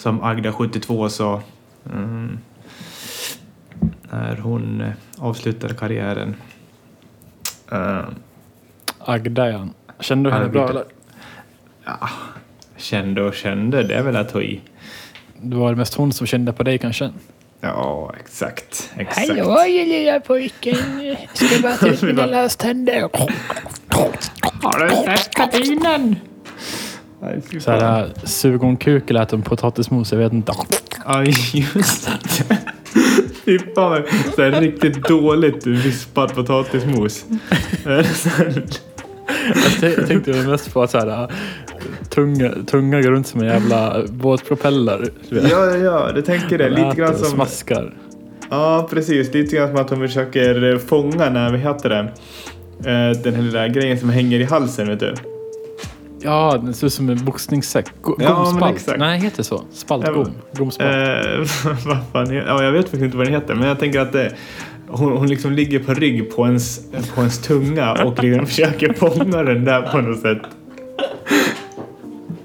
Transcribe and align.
som 0.00 0.22
Agda 0.22 0.52
72 0.52 1.08
sa 1.08 1.42
mm, 1.92 2.38
när 4.10 4.36
hon 4.36 4.80
eh, 4.80 4.92
avslutade 5.18 5.74
karriären. 5.74 6.36
Uh, 7.72 8.08
Agda 8.98 9.50
ja. 9.50 9.68
Kände 10.00 10.30
du 10.30 10.34
henne 10.34 10.48
bra 10.48 10.68
eller? 10.68 10.84
Ja, 11.84 12.08
kände 12.76 13.22
och 13.22 13.34
kände, 13.34 13.82
det 13.82 13.94
är 13.94 14.02
väl 14.02 14.16
att 14.16 14.28
ta 14.28 14.42
i. 14.42 14.60
Det 15.42 15.56
var 15.56 15.74
mest 15.74 15.94
hon 15.94 16.12
som 16.12 16.26
kände 16.26 16.52
på 16.52 16.62
dig 16.62 16.78
kanske? 16.78 17.12
Ja, 17.60 18.14
exakt. 18.20 18.90
exakt. 18.96 19.28
Hallå 19.28 19.64
lilla 19.66 20.20
pojken. 20.20 20.76
Ska 21.34 21.62
bara 21.62 21.76
ta 21.76 21.86
ut 21.86 22.02
mina 22.12 22.26
löständer. 22.26 23.08
Har 24.62 24.78
du 24.78 24.90
sett 24.90 25.34
katinen? 27.20 27.60
Så 27.60 27.70
här, 27.70 28.12
sug 28.24 28.62
om 28.62 28.76
kuk 28.76 29.10
lät 29.10 29.32
om 29.32 29.42
potatismos, 29.42 30.12
jag 30.12 30.18
vet 30.18 30.32
inte. 30.32 30.52
Ja, 31.06 31.24
just 31.24 32.10
det. 32.48 32.58
Fy 33.44 33.58
fan, 33.74 34.02
så 34.36 34.42
här 34.42 34.60
riktigt 34.60 35.08
dåligt 35.08 35.66
vispad 35.66 36.34
potatismos. 36.34 37.24
Jag 39.80 40.06
tänkte 40.06 40.32
mest 40.32 40.72
på 40.72 40.82
att 40.82 40.90
så 40.90 40.98
här, 40.98 41.32
tunga, 42.08 42.52
tunga 42.66 43.02
går 43.02 43.10
runt 43.10 43.26
som 43.26 43.40
en 43.40 43.46
jävla 43.46 44.02
båtpropeller. 44.08 45.08
Ja, 45.28 45.40
ja, 45.48 45.76
ja, 45.76 46.12
det 46.12 46.22
tänker 46.22 46.58
det. 46.58 46.68
Lite 46.68 46.94
grann 46.96 47.14
som... 47.14 47.28
Smaskar. 47.28 47.94
Ja, 48.50 48.88
precis. 48.90 49.34
Lite 49.34 49.56
grann 49.56 49.68
som 49.68 49.76
att 49.76 49.90
hon 49.90 49.98
försöker 49.98 50.78
fånga, 50.78 51.30
när 51.30 51.52
vi 51.52 51.58
heter 51.58 51.88
det, 51.88 52.12
Eh, 52.84 53.10
den 53.22 53.34
här 53.34 53.42
lilla 53.42 53.68
grejen 53.68 53.98
som 53.98 54.10
hänger 54.10 54.40
i 54.40 54.44
halsen, 54.44 54.88
vet 54.88 55.00
du. 55.00 55.14
Ja, 56.22 56.60
den 56.64 56.74
ser 56.74 56.86
ut 56.86 56.92
som 56.92 57.08
en 57.08 57.24
boxningssäck. 57.24 57.86
Go 58.02 58.16
Ja, 58.18 58.34
gomspalt. 58.34 58.98
Nej, 58.98 59.20
heter 59.20 59.36
det 59.36 59.44
så? 59.44 59.64
Spaltgom? 59.72 60.28
Ja, 60.52 60.58
Gomspalt? 60.58 60.90
Eh, 60.90 61.76
vad 61.86 61.98
fan, 62.12 62.34
ja, 62.34 62.62
jag 62.62 62.72
vet 62.72 62.82
faktiskt 62.82 63.02
inte 63.02 63.16
vad 63.16 63.26
den 63.26 63.34
heter, 63.34 63.54
men 63.54 63.68
jag 63.68 63.78
tänker 63.78 64.00
att 64.00 64.12
det, 64.12 64.34
hon, 64.88 65.16
hon 65.16 65.26
liksom 65.26 65.52
ligger 65.52 65.78
på 65.78 65.94
rygg 65.94 66.36
på 66.36 66.46
ens, 66.46 66.90
på 67.14 67.20
ens 67.20 67.38
tunga 67.38 67.92
och 68.04 68.22
liksom 68.22 68.46
försöker 68.46 68.92
fånga 68.92 69.42
den 69.42 69.64
där 69.64 69.82
på 69.82 70.00
något 70.00 70.20
sätt. 70.20 70.42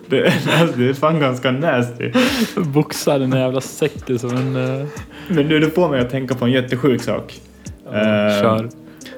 Det, 0.09 0.33
alltså, 0.59 0.77
det 0.77 0.89
är 0.89 0.93
fan 0.93 1.19
ganska 1.19 1.51
nasty. 1.51 2.11
Boxar 2.55 3.19
den 3.19 3.31
jävla 3.31 3.61
säcken 3.61 4.19
som 4.19 4.29
en... 4.37 4.55
Uh, 4.55 4.87
Men 5.27 5.47
nu, 5.47 5.59
det 5.59 5.69
får 5.69 5.89
mig 5.89 6.01
att 6.01 6.09
tänka 6.09 6.35
på 6.35 6.45
en 6.45 6.51
jättesjuk 6.51 7.01
sak. 7.01 7.41
Eh, 7.85 8.41
kör. 8.41 8.69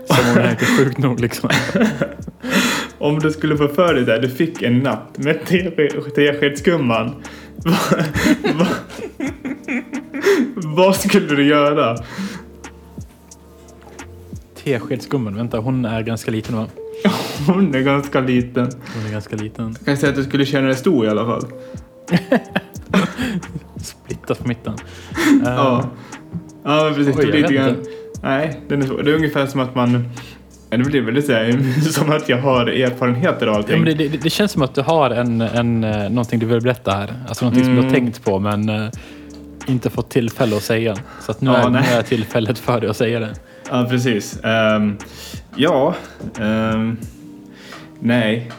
Som 0.06 0.32
om 0.32 0.38
är 0.38 0.50
inte 0.52 0.66
sjuk 0.66 0.98
nog 0.98 1.20
liksom. 1.20 1.50
Om 3.00 3.20
du 3.20 3.32
skulle 3.32 3.58
få 3.58 3.68
för 3.68 3.94
dig 3.94 4.04
det, 4.06 4.20
du 4.20 4.30
fick 4.30 4.62
en 4.62 4.80
natt 4.80 5.18
med 5.18 5.46
te- 5.46 5.72
teskedsgumman. 6.16 7.12
Vad 7.56 8.56
va, 8.56 8.68
vad 10.56 10.96
skulle 10.96 11.36
du 11.36 11.46
göra? 11.48 11.98
Teskedsgumman, 14.64 15.36
vänta 15.36 15.58
hon 15.60 15.86
är 15.86 16.02
ganska 16.02 16.32
liten 16.32 16.56
va? 16.56 16.68
Hon 17.48 17.76
är 17.76 17.82
ganska 17.82 18.20
liten. 18.20 18.70
Hon 18.96 19.06
är 19.08 19.12
ganska 19.12 19.36
liten. 19.36 19.76
Jag 19.80 19.86
kan 19.86 19.98
säga 19.98 20.10
att 20.10 20.16
du 20.16 20.24
skulle 20.24 20.46
känna 20.46 20.68
dig 20.68 20.76
stor 20.76 21.06
i 21.06 21.10
alla 21.10 21.26
fall. 21.26 21.46
Splittas 23.84 24.38
på 24.38 24.48
mitten. 24.48 24.74
Ja. 25.46 25.80
Eh, 25.80 25.86
Ja, 26.64 26.92
precis. 26.96 27.16
Oj, 27.18 27.26
lite 27.26 27.54
grann... 27.54 27.76
Nej, 28.24 28.62
den 28.68 28.82
är 28.82 28.86
svår. 28.86 29.04
Det 29.04 29.12
är 29.12 29.16
ungefär 29.16 29.46
som 29.48 29.60
att 29.60 29.76
man... 29.76 30.10
Ja, 30.70 30.78
Det 30.78 31.02
blir 31.02 31.22
så 31.22 31.32
här, 31.32 31.82
som 31.92 32.12
att 32.12 32.30
jag 32.30 32.38
har 32.38 32.66
erfarenheter 32.68 33.48
av 33.48 33.54
Ja, 33.54 33.58
allting. 33.58 33.82
men 33.84 33.98
det, 33.98 34.08
det, 34.08 34.18
det 34.24 34.30
känns 34.30 34.52
som 34.52 34.62
att 34.62 34.76
du 34.76 34.82
har 34.82 35.10
en, 35.10 35.42
en, 35.42 35.84
eh, 35.84 36.10
någonting 36.10 36.40
du 36.40 36.46
vill 36.46 36.62
berätta 36.62 36.92
här. 36.92 37.14
Alltså 37.28 37.46
någonting 37.46 37.66
som 37.66 37.76
du 37.76 37.82
har 37.82 37.88
Mm. 37.90 37.94
tänkt 38.02 38.24
på 38.26 38.40
men 38.40 38.70
eh, 38.70 38.88
inte 39.68 39.90
fått 39.90 40.10
tillfälle 40.10 40.56
att 40.58 40.64
säga. 40.64 40.96
Så 41.22 41.32
att 41.32 41.42
nu, 41.42 41.52
Ja, 41.52 41.58
är, 41.58 41.70
nu 41.70 41.78
är 41.80 42.02
tillfället 42.02 42.60
för 42.60 42.82
dig 42.82 42.90
att 42.90 42.98
säga 42.98 43.20
det. 43.20 43.34
Ja, 43.70 43.88
precis. 43.90 44.40
Ehm, 44.44 44.98
ja. 45.56 45.96
ehm, 46.40 46.98
nej. 48.00 48.52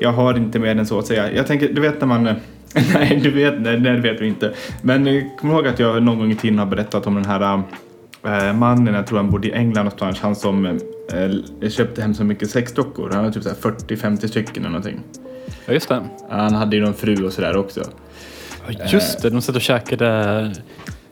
Jag 0.00 0.12
har 0.12 0.36
inte 0.36 0.58
mer 0.58 0.70
än 0.76 0.86
så 0.86 0.98
att 0.98 1.06
säga. 1.06 1.32
Jag 1.32 1.46
tänker, 1.46 1.72
du 1.72 1.80
vet 1.80 2.00
när 2.00 2.06
man... 2.08 2.24
Nej, 2.94 3.20
du 3.22 3.30
vet, 3.30 3.60
nej, 3.60 3.80
nej, 3.80 3.92
det 3.92 4.00
vet 4.00 4.20
vi 4.20 4.26
inte. 4.26 4.54
Men 4.82 5.06
eh, 5.06 5.22
kom 5.40 5.50
ihåg 5.50 5.66
att 5.66 5.78
jag 5.78 6.02
någon 6.02 6.18
gång 6.18 6.30
i 6.32 6.36
tiden 6.36 6.58
har 6.58 6.66
berättat 6.66 7.06
om 7.06 7.14
den 7.14 7.24
här 7.24 7.62
äh, 8.24 8.52
mannen, 8.52 8.94
jag 8.94 9.06
tror 9.06 9.18
han 9.18 9.30
bodde 9.30 9.48
i 9.48 9.52
England 9.52 9.84
någonstans, 9.84 10.20
han 10.20 10.36
som 10.36 10.78
äh, 11.62 11.68
köpte 11.70 12.02
hem 12.02 12.14
så 12.14 12.24
mycket 12.24 12.50
sexdockor. 12.50 13.10
Han 13.10 13.18
hade 13.18 13.32
typ 13.32 13.42
så 13.42 13.48
här 13.48 13.56
40-50 13.56 14.26
stycken 14.26 14.62
eller 14.62 14.68
någonting. 14.68 15.00
Ja, 15.66 15.72
just 15.72 15.88
det. 15.88 16.02
Han 16.30 16.54
hade 16.54 16.76
ju 16.76 16.82
någon 16.82 16.94
fru 16.94 17.24
och 17.26 17.32
sådär 17.32 17.56
också. 17.56 17.84
Ja, 18.68 18.84
Just 18.88 19.22
det, 19.22 19.30
de 19.30 19.42
satt 19.42 19.56
och 19.56 19.62
käkade 19.62 20.52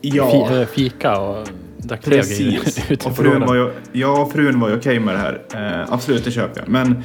Ja, 0.01 0.61
äh, 0.61 0.67
fika 0.67 1.19
och 1.19 1.47
drack 1.77 2.03
precis. 2.03 2.79
Och 3.05 3.15
frun 3.17 3.45
var 3.45 3.55
ju, 3.55 3.71
ja, 3.91 4.29
frun 4.33 4.59
var 4.59 4.69
ju 4.69 4.75
okej 4.75 4.99
med 4.99 5.15
det 5.15 5.19
här. 5.19 5.41
Eh, 5.53 5.93
absolut, 5.93 6.25
det 6.25 6.31
köper 6.31 6.61
jag. 6.61 6.69
Men 6.69 7.03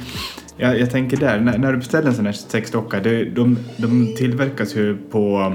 jag, 0.57 0.79
jag 0.79 0.91
tänker 0.91 1.17
där, 1.17 1.39
när, 1.39 1.57
när 1.57 1.71
du 1.71 1.77
beställer 1.77 2.07
en 2.07 2.15
sån 2.15 2.25
här 2.25 2.33
sexdocka, 2.33 2.99
det, 2.99 3.25
de, 3.25 3.57
de 3.77 4.15
tillverkas 4.17 4.75
ju 4.75 4.97
på, 4.97 5.53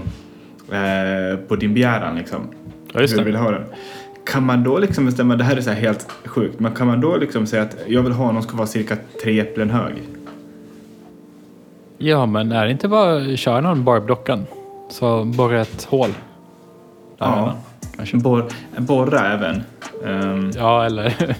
eh, 0.72 1.38
på 1.48 1.56
din 1.56 1.74
begäran 1.74 2.16
liksom. 2.16 2.50
Ja, 2.92 3.00
just 3.00 3.12
hur 3.12 3.18
du 3.18 3.24
det. 3.24 3.30
vill 3.30 3.40
ha 3.40 3.50
den. 3.50 3.64
Kan 4.26 4.46
man 4.46 4.62
då 4.64 4.78
liksom 4.78 5.06
bestämma, 5.06 5.36
det 5.36 5.44
här 5.44 5.56
är 5.56 5.60
så 5.60 5.70
här 5.70 5.80
helt 5.80 6.08
sjukt, 6.24 6.60
men 6.60 6.74
kan 6.74 6.86
man 6.86 7.00
då 7.00 7.16
liksom 7.16 7.46
säga 7.46 7.62
att 7.62 7.76
jag 7.86 8.02
vill 8.02 8.12
ha 8.12 8.24
någon 8.32 8.42
som 8.42 8.48
ska 8.48 8.56
vara 8.56 8.66
cirka 8.66 8.96
tre 9.22 9.40
äpplen 9.40 9.70
hög? 9.70 9.94
Ja, 11.98 12.26
men 12.26 12.52
är 12.52 12.64
det 12.66 12.72
inte 12.72 12.88
bara 12.88 13.16
att 13.16 13.38
köra 13.38 13.60
någon 13.60 13.84
Barbie-dockan? 13.84 14.46
Så 14.90 15.24
borra 15.24 15.60
ett 15.60 15.84
hål. 15.84 16.08
Där 17.18 17.26
Ja. 17.26 17.56
kanske. 17.96 18.16
Bor, 18.16 18.44
borra 18.78 19.32
även. 19.32 19.62
Ehm, 20.06 20.50
Ja, 20.56 20.84
eller 20.86 21.14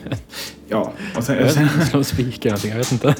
ja, 0.68 0.92
och 1.16 1.24
sen, 1.24 1.36
jag 1.38 1.50
sen, 1.50 1.68
slå 1.91 2.04
spik 2.04 2.44
eller 2.47 2.50
någonting. 2.50 2.70
Jag 2.70 2.78
vet 2.78 2.92
inte. 2.92 3.14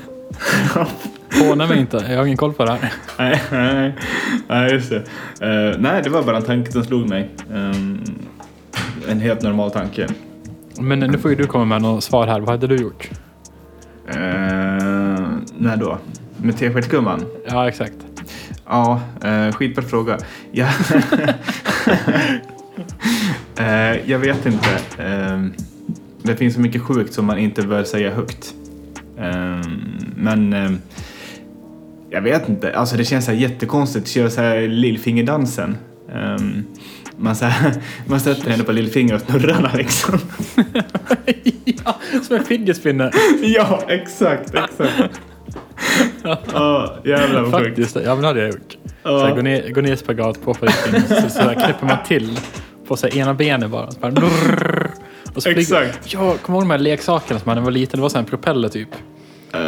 Håna 1.49 1.67
mig 1.67 1.79
inte. 1.79 1.97
Jag 2.09 2.17
har 2.19 2.25
ingen 2.25 2.37
koll 2.37 2.53
på 2.53 2.65
det 2.65 2.71
här. 2.73 2.93
Nej, 3.19 3.43
nej, 3.53 3.95
nej, 4.49 4.73
just 4.73 4.91
det. 4.91 4.97
Eh, 5.41 5.79
nej, 5.79 6.03
det 6.05 6.11
var 6.11 6.23
bara 6.23 6.37
en 6.37 6.43
tanke 6.43 6.73
som 6.73 6.85
slog 6.85 7.09
mig. 7.09 7.31
Ehm, 7.55 8.05
en 9.09 9.21
helt 9.21 9.43
normal 9.43 9.71
tanke. 9.71 10.09
Men 10.81 10.99
nu 10.99 11.19
får 11.19 11.31
ju 11.31 11.37
du 11.37 11.47
komma 11.47 11.65
med 11.65 11.83
något 11.83 12.05
svar 12.05 12.27
här. 12.27 12.41
Vad 12.41 12.49
hade 12.49 12.67
du 12.67 12.77
gjort? 12.77 13.11
Uh, 14.09 14.17
när 15.59 15.77
då? 15.77 15.99
Med 16.37 16.59
teskedsgumman? 16.59 17.25
Ja, 17.49 17.69
exakt. 17.69 17.97
Ja, 18.67 19.01
uh, 19.25 19.53
skitbra 19.53 19.85
fråga. 19.85 20.19
Ja. 20.53 20.69
Eh, 23.59 24.11
jag 24.11 24.19
vet 24.19 24.47
inte. 24.47 24.69
Ehm, 24.99 25.53
det 26.23 26.37
finns 26.37 26.55
så 26.55 26.61
mycket 26.61 26.83
sjukt 26.83 27.15
som 27.15 27.25
man 27.25 27.39
inte 27.39 27.63
bör 27.63 27.85
säga 27.85 28.15
högt. 28.15 28.55
Men 30.17 30.55
jag 32.11 32.23
vet 32.23 32.49
inte. 32.49 32.77
Alltså 32.77 32.97
det 32.97 33.05
känns 33.05 33.25
så 33.25 33.31
här 33.31 33.39
jättekonstigt 33.39 34.05
att 34.05 34.11
köra 34.11 34.31
så 34.31 34.41
här 34.41 34.61
lillfingerdansen. 34.69 35.77
Man, 37.19 37.37
så 37.37 37.45
här, 37.45 37.73
man 38.07 38.21
sätter 38.21 38.51
henne 38.51 38.65
på 38.65 38.73
lillfinger 38.73 39.15
och 39.15 39.21
snurrar 39.21 39.63
den, 39.63 39.77
liksom. 39.77 40.19
ja, 41.65 41.97
som 42.27 42.37
en 42.37 42.45
fidget 42.45 42.77
spinner. 42.77 43.11
ja, 43.43 43.83
exakt, 43.89 44.55
exakt. 44.55 45.21
Ja, 46.53 46.97
jävlar 47.05 47.43
vad 47.43 47.55
sjukt. 47.55 47.67
Faktiskt, 47.67 47.97
ja 48.05 48.15
men 48.15 48.21
det 48.21 48.27
hade 48.27 48.41
jag 48.41 48.49
gjort. 48.49 48.77
Ja. 49.03 49.19
Så 49.19 49.27
här, 49.27 49.35
gå, 49.35 49.43
ner, 49.43 49.71
gå 49.71 49.81
ner 49.81 49.93
i 49.93 49.97
spagat 49.97 50.43
på 50.45 50.55
fidget 50.55 51.09
så, 51.09 51.31
så 51.31 51.41
här, 51.41 51.55
knäpper 51.55 51.87
man 51.87 51.99
till 52.07 52.39
på 52.89 52.97
så 52.97 53.07
här, 53.07 53.19
ena 53.19 53.35
benet 53.35 53.71
bara. 53.71 53.91
Så 53.91 54.01
bara 54.01 54.31
och 55.35 55.43
så 55.43 55.49
Exakt. 55.49 56.13
Ja, 56.13 56.37
kommer 56.43 56.59
ihåg 56.59 56.63
de 56.63 56.71
här 56.71 56.79
leksakerna 56.79 57.41
som 57.41 57.49
man 57.49 57.55
när 57.57 57.61
man 57.63 57.65
var 57.65 57.73
liten? 57.73 57.99
Det 57.99 58.03
var 58.03 58.09
så 58.09 58.17
här 58.17 58.23
en 58.23 58.31
propeller 58.31 58.69
typ. 58.69 58.89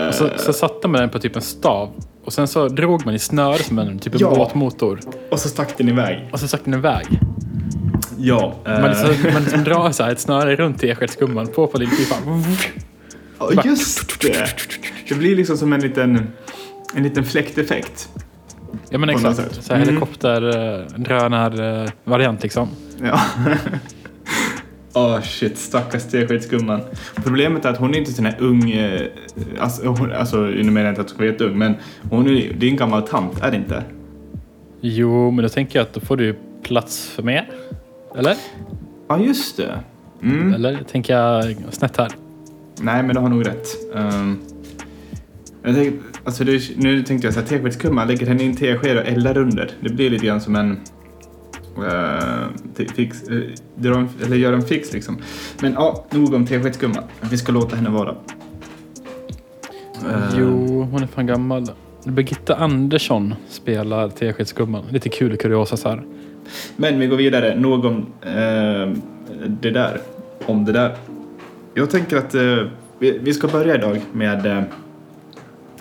Och 0.08 0.14
så, 0.14 0.28
så 0.36 0.52
satte 0.52 0.88
man 0.88 1.00
den 1.00 1.10
på 1.10 1.18
typ 1.18 1.36
en 1.36 1.42
stav. 1.42 1.90
Och 2.24 2.32
sen 2.32 2.48
så 2.48 2.68
drog 2.68 3.06
man 3.06 3.14
i 3.14 3.18
snöre 3.18 3.58
som 3.58 3.78
en 3.78 3.98
typ 3.98 4.14
en 4.14 4.20
Ja. 4.20 4.30
båtmotor. 4.34 5.00
Och 5.30 5.38
så 5.38 5.48
stack 5.48 5.78
den 5.78 5.88
iväg. 5.88 6.28
Och 6.32 6.40
så 6.40 6.48
stack 6.48 6.60
den 6.64 6.74
iväg. 6.74 7.06
Ja. 8.18 8.54
eh, 8.64 8.80
Man 8.80 8.90
liksom, 8.90 9.32
man 9.32 9.42
liksom 9.42 9.64
drar 9.64 9.90
så 9.90 10.04
ett 10.04 10.20
snöre 10.20 10.56
runt 10.56 10.80
teskedsgumman 10.80 11.46
på 11.46 11.66
på 11.66 11.78
lillpipan. 11.78 12.44
Ja, 13.40 13.62
just 13.64 14.20
det. 14.20 14.46
Det 15.08 15.14
blir 15.14 15.36
liksom 15.36 15.56
som 15.56 15.72
en 15.72 15.80
liten, 15.80 16.28
en 16.94 17.02
liten 17.02 17.24
fläkteffekt. 17.24 18.08
Ja 18.90 18.98
men 18.98 19.08
exakt. 19.10 19.64
Så 19.64 19.72
här 19.74 19.82
Mm. 19.82 19.88
helikopter, 19.88 20.42
eh, 21.58 21.84
eh, 21.84 21.90
variant 22.04 22.42
liksom. 22.42 22.68
Ja. 23.02 23.20
Åh 24.92 25.20
shit, 25.20 25.58
stackars 25.58 26.04
teskedsgumman. 26.04 26.80
Problemet 27.24 27.64
är 27.64 27.70
att 27.70 27.76
hon 27.78 27.94
är 27.94 27.98
inte 27.98 28.12
sån 28.12 28.24
här 28.26 28.36
ung, 28.38 28.70
eh, 28.70 29.00
alltså, 29.60 29.86
hon, 29.86 30.12
alltså 30.12 30.36
nu 30.36 30.62
menar 30.70 30.80
jag 30.80 30.90
inte 30.90 31.00
att 31.00 31.10
hon 31.10 31.26
är 31.26 31.30
jätteung, 31.30 31.58
men 31.58 31.74
hon 32.10 32.26
är, 32.28 32.52
det 32.58 32.66
är 32.66 32.70
en 32.70 32.76
gammal 32.76 33.02
tant, 33.02 33.42
är 33.42 33.50
det 33.50 33.56
inte? 33.56 33.82
Jo, 34.80 35.30
men 35.30 35.42
då 35.42 35.48
tänker 35.48 35.78
jag 35.78 35.82
att 35.86 35.92
då 35.92 36.00
får 36.00 36.16
du 36.16 36.36
plats 36.62 37.08
för 37.08 37.22
mer. 37.22 37.48
Eller? 38.18 38.36
Ja, 39.08 39.18
just 39.18 39.56
det. 39.56 39.80
Mm. 40.22 40.54
Eller 40.54 40.82
tänker 40.82 41.14
jag 41.16 41.54
snett 41.70 41.96
här? 41.96 42.12
Nej, 42.80 43.02
men 43.02 43.14
du 43.14 43.20
har 43.20 43.28
nog 43.28 43.46
rätt. 43.46 43.68
Um, 43.94 44.38
Jag 45.62 45.74
tänkte, 45.74 46.04
alltså 46.24 46.44
det, 46.44 46.76
nu 46.76 47.02
tänkte 47.02 47.26
jag 47.26 47.34
så 47.34 47.40
här, 47.40 47.46
teskedskumma, 47.46 48.04
lägger 48.04 48.26
den 48.26 48.40
i 48.40 48.44
en 48.46 48.56
tesked 48.56 48.96
och 48.98 49.06
eldar 49.06 49.38
under. 49.38 49.70
Det 49.80 49.88
blir 49.88 50.10
lite 50.10 50.26
grann 50.26 50.40
som 50.40 50.56
en 50.56 50.78
te- 52.76 52.88
fix, 52.88 53.28
uh, 53.30 53.44
dra 53.74 53.94
en, 53.98 54.08
eller 54.24 54.36
gör 54.36 54.52
en 54.52 54.62
fix 54.62 54.92
liksom. 54.92 55.18
Men 55.62 55.72
ja, 55.72 56.04
nog 56.10 56.34
om 56.34 56.46
teskedskumma. 56.46 57.02
Vi 57.30 57.38
ska 57.38 57.52
låta 57.52 57.76
henne 57.76 57.90
vara. 57.90 58.14
Eh, 60.08 60.38
Jo, 60.38 60.82
hon 60.92 61.02
är 61.02 61.06
fan 61.06 61.26
gammal. 61.26 61.66
Birgitta 62.04 62.54
Andersson 62.56 63.34
spelar 63.48 64.08
Teskedsgumman. 64.08 64.84
Lite 64.90 65.08
kul 65.08 65.36
kuriosa 65.36 65.76
så 65.76 65.88
här. 65.88 66.02
Men 66.76 66.98
vi 66.98 67.06
går 67.06 67.16
vidare. 67.16 67.54
Nog 67.54 67.84
om 67.84 68.06
eh, 68.22 68.96
det 69.46 69.70
där. 69.70 70.00
Om 70.46 70.64
det 70.64 70.72
där. 70.72 70.96
Jag 71.74 71.90
tänker 71.90 72.16
att 72.16 72.34
eh, 72.34 72.58
vi, 72.98 73.18
vi 73.18 73.34
ska 73.34 73.48
börja 73.48 73.74
idag 73.74 74.00
med... 74.12 74.46
Eh, 74.46 74.62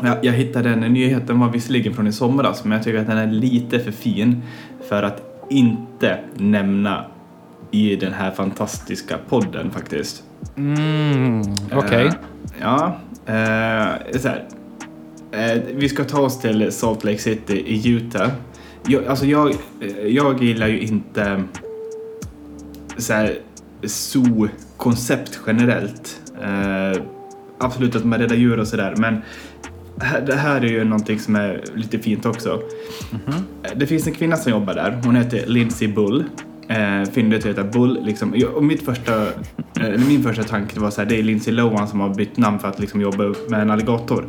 ja, 0.02 0.18
jag 0.22 0.34
hittade 0.34 0.70
en 0.70 0.80
nyhet, 0.80 1.28
den 1.28 1.40
var 1.40 1.50
visserligen 1.50 1.94
från 1.94 2.08
i 2.08 2.12
somras, 2.12 2.64
men 2.64 2.72
jag 2.72 2.84
tycker 2.84 3.00
att 3.00 3.08
den 3.08 3.18
är 3.18 3.32
lite 3.32 3.80
för 3.80 3.92
fin 3.92 4.42
för 4.90 5.04
att 5.04 5.22
inte 5.50 6.20
nämna 6.36 7.06
i 7.72 7.96
den 7.96 8.14
här 8.14 8.32
fantastiska 8.32 9.18
podden 9.30 9.72
faktiskt. 9.72 10.24
Mm, 10.58 11.42
okej. 11.74 12.06
Eh, 12.06 12.14
ja, 12.62 12.98
eh, 13.26 14.20
så 14.20 14.28
här. 14.28 14.48
Eh, 15.32 15.62
vi 15.76 15.90
ska 15.90 16.04
ta 16.04 16.22
oss 16.22 16.40
till 16.40 16.72
Salt 16.72 17.04
Lake 17.04 17.18
City 17.18 17.64
i 17.68 17.90
Utah. 17.90 18.30
Jag, 18.88 19.06
alltså 19.06 19.26
jag, 19.26 19.50
eh, 19.82 20.08
jag 20.08 20.44
gillar 20.44 20.68
ju 20.68 20.80
inte 20.80 21.44
så 22.98 23.14
här 23.14 23.38
zoo-koncept 23.84 25.40
generellt. 25.48 26.22
Eh, 26.42 27.02
absolut 27.58 27.96
att 27.96 28.06
man 28.06 28.20
räddar 28.20 28.36
djur 28.36 28.60
och 28.60 28.68
sådär, 28.68 28.94
men 28.98 29.18
det 30.26 30.36
här 30.36 30.62
är 30.62 30.66
ju 30.70 30.84
någonting 30.84 31.20
som 31.20 31.36
är 31.36 31.64
lite 31.76 32.00
fint 32.00 32.26
också. 32.26 32.62
Eh, 33.64 33.72
Det 33.76 33.88
finns 33.88 34.08
en 34.08 34.14
kvinna 34.14 34.36
som 34.36 34.52
jobbar 34.52 34.74
där. 34.74 35.02
Hon 35.06 35.16
heter 35.16 35.48
Lindsay 35.48 35.88
Bull. 35.88 36.24
Eh, 36.68 37.04
fyndet 37.12 37.46
heter 37.46 37.64
Bull. 37.64 38.00
Liksom. 38.04 38.34
Jag- 38.36 38.54
Och 38.54 38.64
mitt 38.64 38.86
första, 38.86 39.24
eh, 39.24 39.30
eller 39.76 39.98
min 40.08 40.24
första 40.24 40.44
tanke 40.44 40.80
var 40.80 40.90
så 40.92 41.02
här, 41.02 41.10
det 41.10 41.20
är 41.20 41.24
Lindsay 41.24 41.54
Lohan 41.54 41.88
som 41.88 42.00
har 42.00 42.16
bytt 42.16 42.38
namn 42.38 42.60
för 42.60 42.68
att 42.68 42.80
liksom 42.80 43.02
jobba 43.02 43.24
med 43.50 43.62
en 43.62 43.72
alligator. 43.72 44.26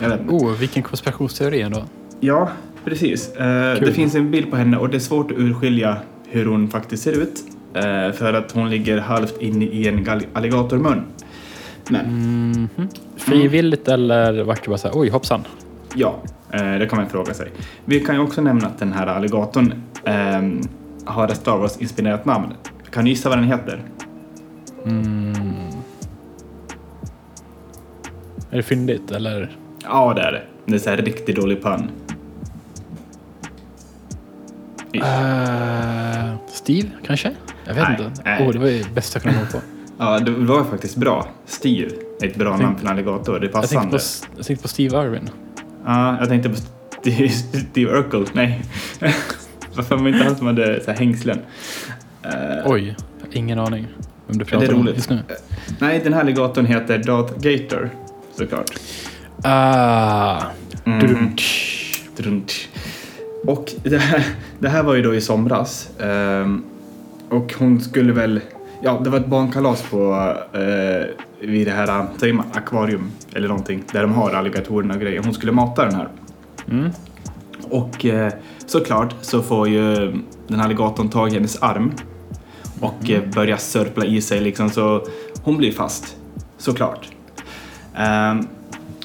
Vet. 0.00 0.20
Oh, 0.28 0.52
vilken 0.58 0.82
konspirationsteori 0.82 1.60
ändå. 1.60 1.84
Ja, 2.20 2.48
precis. 2.84 3.36
Eh, 3.36 3.76
Kul. 3.76 3.86
det 3.86 3.92
finns 3.92 4.14
en 4.14 4.30
bild 4.30 4.50
på 4.50 4.56
henne 4.56 4.76
och 4.76 4.88
det 4.88 4.96
är 4.96 5.00
svårt 5.00 5.30
att 5.30 5.38
urskilja 5.38 5.96
hur 6.28 6.46
hon 6.46 6.68
faktiskt 6.68 7.02
ser 7.02 7.12
ut. 7.12 7.42
Eh, 7.74 8.12
för 8.12 8.32
att 8.34 8.52
hon 8.52 8.70
ligger 8.70 8.98
halvt 8.98 9.42
inne 9.42 9.64
i 9.64 9.88
en 9.88 10.06
alligatormun. 10.32 11.02
Men 11.88 12.06
Mhm. 12.76 12.88
Frivilligt 13.16 13.88
eller 13.88 14.42
vart 14.44 14.62
det 14.64 14.68
bara 14.68 14.78
så 14.78 14.88
här, 14.88 14.98
oj 14.98 15.08
hoppsan. 15.10 15.40
Ja, 15.94 16.22
eh, 16.50 16.60
det 16.78 16.86
kan 16.90 16.98
man 16.98 17.08
fråga 17.08 17.34
sig. 17.34 17.48
Vi 17.84 18.00
kan 18.00 18.14
ju 18.14 18.20
också 18.20 18.40
nämna 18.40 18.66
att 18.66 18.78
den 18.78 18.92
här 18.92 19.06
alligatorn 19.06 19.72
ehm, 20.04 20.60
har 21.04 21.28
ett 21.28 21.36
Star 21.36 21.58
Wars-inspirerat 21.58 22.24
namn. 22.24 22.46
Kan 22.90 23.04
du 23.04 23.10
gissa 23.10 23.28
vad 23.28 23.38
den 23.38 23.44
heter? 23.44 23.82
Mm. 24.86 25.32
Är 28.50 28.56
det 28.56 28.62
fyndigt 28.62 29.10
eller? 29.10 29.56
Ja, 29.84 30.12
det 30.16 30.22
är 30.22 30.32
det. 30.32 30.42
Det 30.66 30.74
är 30.74 30.78
så 30.78 30.90
här 30.90 30.96
riktigt 30.96 31.36
dålig 31.36 31.62
pun. 31.62 31.90
Uh, 34.94 36.34
Steve 36.48 36.88
kanske? 37.06 37.32
Jag 37.66 37.74
vet 37.74 37.88
Nej, 37.88 37.96
inte. 38.08 38.22
nej. 38.24 38.46
Oh, 38.46 38.52
det 38.52 38.58
var 38.58 38.66
ju 38.66 38.84
bästa 38.94 39.16
jag 39.16 39.22
kunde 39.22 39.38
komma 39.38 39.50
på. 39.50 39.58
Ja, 39.98 40.18
det 40.18 40.30
var 40.30 40.64
faktiskt 40.64 40.96
bra. 40.96 41.28
Steve 41.46 41.90
är 42.20 42.26
ett 42.26 42.36
bra 42.36 42.48
tänkte- 42.50 42.66
namn 42.66 42.78
för 42.78 42.86
en 42.86 42.92
alligator. 42.92 43.40
Det 43.40 43.46
är 43.46 43.50
Jag 43.52 43.52
tänkte, 43.52 43.68
passande. 43.76 43.98
på, 43.98 44.36
jag 44.36 44.46
tänkte 44.46 44.62
på 44.62 44.68
Steve 44.68 45.02
Irwin. 45.04 45.30
Ja, 45.86 46.16
jag 46.20 46.28
tänkte 46.28 46.48
på 46.48 46.56
Steve, 47.00 47.28
Steve 47.70 47.90
Urkel. 47.92 48.26
Nej. 48.32 48.62
Varför 49.76 49.96
var 49.96 50.08
inte 50.08 50.24
han 50.24 50.36
som 50.36 50.46
hade 50.46 50.84
så 50.84 50.90
här 50.90 50.98
hängslen? 50.98 51.38
Eh, 52.22 52.30
Oj, 52.72 52.96
ingen 53.32 53.58
aning 53.58 53.86
vem 54.26 54.38
du 54.38 54.44
det 54.44 54.50
pratar 54.50 54.66
är 54.66 54.74
om 54.74 54.80
roligt. 54.82 54.96
just 54.96 55.10
nu. 55.10 55.22
Nej, 55.78 56.00
den 56.04 56.12
här 56.12 56.20
alligatorn 56.20 56.66
heter 56.66 56.98
Darth 56.98 57.32
Gator. 57.40 57.90
Såklart. 58.38 58.70
Ah, 59.42 60.42
Mhm. 60.84 60.98
dudum-tsch. 61.00 62.02
Drunt. 62.16 62.52
Och 63.46 63.70
det 63.82 63.98
här, 63.98 64.24
det 64.62 64.68
här 64.68 64.82
var 64.82 64.94
ju 64.94 65.02
då 65.02 65.14
i 65.14 65.20
somras. 65.20 65.90
ehm, 66.00 66.64
och 67.28 67.54
hon 67.58 67.80
skulle 67.80 68.12
väl... 68.12 68.40
Ja, 68.82 69.00
det 69.04 69.10
var 69.10 69.18
ett 69.18 69.26
barnkalas 69.26 69.82
på 69.82 70.12
uh, 70.54 71.48
vid 71.48 71.66
det 71.66 71.72
här 71.72 72.06
säger 72.20 72.34
man, 72.34 72.46
akvarium 72.52 73.10
eller 73.34 73.48
någonting 73.48 73.84
där 73.92 74.02
de 74.02 74.12
har 74.12 74.30
alligatorerna 74.30 74.94
och 74.94 75.00
grejer. 75.00 75.22
Hon 75.24 75.34
skulle 75.34 75.52
mata 75.52 75.84
den 75.84 75.94
här. 75.94 76.08
Mm. 76.70 76.90
Och 77.70 78.04
eh, 78.04 78.32
såklart 78.66 79.14
så 79.20 79.42
får 79.42 79.68
ju 79.68 79.94
den 80.46 80.58
här 80.58 80.64
alligatorn 80.64 81.08
tag 81.08 81.32
i 81.32 81.34
hennes 81.34 81.62
arm 81.62 81.92
och 82.80 83.10
eh, 83.10 83.22
börjar 83.34 83.56
sörpla 83.56 84.04
i 84.04 84.20
sig 84.20 84.40
liksom 84.40 84.70
så 84.70 85.06
hon 85.42 85.56
blir 85.56 85.72
fast. 85.72 86.16
Såklart. 86.58 87.08
Ehm, 87.96 88.46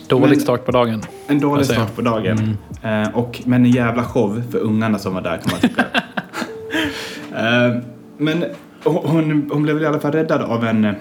Dålig 0.07 0.30
Men- 0.30 0.39
start 0.39 0.65
på 0.65 0.71
dagen. 0.71 1.01
en 1.27 1.39
dålig 1.39 1.65
start 1.65 1.95
på 1.95 2.01
dagen. 2.01 2.57
Eh, 2.83 3.15
och, 3.18 3.42
men 3.45 3.65
en 3.65 3.71
jävla 3.71 4.04
show 4.04 4.44
för 4.51 4.59
ungarna 4.59 5.00
som 5.00 5.13
var 5.13 5.21
där 5.21 5.38
kan 5.38 5.51
man 5.51 5.59
tycka. 5.62 5.81
eh, 7.38 7.83
men 8.18 8.45
hon- 8.83 9.50
hon, 9.54 9.63
blev 9.63 9.75
väl 9.75 9.83
i 9.83 9.88
alla 9.88 10.00
fall 10.00 10.12
räddad 10.12 10.42
av 10.42 10.65
en, 10.65 10.95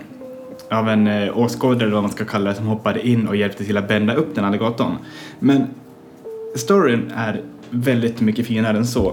av 0.70 0.88
en 0.88 1.06
eh, 1.06 1.38
åskådare 1.38 1.82
eller 1.82 1.94
vad 1.94 2.02
man 2.02 2.12
ska 2.12 2.24
kalla 2.24 2.50
det 2.50 2.56
som 2.56 2.66
hoppade 2.66 3.08
in 3.08 3.28
och 3.28 3.36
hjälpte 3.36 3.64
till 3.64 3.76
att 3.76 3.88
bända 3.88 4.14
upp 4.14 4.34
den 4.34 4.44
alligatorn. 4.44 4.96
Men 5.38 5.66
storyn 6.56 7.12
är 7.16 7.42
väldigt 7.70 8.20
mycket 8.20 8.46
finare 8.46 8.76
än 8.76 8.86
så. 8.86 9.12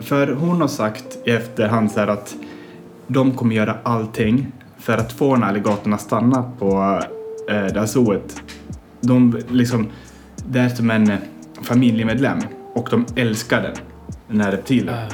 För 0.00 0.26
hon 0.32 0.60
har 0.60 0.68
sagt 0.68 1.18
i 1.24 1.30
efterhand 1.30 1.92
så 1.92 2.00
här 2.00 2.06
att 2.08 2.34
de 3.06 3.30
kommer 3.32 3.54
göra 3.54 3.76
allting 3.82 4.52
för 4.78 4.98
att 4.98 5.12
få 5.12 5.34
den 5.34 5.44
alligatorn 5.44 5.92
att 5.92 6.00
stanna 6.00 6.52
på 6.58 7.00
eh, 7.50 7.64
det 7.64 7.80
här 7.80 7.86
zooet. 7.86 8.42
De 9.02 9.38
liksom, 9.50 9.88
det 10.48 10.60
är 10.60 10.68
som 10.68 10.90
en 10.90 11.10
eh, 11.10 11.18
familjemedlem 11.62 12.38
och 12.74 12.88
de 12.90 13.06
älskar 13.16 13.62
den, 13.62 13.74
den 14.28 14.40
här 14.40 14.50
reptilen. 14.52 14.94
Eh, 14.94 15.06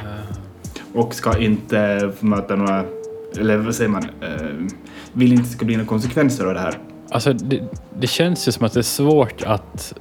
Och 0.93 1.13
ska 1.13 1.37
inte 1.37 2.11
möta 2.19 2.55
några, 2.55 2.83
eller 3.39 3.57
vad 3.57 3.75
säger 3.75 3.89
man, 3.89 4.03
eh, 4.21 4.29
vill 5.13 5.31
inte 5.31 5.41
att 5.41 5.47
det 5.49 5.53
ska 5.55 5.65
bli 5.65 5.75
några 5.75 5.87
konsekvenser 5.87 6.45
av 6.45 6.53
det 6.53 6.59
här. 6.59 6.77
Alltså, 7.11 7.33
det, 7.33 7.61
det 7.99 8.07
känns 8.07 8.47
ju 8.47 8.51
som 8.51 8.65
att 8.65 8.73
det 8.73 8.79
är 8.79 8.81
svårt 8.81 9.43
att, 9.45 9.93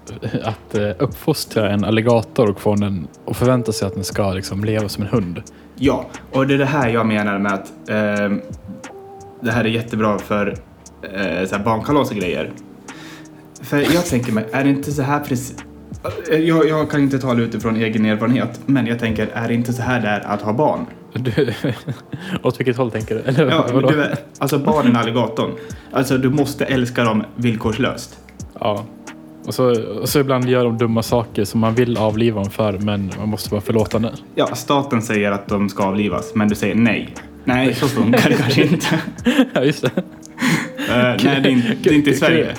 att 0.43 0.75
eh, 0.75 0.91
uppfostra 0.99 1.70
en 1.70 1.84
alligator 1.84 2.50
och 2.50 2.61
få 2.61 2.75
den 2.75 3.08
och 3.25 3.37
förvänta 3.37 3.73
sig 3.73 3.87
att 3.88 3.94
den 3.94 4.05
ska 4.05 4.32
liksom 4.32 4.64
leva 4.64 4.88
som 4.88 5.02
en 5.05 5.11
hund. 5.11 5.43
Ja, 5.76 6.06
och 6.32 6.46
det 6.46 6.55
är 6.55 6.58
det 6.58 6.64
här 6.64 6.88
jag 6.88 7.06
menar 7.06 7.39
med 7.39 7.53
att 7.53 7.69
eh, 7.89 8.36
det 9.41 9.51
här 9.51 9.65
är 9.65 9.69
jättebra 9.69 10.19
för 10.19 10.55
eh, 11.03 11.46
så 11.48 11.58
barnkalas 11.58 12.10
och 12.10 12.17
grejer. 12.17 12.53
För 13.62 13.77
jag 13.94 14.06
tänker 14.06 14.32
mig, 14.32 14.44
är 14.53 14.65
det 14.65 14.70
inte 14.70 14.93
så 14.93 15.03
här 15.03 15.20
precis... 15.20 15.55
Jag, 16.31 16.69
jag 16.69 16.91
kan 16.91 17.00
inte 17.03 17.19
tala 17.19 17.41
utifrån 17.43 17.77
egen 17.77 18.05
erfarenhet, 18.05 18.60
men 18.67 18.86
jag 18.86 18.98
tänker, 18.98 19.29
är 19.34 19.48
det 19.48 19.55
inte 19.55 19.72
så 19.72 19.82
här 19.82 20.00
det 20.00 20.08
är 20.08 20.20
att 20.20 20.43
ha 20.43 20.53
barn? 20.53 20.86
Du, 21.12 21.53
åt 22.43 22.60
vilket 22.60 22.77
håll 22.77 22.91
tänker 22.91 23.15
du? 23.15 23.20
Eller 23.20 23.50
Ja, 23.50 23.67
vadå? 23.72 23.91
du, 23.91 24.03
är- 24.03 24.17
alltså 24.38 24.58
barnen 24.58 24.96
är 24.96 25.00
alligatorn. 25.00 25.50
Alltså 25.93 26.19
du 26.19 26.29
måste 26.31 26.65
älska 26.65 27.05
dem 27.05 27.24
villkorslöst. 27.36 28.19
Ja. 28.60 28.84
Och 29.46 29.55
så, 29.55 29.82
och 30.00 30.08
så 30.08 30.19
ibland 30.20 30.48
gör 30.48 30.65
de 30.65 30.79
dumma 30.79 31.03
saker 31.03 31.44
som 31.44 31.60
man 31.60 31.74
vill 31.74 31.96
avliva 31.96 32.41
dem 32.41 32.50
för, 32.50 32.72
men 32.72 33.10
man 33.19 33.29
måste 33.29 33.50
vara 33.50 33.60
förlåtande. 33.60 34.12
Ja, 34.34 34.46
staten 34.55 35.03
säger 35.03 35.31
att 35.32 35.48
de 35.48 35.69
ska 35.69 35.84
avlivas, 35.84 36.32
men 36.34 36.48
du 36.48 36.55
säger 36.55 36.74
nej. 36.74 37.15
Nej, 37.44 37.74
så 37.74 37.88
funkar 37.88 38.29
det 38.31 38.36
kanske 38.36 38.62
inte. 38.62 39.00
Ja, 39.55 39.65
just 39.65 39.82
det. 39.82 39.91
Eh, 39.96 41.17
nej, 41.24 41.41
det 41.43 41.48
är 41.48 41.50
inte, 41.50 41.74
det 41.82 41.91
är 41.91 41.94
inte 41.94 42.10
i 42.10 42.15
Sverige. 42.15 42.55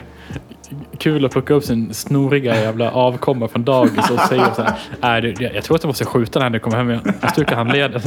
Kul 0.99 1.25
att 1.25 1.31
plocka 1.31 1.53
upp 1.53 1.63
sin 1.63 1.93
snoriga 1.93 2.55
jävla 2.61 2.91
avkomma 2.91 3.47
från 3.47 3.63
dagis 3.63 4.09
och 4.11 4.19
säga 4.19 4.53
så 4.55 4.65
här. 5.01 5.21
Det- 5.21 5.41
jag 5.53 5.63
tror 5.63 5.75
att 5.75 5.83
jag 5.83 5.87
måste 5.89 6.05
skjuta 6.05 6.39
den 6.39 6.41
här 6.43 6.49
när 6.49 6.55
jag 6.55 6.61
kommer 6.63 6.77
hem. 6.95 7.13
Jag 7.21 7.31
stukar 7.31 7.55
handleden. 7.55 8.01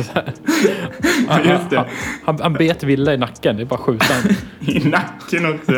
Han, 1.29 1.49
Just 1.49 1.71
det. 1.71 1.77
han, 1.77 1.87
han, 2.25 2.39
han 2.41 2.53
bet 2.53 2.83
Villa 2.83 3.15
i 3.15 3.17
nacken. 3.17 3.57
Det 3.57 3.63
är 3.63 3.67
bara 3.67 3.75
att 3.75 3.81
skjuta 3.81 4.15
honom. 4.15 4.37
I 4.61 4.79
nacken 4.89 5.55
också. 5.55 5.73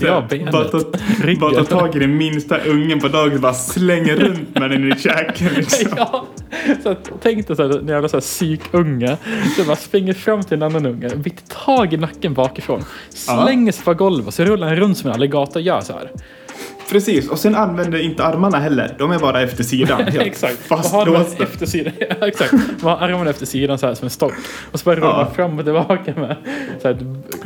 Jag, 0.06 0.28
benet. 0.28 0.52
bara, 0.52 0.64
ta, 0.64 0.80
bara 1.40 1.52
ta 1.54 1.64
tag 1.64 1.96
i 1.96 1.98
den 1.98 2.16
minsta 2.16 2.58
ungen 2.58 3.00
på 3.00 3.08
dagis 3.08 3.34
och 3.34 3.40
bara 3.40 3.54
slänger 3.54 4.16
runt 4.16 4.58
med 4.58 4.70
den 4.70 4.92
i 4.92 4.96
käken. 4.98 5.48
Liksom. 5.56 5.90
Ja, 5.96 6.26
så 6.82 6.96
tänk 7.22 7.46
dig 7.46 7.56
så 7.56 7.62
här, 7.68 7.78
en 7.78 7.88
jävla 7.88 8.08
så 8.08 8.16
här 8.16 8.20
psykunge. 8.20 9.16
Så 9.56 9.64
bara 9.64 9.76
springer 9.76 10.12
fram 10.12 10.42
till 10.42 10.54
en 10.56 10.62
annan 10.62 10.86
unge, 10.86 11.16
biter 11.16 11.54
tag 11.64 11.92
i 11.92 11.96
nacken 11.96 12.34
bakifrån, 12.34 12.84
slänger 13.08 13.72
sig 13.72 13.84
på 13.84 13.94
golvet 13.94 14.26
och 14.26 14.34
så 14.34 14.44
rullar 14.44 14.66
han 14.66 14.76
runt 14.76 14.98
som 14.98 15.10
en 15.10 15.14
alligator 15.14 15.62
gör 15.62 15.80
så 15.80 15.92
här. 15.92 16.10
Precis, 16.90 17.28
och 17.28 17.38
sen 17.38 17.54
använder 17.54 17.98
inte 17.98 18.24
armarna 18.24 18.58
heller. 18.58 18.94
De 18.98 19.10
är 19.12 19.18
bara 19.18 19.42
efter 19.42 19.64
sidan. 19.64 20.00
Exakt. 20.08 20.56
Fastlåsta. 20.56 21.42
efter 21.42 21.66
sidan? 21.66 21.92
Ja, 22.20 22.26
exakt. 22.26 22.52
Man 22.82 22.98
har 22.98 23.08
armarna 23.08 23.30
efter 23.30 23.46
sidan 23.46 23.78
så 23.78 23.86
här 23.86 23.94
som 23.94 24.06
en 24.06 24.10
stock. 24.10 24.32
Och 24.72 24.80
så 24.80 24.84
bara 24.84 24.96
rullar 24.96 25.24
man 25.24 25.34
fram 25.34 25.58
och 25.58 25.64
tillbaka 25.64 26.14
med. 26.16 26.36
Så 26.82 26.88
här, 26.88 26.98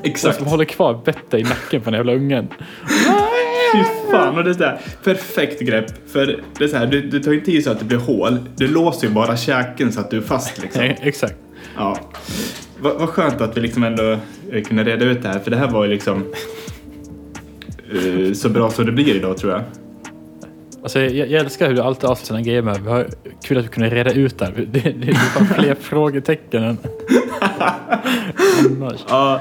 Exakt. 0.03 0.41
Och 0.41 0.45
så 0.45 0.51
håller 0.51 0.65
kvar 0.65 1.01
bettet 1.05 1.35
i 1.35 1.43
nacken 1.43 1.81
på 1.81 1.91
den 1.91 1.95
jävla 1.99 2.15
ungen. 2.15 2.49
Fy 3.75 4.11
fan, 4.11 4.39
och 4.39 4.45
det 4.45 4.51
är 4.51 4.55
så 4.55 4.65
här, 4.65 4.81
perfekt 5.05 5.61
grepp. 5.61 5.87
För 6.13 6.41
det 6.59 6.65
är 6.65 6.69
så 6.69 6.77
här, 6.77 6.87
du, 6.87 7.01
du 7.01 7.21
tar 7.21 7.33
inte 7.33 7.53
i 7.53 7.63
så 7.63 7.71
att 7.71 7.79
det 7.79 7.85
blir 7.85 7.99
hål. 7.99 8.39
Du 8.57 8.69
låser 8.69 9.07
ju 9.07 9.13
bara 9.13 9.37
käken 9.37 9.93
så 9.93 10.01
att 10.01 10.11
du 10.11 10.17
är 10.17 10.23
fast 10.23 10.63
liksom. 10.63 10.83
Nej, 10.83 10.99
exakt. 11.03 11.35
Ja. 11.77 11.99
Vad 12.81 12.99
vad 12.99 13.09
skönt 13.09 13.41
att 13.41 13.57
vi 13.57 13.61
liksom 13.61 13.85
ändå 13.85 14.19
eh, 14.51 14.63
kunde 14.63 14.85
reda 14.85 15.05
ut 15.05 15.23
det 15.23 15.29
här, 15.29 15.39
för 15.39 15.51
det 15.51 15.57
här 15.57 15.71
var 15.71 15.85
ju 15.85 15.91
liksom 15.91 16.25
eh, 17.93 18.33
så 18.33 18.49
bra 18.49 18.71
som 18.71 18.87
det 18.87 18.93
blir 18.93 19.15
idag 19.17 19.37
tror 19.37 19.53
jag. 19.53 19.63
Alltså, 20.85 21.01
jag, 21.01 21.31
jag 21.31 21.41
älskar 21.45 21.69
hur 21.69 21.75
du 21.75 21.83
alltid 21.83 22.05
avslutar 22.05 22.27
sina 22.27 22.41
grejer 22.41 22.63
med 22.63 22.81
vi 22.81 22.89
har 22.91 23.07
kul 23.45 23.59
att 23.59 23.65
vi 23.65 23.69
kunde 23.69 23.91
reda 23.91 24.13
ut 24.13 24.39
det 24.39 24.45
här. 24.45 24.53
Det, 24.57 24.65
det, 24.81 24.91
det 24.93 25.09
är 25.11 25.15
fan 25.15 25.47
fler 25.47 25.75
frågetecken 25.81 26.63
än 26.63 26.79
annars. 28.67 29.01
Ja, 29.09 29.41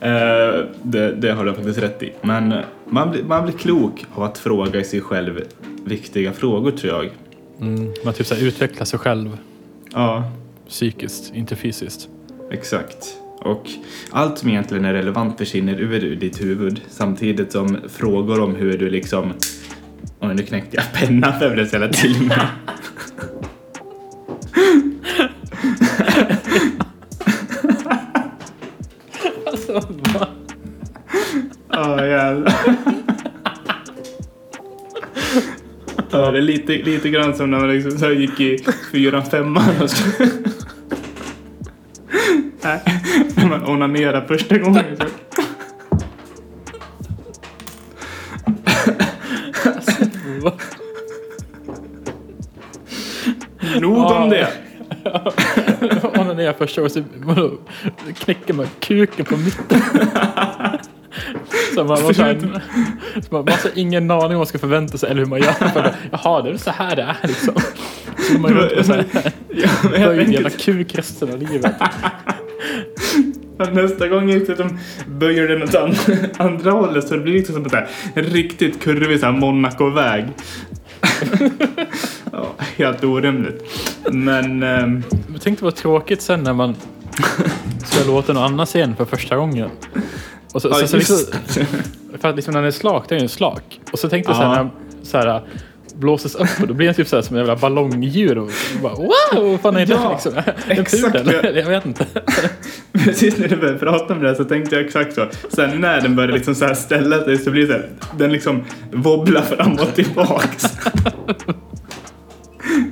eh, 0.00 0.64
det, 0.82 1.12
det 1.12 1.32
har 1.32 1.44
du 1.44 1.54
faktiskt 1.54 1.78
rätt 1.82 2.02
i. 2.02 2.12
Men 2.22 2.54
man, 2.88 3.10
blir- 3.10 3.24
man 3.24 3.44
blir 3.44 3.54
klok 3.54 4.04
av 4.14 4.22
att 4.22 4.38
fråga 4.38 4.84
sig 4.84 5.00
själv 5.00 5.40
viktiga 5.84 6.32
frågor 6.32 6.70
tror 6.70 6.92
jag. 6.94 7.10
Mm, 7.60 7.92
man 8.04 8.14
typ 8.14 8.26
så 8.26 8.34
här, 8.34 8.42
utvecklar 8.46 8.84
sig 8.84 8.98
själv 8.98 9.38
Ja, 9.92 10.32
psykiskt, 10.68 11.34
inte 11.34 11.56
fysiskt. 11.56 12.08
exakt. 12.50 13.16
Och 13.40 13.70
allt 14.10 14.38
som 14.38 14.48
egentligen 14.48 14.84
är 14.84 14.92
relevant 14.92 15.38
försvinner 15.38 15.80
ur 15.80 16.16
ditt 16.16 16.40
huvud 16.40 16.80
samtidigt 16.88 17.52
som 17.52 17.76
frågor 17.88 18.40
om 18.40 18.54
hur 18.54 18.78
du 18.78 18.90
liksom... 18.90 19.32
Oj, 20.20 20.34
nu 20.34 20.42
knäckte 20.42 20.76
jag 20.76 20.92
pennan 20.92 21.38
för 21.38 21.56
att 21.56 21.68
ställa 21.68 21.88
till 21.88 22.22
mig. 22.22 22.38
Alltså, 29.46 29.72
va? 30.14 30.28
Ja, 31.70 32.06
jävlar. 32.06 32.54
Ja, 36.10 36.30
det 36.30 36.38
är 36.38 36.42
lite, 36.42 36.72
lite 36.72 37.10
grann 37.10 37.34
som 37.34 37.50
när 37.50 37.58
man 37.58 37.72
liksom 37.72 37.98
så 37.98 38.10
gick 38.10 38.40
i 38.40 38.64
fyran, 38.92 39.24
femman 39.24 39.82
och 39.82 39.90
skulle... 39.90 40.30
Nej, 42.62 42.80
när 43.36 43.46
man 43.46 43.64
onanerade 43.64 44.26
första 44.26 44.58
gången. 44.58 44.84
Så. 44.98 45.25
Första 56.58 56.80
gången 56.80 56.90
så 56.90 57.02
vadå, 57.16 57.52
knäcker 58.18 58.54
man 58.54 58.66
kuken 58.80 59.24
på 59.24 59.36
mitten. 59.36 59.80
Så 61.74 61.84
man, 61.84 62.02
man, 62.02 62.14
så 62.14 62.22
här, 62.22 62.38
så 63.14 63.34
man, 63.34 63.44
man 63.44 63.48
har 63.48 63.70
ingen 63.74 64.10
aning 64.10 64.22
om 64.22 64.28
vad 64.28 64.36
man 64.36 64.46
ska 64.46 64.58
förvänta 64.58 64.98
sig 64.98 65.10
eller 65.10 65.20
hur 65.20 65.26
man 65.26 65.40
gör. 65.40 65.52
För 65.52 65.82
det, 65.82 65.94
Jaha, 66.10 66.42
det 66.42 66.50
är 66.50 66.56
så 66.56 66.70
här 66.70 66.96
det 66.96 67.02
är 67.02 67.16
liksom. 67.22 67.54
Så 68.18 68.32
går 68.32 68.40
man 68.40 68.54
med 68.54 68.86
så 68.86 68.92
här, 68.92 69.04
Ja, 69.48 69.68
men 69.90 70.02
jag 70.02 70.14
jävla 70.32 70.50
kuk 70.50 70.94
resten 70.94 71.32
av 71.32 71.38
livet. 71.38 71.74
nästa 73.72 74.08
gång 74.08 74.30
jag 74.30 74.36
de 74.54 74.78
böjer 75.06 75.48
den 75.48 75.62
åt 75.62 75.74
an- 75.74 75.94
andra 76.36 76.70
hållet 76.70 77.08
så 77.08 77.14
det 77.14 77.20
blir 77.20 77.32
liksom 77.32 77.54
som 77.54 77.64
en 78.14 78.24
riktigt 78.24 78.82
kurvig 78.82 79.20
Monaco-väg. 79.38 80.24
ja, 82.32 82.46
helt 82.76 83.04
orimligt. 83.04 83.64
Men... 84.10 84.62
ehm, 84.62 85.02
Jag 85.32 85.42
tänkte 85.42 85.64
vad 85.64 85.74
tråkigt 85.74 86.22
sen 86.22 86.42
när 86.42 86.52
man 86.52 86.76
ska 87.84 88.04
låta 88.06 88.32
någon 88.32 88.42
annan 88.42 88.66
se 88.66 88.80
en 88.80 88.96
för 88.96 89.04
första 89.04 89.36
gången. 89.36 89.70
Och 90.52 90.62
så, 90.62 90.68
ja, 90.68 90.74
så, 90.74 90.86
så 90.86 90.96
liksom, 90.96 91.16
för 92.20 92.28
att 92.28 92.36
liksom 92.36 92.52
när 92.54 92.60
den 92.60 92.66
är 92.68 92.72
slak, 92.72 93.04
det 93.08 93.14
är 93.14 93.18
ju 93.18 93.22
en 93.22 93.28
slak. 93.28 93.80
Och 93.92 93.98
så 93.98 94.08
tänkte 94.08 94.30
jag 94.32 94.36
sen 94.38 94.46
Ja. 94.46 94.50
när 94.52 94.58
den 94.58 94.70
så 95.02 95.18
här, 95.18 95.42
blåses 95.98 96.34
upp 96.34 96.48
och 96.60 96.68
då 96.68 96.74
blir 96.74 96.86
den 96.86 96.94
typ 96.94 97.08
så 97.08 97.16
här 97.16 97.22
som 97.22 97.36
en 97.36 97.40
jävla 97.40 97.56
ballongdjur. 97.56 98.38
Och 98.38 98.50
bara, 98.82 98.94
wow, 98.94 99.10
vad 99.50 99.60
fan 99.60 99.76
är 99.76 99.86
det 99.86 99.92
Ja, 99.92 100.12
liksom? 100.12 100.32
Exakt. 100.68 101.14
Jag 101.54 101.66
vet 101.66 101.86
inte. 101.86 102.06
Precis 102.92 103.38
när 103.38 103.48
du 103.48 103.56
började 103.56 103.78
prata 103.78 104.14
om 104.14 104.22
det 104.22 104.28
här 104.28 104.34
så 104.34 104.44
tänkte 104.44 104.76
jag 104.76 104.84
exakt 104.84 105.14
så. 105.14 105.26
Sen 105.48 105.80
när 105.80 106.00
den 106.00 106.16
började 106.16 106.32
liksom 106.32 106.54
så 106.54 106.64
här 106.64 106.74
ställa 106.74 107.24
sig 107.24 107.38
så 107.38 107.50
blir 107.50 107.62
det 107.62 107.68
så 107.68 107.72
här, 107.72 107.88
den 108.18 108.32
liksom 108.32 108.64
wobblar 108.92 109.42
fram 109.42 109.72
och 109.72 109.94
tillbaks. 109.94 110.64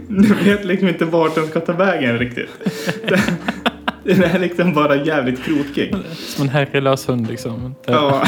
Du 0.08 0.34
vet 0.34 0.64
liksom 0.64 0.88
inte 0.88 1.04
vart 1.04 1.34
den 1.34 1.46
ska 1.46 1.60
ta 1.60 1.72
vägen 1.72 2.18
riktigt. 2.18 2.50
Den 4.04 4.22
är 4.24 4.38
liksom 4.38 4.74
bara 4.74 4.96
jävligt 4.96 5.42
krokig. 5.44 5.94
Som 6.16 6.42
en 6.42 6.48
herrelös 6.48 7.08
hund 7.08 7.28
liksom. 7.28 7.74
Ja. 7.86 8.24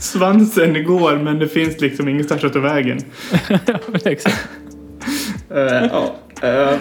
Svansen 0.00 0.84
går 0.84 1.16
men 1.16 1.38
det 1.38 1.48
finns 1.48 1.80
liksom 1.80 2.08
ingenstans 2.08 2.44
att 2.44 2.52
ta 2.52 2.60
vägen. 2.60 2.98
Exakt. 4.04 4.48
Eh, 5.50 5.60
ja. 5.62 6.14
eh, 6.42 6.78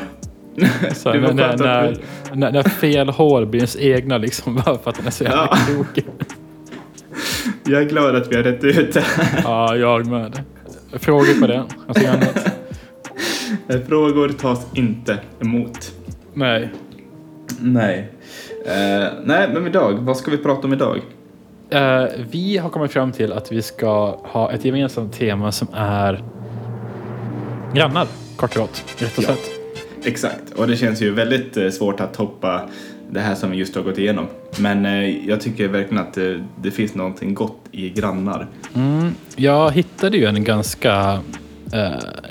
Så 0.93 1.13
när, 1.13 1.33
när, 1.33 1.97
när, 2.33 2.51
när, 2.51 2.63
fel 2.63 3.09
hår 3.09 3.45
blir 3.45 3.59
ens 3.59 3.77
egna 3.79 4.17
liksom. 4.17 4.55
Bara 4.65 4.77
för 4.77 4.89
att 4.89 4.95
den 4.97 5.07
är 5.07 5.11
så 5.11 5.23
jävla 5.23 5.49
Ja. 5.51 5.57
krokig. 5.67 6.05
Jag 7.65 7.81
är 7.81 7.85
glad 7.85 8.15
att 8.15 8.31
vi 8.31 8.35
har 8.35 8.43
rätt 8.43 8.63
ut 8.63 8.93
det. 8.93 9.05
Ja, 9.43 9.75
jag 9.75 10.05
med. 10.07 10.43
Frågor 10.93 11.41
på 11.41 11.47
det? 11.47 11.63
Någonting 11.79 12.07
annat? 12.07 12.45
Eh, 13.67 13.79
Frågor 13.87 14.29
tas 14.29 14.65
inte 14.73 15.19
emot. 15.41 15.91
Nej. 16.33 16.69
Nej. 17.59 18.11
Eh, 18.65 19.07
nej, 19.23 19.49
men 19.53 19.67
idag, 19.67 19.93
vad 19.99 20.17
ska 20.17 20.31
vi 20.31 20.37
prata 20.37 20.67
om 20.67 20.73
idag? 20.73 21.01
Eh, 21.69 22.03
vi 22.31 22.57
har 22.57 22.69
kommit 22.69 22.91
fram 22.91 23.11
till 23.11 23.33
att 23.33 23.51
vi 23.51 23.61
ska 23.61 24.17
ha 24.23 24.51
ett 24.51 24.65
gemensamt 24.65 25.13
tema 25.13 25.51
som 25.51 25.67
är 25.73 26.23
grannar, 27.73 28.07
kort 28.35 28.55
och 28.55 28.61
gott. 28.61 28.83
Rätt 28.97 29.17
och 29.17 29.23
Ja. 29.23 29.27
slätt. 29.27 29.49
Exakt, 30.03 30.51
och 30.55 30.67
det 30.67 30.75
känns 30.75 31.01
ju 31.01 31.11
väldigt 31.13 31.57
eh, 31.57 31.69
svårt 31.69 31.99
att 31.99 32.13
toppa 32.13 32.61
det 33.11 33.19
här 33.19 33.35
som 33.35 33.51
vi 33.51 33.57
just 33.57 33.75
har 33.75 33.83
gått 33.83 33.97
igenom. 33.97 34.25
Men 34.59 34.85
eh, 34.85 35.27
jag 35.29 35.41
tycker 35.41 35.67
verkligen 35.67 36.03
att 36.03 36.17
det 36.61 36.71
finns 36.71 36.95
någonting 36.95 37.33
gott 37.33 37.59
i 37.71 37.89
grannar. 37.89 38.47
Mm, 38.75 39.13
jag 39.35 39.71
hittade 39.71 40.17
ju 40.17 40.25
en 40.25 40.43
ganska, 40.43 41.19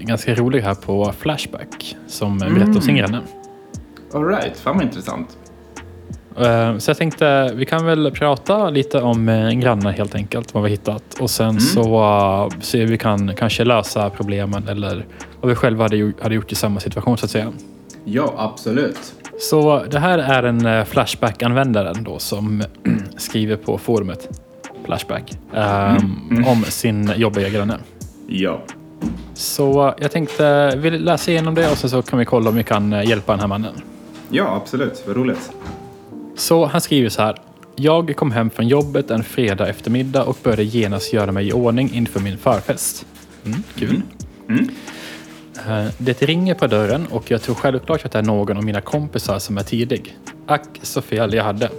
ganska 0.01 0.35
rolig 0.35 0.61
här 0.61 0.75
på 0.75 1.13
Flashback 1.19 1.97
som 2.07 2.39
berättar 2.39 2.67
om 2.77 2.81
sin 2.81 2.97
granne. 2.97 3.21
Alright, 4.15 4.57
fan 4.57 4.77
vad 4.77 4.85
intressant. 4.85 5.38
Eh, 6.41 6.79
Så 6.79 6.91
jag 6.91 6.97
tänkte 6.99 7.53
vi 7.55 7.65
kan 7.67 7.87
väl 7.87 8.11
prata 8.11 8.71
lite 8.71 9.01
om 9.01 9.29
eh, 9.29 9.51
grannar 9.51 9.93
helt 9.93 10.15
enkelt, 10.15 10.55
vad 10.55 10.63
vi 10.63 10.71
hittat. 10.71 11.03
Och 11.21 11.31
sen 11.31 11.61
så 11.61 12.01
uh, 12.01 12.61
se 12.61 12.79
hur 12.79 12.87
vi 12.87 12.99
kan 12.99 13.35
kanske 13.35 13.65
lösa 13.65 14.11
problemen 14.11 14.69
eller 14.69 15.07
vad 15.41 15.49
vi 15.49 15.55
själva 15.55 15.85
hade, 15.85 16.13
hade 16.23 16.35
gjort 16.35 16.53
i 16.53 16.55
samma 16.55 16.81
situation 16.81 17.19
så 17.19 17.25
att 17.25 17.31
säga. 17.31 17.53
Ja, 18.05 18.35
absolut. 18.37 19.15
Så 19.41 19.85
det 19.91 19.99
här 19.99 20.19
är 20.19 20.43
en 20.43 20.67
eh, 20.67 20.85
Flashback-användaren 20.85 22.05
då 22.05 22.19
som 22.19 22.63
skriver 23.17 23.57
på 23.57 23.79
forumet 23.79 24.29
Flashback 24.85 25.33
ehm, 25.55 26.45
om 26.47 26.65
sin 26.65 27.13
jobbiga 27.17 27.49
granne. 27.49 27.79
Ja. 28.29 28.63
Så 29.35 29.95
jag 30.01 30.11
tänkte 30.11 30.73
vi 30.77 30.91
läser 30.91 31.33
igenom 31.33 31.55
det 31.55 31.71
och 31.71 31.79
sen 31.79 31.91
så 31.91 32.03
kan 32.03 32.19
vi 32.19 32.25
kolla 32.25 32.51
om 32.51 32.57
vi 32.57 32.65
kan 32.65 32.93
eh, 32.93 33.09
hjälpa 33.09 33.33
den 33.33 33.41
här 33.41 33.47
mannen. 33.49 33.75
Ja, 34.31 34.57
absolut. 34.63 35.03
Vad 35.07 35.17
roligt. 35.17 35.51
Så 36.39 36.67
han 36.67 36.81
skriver 36.81 37.09
så 37.09 37.23
här. 37.23 37.37
Jag 37.77 38.17
kom 38.17 38.33
hem 38.33 38.51
från 38.51 38.69
jobbet 38.69 39.11
en 39.11 39.25
fredag 39.25 39.69
eftermiddag 39.69 40.25
och 40.25 40.37
började 40.43 40.65
genast 40.65 41.13
göra 41.13 41.33
mig 41.33 41.49
i 41.49 41.53
ordning 41.53 41.95
inför 41.95 42.21
min 42.21 42.39
förfest. 42.39 43.07
Mm, 43.45 43.63
kul. 43.77 44.03
Mm. 44.49 44.71
Eh, 45.69 45.87
Det 45.99 46.23
ringer 46.23 46.55
på 46.55 46.67
dörren 46.67 47.07
och 47.07 47.31
jag 47.31 47.43
tror 47.43 47.55
självklart 47.55 48.05
att 48.05 48.13
det 48.13 48.19
är 48.19 48.23
någon 48.23 48.57
av 48.57 48.65
mina 48.65 48.81
kompisar 48.81 49.39
som 49.39 49.59
är 49.59 49.63
tidig. 49.63 50.17
Ack 50.47 50.69
så 50.83 51.03
fel 51.03 51.35
jag 51.35 51.45
hade. 51.45 51.71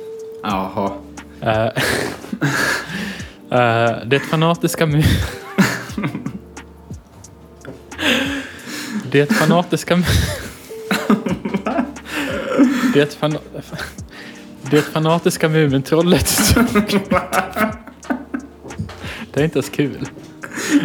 Jaha. 0.43 0.91
Eh, 1.41 1.65
eh, 3.59 3.91
det 4.05 4.19
fanatiska... 4.19 4.85
det 9.11 9.33
fanatiska... 9.33 9.95
det, 12.93 13.13
fan... 13.13 13.37
det 14.71 14.81
fanatiska 14.81 15.49
Mumintrollet 15.49 16.55
Det 19.33 19.39
är 19.39 19.43
inte 19.43 19.57
ens 19.59 19.69
kul. 19.69 20.07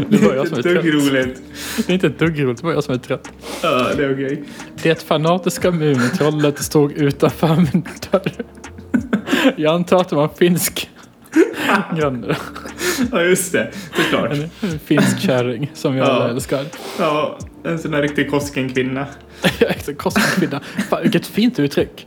Det 0.09 0.17
var 0.23 0.35
jag 0.35 0.49
som 0.49 0.59
är 0.59 0.63
Det 0.63 0.71
är 0.71 0.75
trött. 0.75 0.85
roligt. 0.85 1.43
Det 1.77 1.89
är 1.93 1.95
inte 1.95 2.07
ett 2.07 2.19
dugg 2.19 2.43
roligt, 2.45 2.57
det 2.59 2.65
var 2.67 2.73
jag 2.73 2.85
som 2.85 2.95
är 2.95 2.99
trött. 2.99 3.29
Ja, 3.63 3.89
det 3.97 4.05
är 4.05 4.13
okej. 4.15 4.45
Det 4.83 5.03
fanatiska 5.03 5.71
Mumintrollet 5.71 6.59
stod 6.59 6.93
utanför 6.93 7.57
min 7.57 7.87
dörr. 8.11 8.33
Jag 9.57 9.75
antar 9.75 10.01
att 10.01 10.09
det 10.09 10.17
var 10.17 10.23
en 10.25 10.35
finsk 10.39 10.91
granne. 11.97 12.37
Ja, 13.13 13.23
just 13.23 13.53
det. 13.53 13.71
Såklart. 13.97 14.33
En, 14.33 14.51
en 14.71 14.79
finsk 14.79 15.19
kärring 15.21 15.71
som 15.75 15.97
jag 15.97 16.09
Ja. 16.09 16.29
älskar. 16.29 16.65
Ja, 16.99 17.39
en 17.65 17.79
sån 17.79 17.91
där 17.91 18.03
riktig 18.03 18.31
Kosken-kvinna. 18.31 19.07
Kosmokvinna. 19.97 20.61
Fan, 20.91 21.03
vilket 21.03 21.27
fint 21.27 21.59
uttryck. 21.59 22.07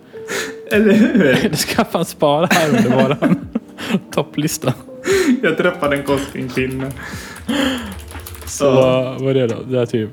Eller 0.71 0.93
hur? 0.93 1.49
Det 1.49 1.57
ska 1.57 1.85
fan 1.85 2.05
spara 2.05 2.47
här 2.51 2.69
under 2.69 3.03
våran 3.03 3.47
topplista. 4.11 4.73
Jag 5.43 5.57
träffade 5.57 5.95
en 5.95 6.03
Koskenkinne. 6.03 6.91
Så 8.45 8.71
vad 9.19 9.29
är 9.29 9.33
det 9.33 9.47
då? 9.47 9.55
Det 9.69 9.79
är 9.79 9.85
typ 9.85 10.09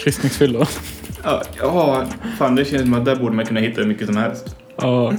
kryssningsfyllor. 0.00 0.68
Ja, 1.22 1.42
ja, 1.60 2.04
fan 2.38 2.54
det 2.54 2.64
känns 2.64 2.82
som 2.82 2.94
att 2.94 3.04
där 3.04 3.16
borde 3.16 3.36
man 3.36 3.46
kunna 3.46 3.60
hitta 3.60 3.80
hur 3.80 3.88
mycket 3.88 4.06
som 4.06 4.16
helst. 4.16 4.56
Ja. 4.76 5.14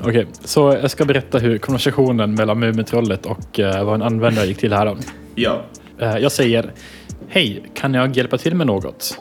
Okej, 0.00 0.26
så 0.44 0.78
jag 0.82 0.90
ska 0.90 1.04
berätta 1.04 1.38
hur 1.38 1.58
konversationen 1.58 2.34
mellan 2.34 2.58
Mumintrollet 2.58 3.26
och 3.26 3.60
eh, 3.60 3.84
vad 3.84 3.94
en 3.94 4.02
användare 4.02 4.46
gick 4.46 4.58
till 4.58 4.72
här. 4.72 4.86
Då. 4.86 4.96
Ja. 5.34 5.62
Eh, 5.98 6.16
jag 6.18 6.32
säger 6.32 6.72
Hej, 7.28 7.62
kan 7.74 7.94
jag 7.94 8.16
hjälpa 8.16 8.38
till 8.38 8.54
med 8.54 8.66
något? 8.66 9.18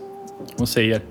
Hon 0.58 0.68
säger 0.68 1.02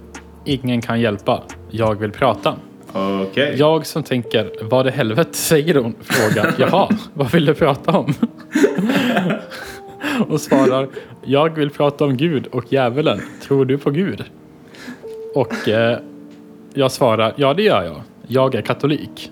Ingen 0.45 0.83
kan 0.83 1.01
hjälpa. 1.01 1.43
Jag 1.77 1.95
vill 1.95 2.11
prata. 2.13 2.57
Okej. 2.93 3.55
Jag 3.59 3.87
som 3.87 4.03
tänker 4.03 4.53
Vad 4.63 4.87
i 4.87 4.91
helvete 4.91 5.35
säger 5.35 5.75
hon? 5.75 5.95
Frågar 6.01 6.55
Jaha, 6.59 6.89
vad 7.15 7.31
vill 7.31 7.45
du 7.45 7.55
prata 7.55 7.99
om? 7.99 8.15
och 10.29 10.41
svarar 10.41 10.89
Jag 11.25 11.55
vill 11.55 11.71
prata 11.71 12.05
om 12.05 12.17
Gud 12.17 12.47
och 12.47 12.73
djävulen. 12.73 13.21
Tror 13.43 13.65
du 13.65 13.79
på 13.79 13.91
Gud? 13.91 14.25
Och 15.35 15.69
eh, 15.69 15.99
jag 16.75 16.93
svarar 16.93 17.33
Ja, 17.37 17.55
det 17.55 17.63
gör 17.63 17.83
jag. 17.83 18.03
Jag 18.27 18.55
är 18.55 18.63
katolik. 18.63 19.31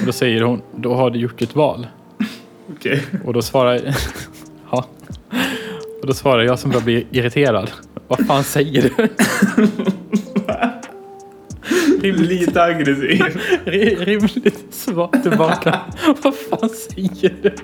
Och 0.00 0.06
då 0.06 0.12
säger 0.12 0.42
hon 0.42 0.62
Då 0.76 0.94
har 0.94 1.10
du 1.10 1.18
gjort 1.18 1.38
ditt 1.38 1.54
val. 1.54 1.86
Okej. 2.76 3.02
Och 3.24 3.32
då 3.32 3.42
svarar 3.42 3.80
ja. 4.70 4.84
Och 6.00 6.06
då 6.06 6.14
svarar 6.14 6.42
jag 6.42 6.58
som 6.58 6.70
börjar 6.70 6.84
bli 6.84 7.06
irriterad. 7.10 7.70
Vad 8.08 8.26
fan 8.26 8.44
säger 8.44 8.82
du? 8.82 9.08
Lite 12.12 12.62
aggressiv. 12.62 13.22
Rimligt 14.04 14.64
svar 14.74 15.22
tillbaka. 15.22 15.80
Vad 16.22 16.34
fan 16.34 16.68
säger 16.68 17.34
du? 17.42 17.54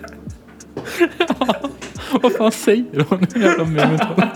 Ja, 1.38 1.46
vad 2.22 2.32
fan 2.32 2.52
säger 2.52 3.04
hon? 3.08 3.26
Jävla 3.34 4.30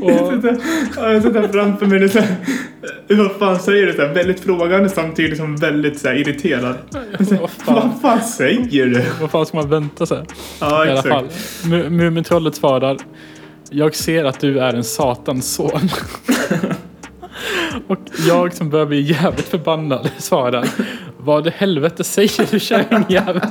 Ja, 0.00 1.12
Jag 1.12 1.22
sitter 1.22 1.48
framför 1.48 1.86
mig 1.86 2.04
och 2.04 2.10
så 2.10 2.18
här, 2.18 2.36
vad 3.08 3.32
fan 3.32 3.58
säger 3.60 3.86
du? 3.86 3.92
Så 3.92 4.02
här, 4.02 4.14
väldigt 4.14 4.40
frågande 4.40 4.88
samtidigt 4.88 5.36
som 5.38 5.56
väldigt 5.56 5.98
så 6.00 6.08
här, 6.08 6.14
irriterad. 6.14 6.74
Så 6.90 6.98
här, 6.98 7.40
vad, 7.40 7.50
fan, 7.50 7.74
Vad 7.74 8.00
fan 8.02 8.28
säger 8.28 8.86
du? 8.86 9.04
vad 9.20 9.30
fan 9.30 9.46
ska 9.46 9.56
man 9.56 9.70
vänta 9.70 10.06
sig? 10.06 10.24
Ja, 10.60 10.86
I 10.86 10.90
alla 10.90 10.92
exakt. 11.00 11.08
fall. 11.14 11.28
Mu- 11.72 11.90
Mumintrollet 11.90 12.54
svarar. 12.54 12.96
Jag 13.70 13.94
ser 13.94 14.24
att 14.24 14.40
du 14.40 14.58
är 14.60 14.74
en 14.74 14.84
satans 14.84 15.54
son. 15.54 15.80
Och 17.88 17.98
jag 18.28 18.54
som 18.54 18.70
börjar 18.70 18.86
bli 18.86 19.00
jävligt 19.00 19.48
förbannad 19.48 20.10
svarar. 20.18 20.68
Vad 21.18 21.46
i 21.46 21.50
helvete 21.50 22.04
säger 22.04 22.50
du 22.50 22.60
kärringjävel? 22.60 23.40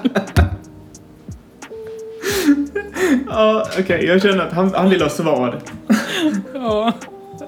Ja, 3.29 3.67
okej. 3.79 4.05
Jag 4.05 4.21
känner 4.21 4.47
att 4.47 4.53
han, 4.53 4.73
han 4.73 4.89
vill 4.89 5.01
ha 5.01 5.09
svar. 5.09 5.59
Ja. 6.53 6.93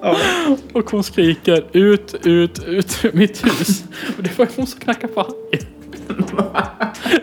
Ja. 0.01 0.15
Och 0.73 0.91
hon 0.91 1.03
skriker 1.03 1.63
ut, 1.71 2.15
ut, 2.23 2.63
ut 2.63 3.05
ur 3.05 3.11
mitt 3.13 3.45
hus. 3.45 3.83
Och 4.17 4.23
det 4.23 4.37
var 4.37 4.47
hon 4.55 4.67
som 4.67 4.79
knackade 4.79 5.13
på. 5.13 5.27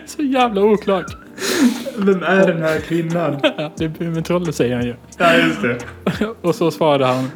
Så 0.05 0.21
jävla 0.21 0.61
oklart. 0.61 1.17
Vem 1.97 2.23
är 2.23 2.47
den 2.47 2.61
här 2.61 2.79
kvinnan? 2.79 3.39
Det 3.77 3.85
är 3.85 4.03
Mumintrollet 4.03 4.55
säger 4.55 4.75
han 4.75 4.85
ju. 4.85 4.95
Ja, 5.17 5.33
just 5.37 5.61
det. 5.61 5.77
Och 6.41 6.55
så 6.55 6.71
svarade 6.71 7.05
han. 7.05 7.31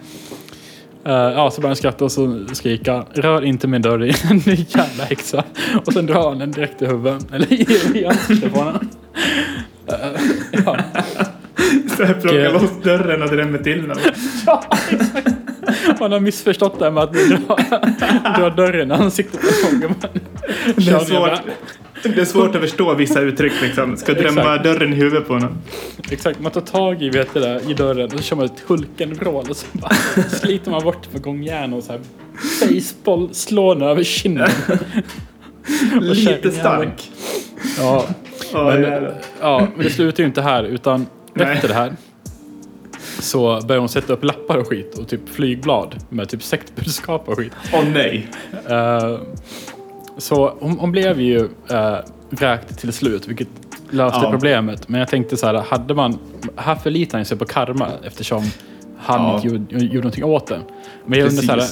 Eh, 1.06 1.12
ja, 1.14 1.52
så 1.52 1.62
började 1.62 1.70
han 1.70 1.76
skratta 1.76 2.06
och 2.06 2.12
så 2.12 2.46
skrika. 2.52 3.06
Rör 3.14 3.46
inte 3.46 3.68
min 3.68 3.82
dörr 3.82 4.04
in, 4.04 4.40
din 4.40 4.66
jävla 4.70 5.04
häxa. 5.04 5.44
Och 5.86 5.94
sen 5.94 6.06
drar 6.06 6.30
han 6.30 6.40
den 6.40 6.52
direkt 6.52 6.82
i 6.82 6.86
huvudet. 6.86 7.26
Eller 7.34 7.54
i, 7.98 8.06
ansiktet 8.06 8.54
på 8.54 8.60
honom. 8.60 8.90
Eh, 9.88 9.96
ja. 10.66 10.78
Så 11.98 12.04
här 12.04 12.14
plocka 12.14 12.38
Okej. 12.38 12.52
loss 12.54 12.84
dörren 12.84 13.24
och 13.24 13.30
drämmer 13.30 13.58
till 13.58 13.88
den. 13.88 13.98
ja, 14.46 14.64
exakt. 14.90 15.28
Man 16.00 16.12
har 16.12 16.20
missförstått 16.20 16.80
det 16.80 16.86
här 16.86 16.92
med 16.92 17.04
att 17.04 17.14
du 17.14 17.28
drar, 17.28 18.40
drar 18.40 18.56
dörren 18.56 18.92
i 18.92 18.94
ansiktet 18.94 19.42
på 19.42 19.76
någon. 19.76 19.96
Det 20.76 20.92
är, 20.92 21.00
svårt, 21.00 21.42
det 22.04 22.22
är 22.22 22.26
svårt 22.26 22.56
att 22.56 22.62
förstå 22.62 22.94
vissa 22.94 23.20
uttryck 23.22 23.54
liksom. 23.62 23.98
Ska 23.98 24.14
drämma 24.14 24.58
dörren 24.58 24.94
i 24.94 24.96
huvudet 24.96 25.28
på 25.28 25.34
honom. 25.34 25.58
Exakt, 26.12 26.40
man 26.40 26.52
tar 26.52 26.62
tag 26.62 27.04
i, 27.04 27.10
vet 27.10 27.34
det, 27.34 27.62
i 27.70 27.74
dörren 27.74 28.06
och 28.06 28.12
så 28.12 28.22
kör 28.22 28.36
man 28.36 28.46
ett 28.46 28.64
Hulken-vrål 28.68 29.46
och 29.50 29.58
så 29.58 29.66
bara 29.72 29.94
sliter 30.30 30.72
man 30.72 30.84
bort 30.84 31.14
med 31.14 31.22
gångjärn 31.22 31.74
och 31.74 31.84
så 31.84 31.92
här 31.92 32.02
baseball 32.62 33.34
slår 33.34 33.76
den 33.76 33.88
över 33.88 34.04
kinden. 34.04 34.50
Lite 36.02 36.52
stark. 36.52 37.12
Ja, 37.78 38.08
Ja, 38.54 38.64
men, 38.64 38.82
jävlar. 38.82 39.16
ja, 39.42 39.68
men 39.76 39.86
det 39.86 39.92
slutar 39.92 40.24
ju 40.24 40.28
inte 40.28 40.42
här 40.42 40.64
utan 40.64 41.06
Nej. 41.34 41.54
efter 41.56 41.68
det 41.68 41.74
här 41.74 41.96
så 43.20 43.62
börjar 43.68 43.80
hon 43.80 43.90
sätta 43.90 44.14
upp 44.14 44.24
lappar 44.24 44.58
och 44.58 44.68
skit 44.68 44.98
och 45.00 45.08
typ 45.08 45.30
flygblad 45.30 45.96
med 46.10 46.30
typ 46.30 46.44
sektbudskap 46.44 47.30
och 47.30 47.38
skit. 47.38 47.52
Åh 47.74 47.84
nej. 47.94 48.28
Eh, 48.70 49.18
så 50.18 50.54
hon, 50.60 50.80
hon 50.80 50.92
blev 50.92 51.20
ju 51.22 51.40
uh, 51.40 51.48
vräkt 52.30 52.80
till 52.80 52.94
slut, 52.94 53.28
vilket 53.28 53.48
löste 53.90 54.20
Ja. 54.24 54.32
problemet. 54.32 54.90
Men 54.90 55.00
jag 55.00 55.10
tänkte 55.10 55.38
så 55.38 55.46
här, 55.48 55.54
hade 55.54 55.94
man... 55.94 56.18
Här 56.56 56.76
förlitar 56.76 57.18
han 57.18 57.26
sig 57.26 57.38
på 57.38 57.46
karma 57.46 57.88
eftersom 58.04 58.44
han 58.98 59.22
Ja. 59.22 59.36
inte 59.36 59.48
gjorde, 59.48 59.86
gjorde 59.86 59.98
någonting 59.98 60.24
åt 60.24 60.48
det. 60.48 60.60
Men 61.06 61.20
jag 61.20 61.28
undrar 61.30 61.44
så 61.44 61.52
här, 61.52 61.64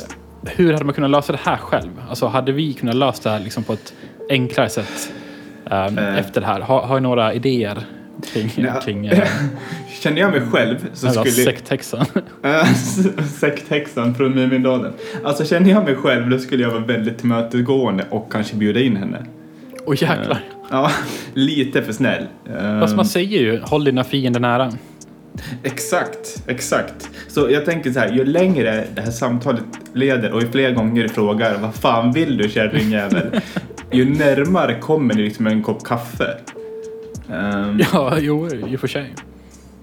hur 0.56 0.74
hade 0.74 0.86
man 0.86 0.94
kunnat 0.96 1.10
lösa 1.12 1.32
det 1.32 1.40
här 1.44 1.58
själv? 1.58 1.90
Alltså 2.10 2.28
hade 2.28 2.52
vi 2.52 2.74
kunnat 2.74 2.96
lösa 2.96 3.30
det 3.30 3.36
här 3.38 3.44
liksom 3.44 3.64
på 3.64 3.74
ett 3.74 3.94
enklare 4.30 4.70
sätt 4.70 5.12
ehm, 5.70 5.98
Eh. 5.98 6.18
efter 6.18 6.42
det 6.42 6.48
här? 6.48 6.60
Har, 6.62 6.82
har 6.82 6.96
ni 6.96 7.02
några 7.02 7.34
idéer 7.34 7.86
kring, 8.34 8.52
Nej. 8.58 8.72
kring 8.84 9.12
uh, 9.12 9.20
Känner 10.00 10.22
jag 10.22 10.32
mig 10.32 10.42
själv 10.52 10.76
så 10.94 11.10
skulle... 11.10 11.32
sekthäxan? 11.32 12.06
Sekthäxan 13.40 14.16
från 14.16 14.36
Mumindalen. 14.36 14.94
Alltså 15.24 15.46
känner 15.46 15.70
jag 15.70 15.84
mig 15.84 15.96
själv 15.96 16.30
då 16.30 16.40
skulle 16.40 16.64
jag 16.64 16.70
vara 16.72 16.86
väldigt 16.86 17.18
tillmötesgående 17.18 18.06
och 18.10 18.32
kanske 18.32 18.56
bjuda 18.56 18.80
in 18.80 18.96
henne. 18.96 19.26
Åh 19.86 19.96
jäklar. 20.02 20.32
Eh, 20.32 20.56
Ja, 20.72 20.92
lite 21.34 21.82
för 21.82 21.94
snäll. 21.94 22.26
Fast 22.82 22.96
man 22.96 23.06
säger 23.06 23.40
ju, 23.40 23.60
håll 23.60 23.84
dina 23.84 24.04
fiender 24.04 24.40
nära. 24.40 24.72
Exakt, 25.64 26.44
exakt. 26.48 27.10
Så 27.28 27.50
jag 27.52 27.66
tänker 27.66 27.92
så 27.92 28.00
här, 28.00 28.12
ju 28.12 28.26
längre 28.26 28.84
det 28.96 29.02
här 29.02 29.12
samtalet 29.12 29.64
leder 29.94 30.32
och 30.32 30.42
ju 30.42 30.48
fler 30.52 30.72
gånger 30.72 31.04
du 31.04 31.10
frågar 31.10 31.58
vad 31.58 31.76
fan 31.76 32.12
vill 32.12 32.38
du 32.38 32.50
kärringjävel? 32.50 33.42
ju 33.92 34.06
närmare 34.10 34.80
kommer 34.80 35.14
ni 35.14 35.24
liksom 35.24 35.48
en 35.48 35.64
kopp 35.64 35.84
kaffe. 35.84 36.38
Ehm, 37.34 37.82
Ja, 37.94 38.18
jo, 38.20 38.48
i 38.68 38.76
och 38.76 38.80
för 38.80 38.88
sig. 38.88 39.14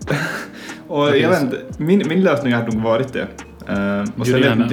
och 0.89 1.17
jag 1.17 1.31
vet 1.31 1.43
inte, 1.43 1.63
min, 1.79 2.03
min 2.09 2.23
lösning 2.23 2.53
hade 2.53 2.73
nog 2.73 2.83
varit 2.83 3.13
det. 3.13 3.27
Ehm, 3.69 4.05
och 4.19 4.27
sen, 4.27 4.71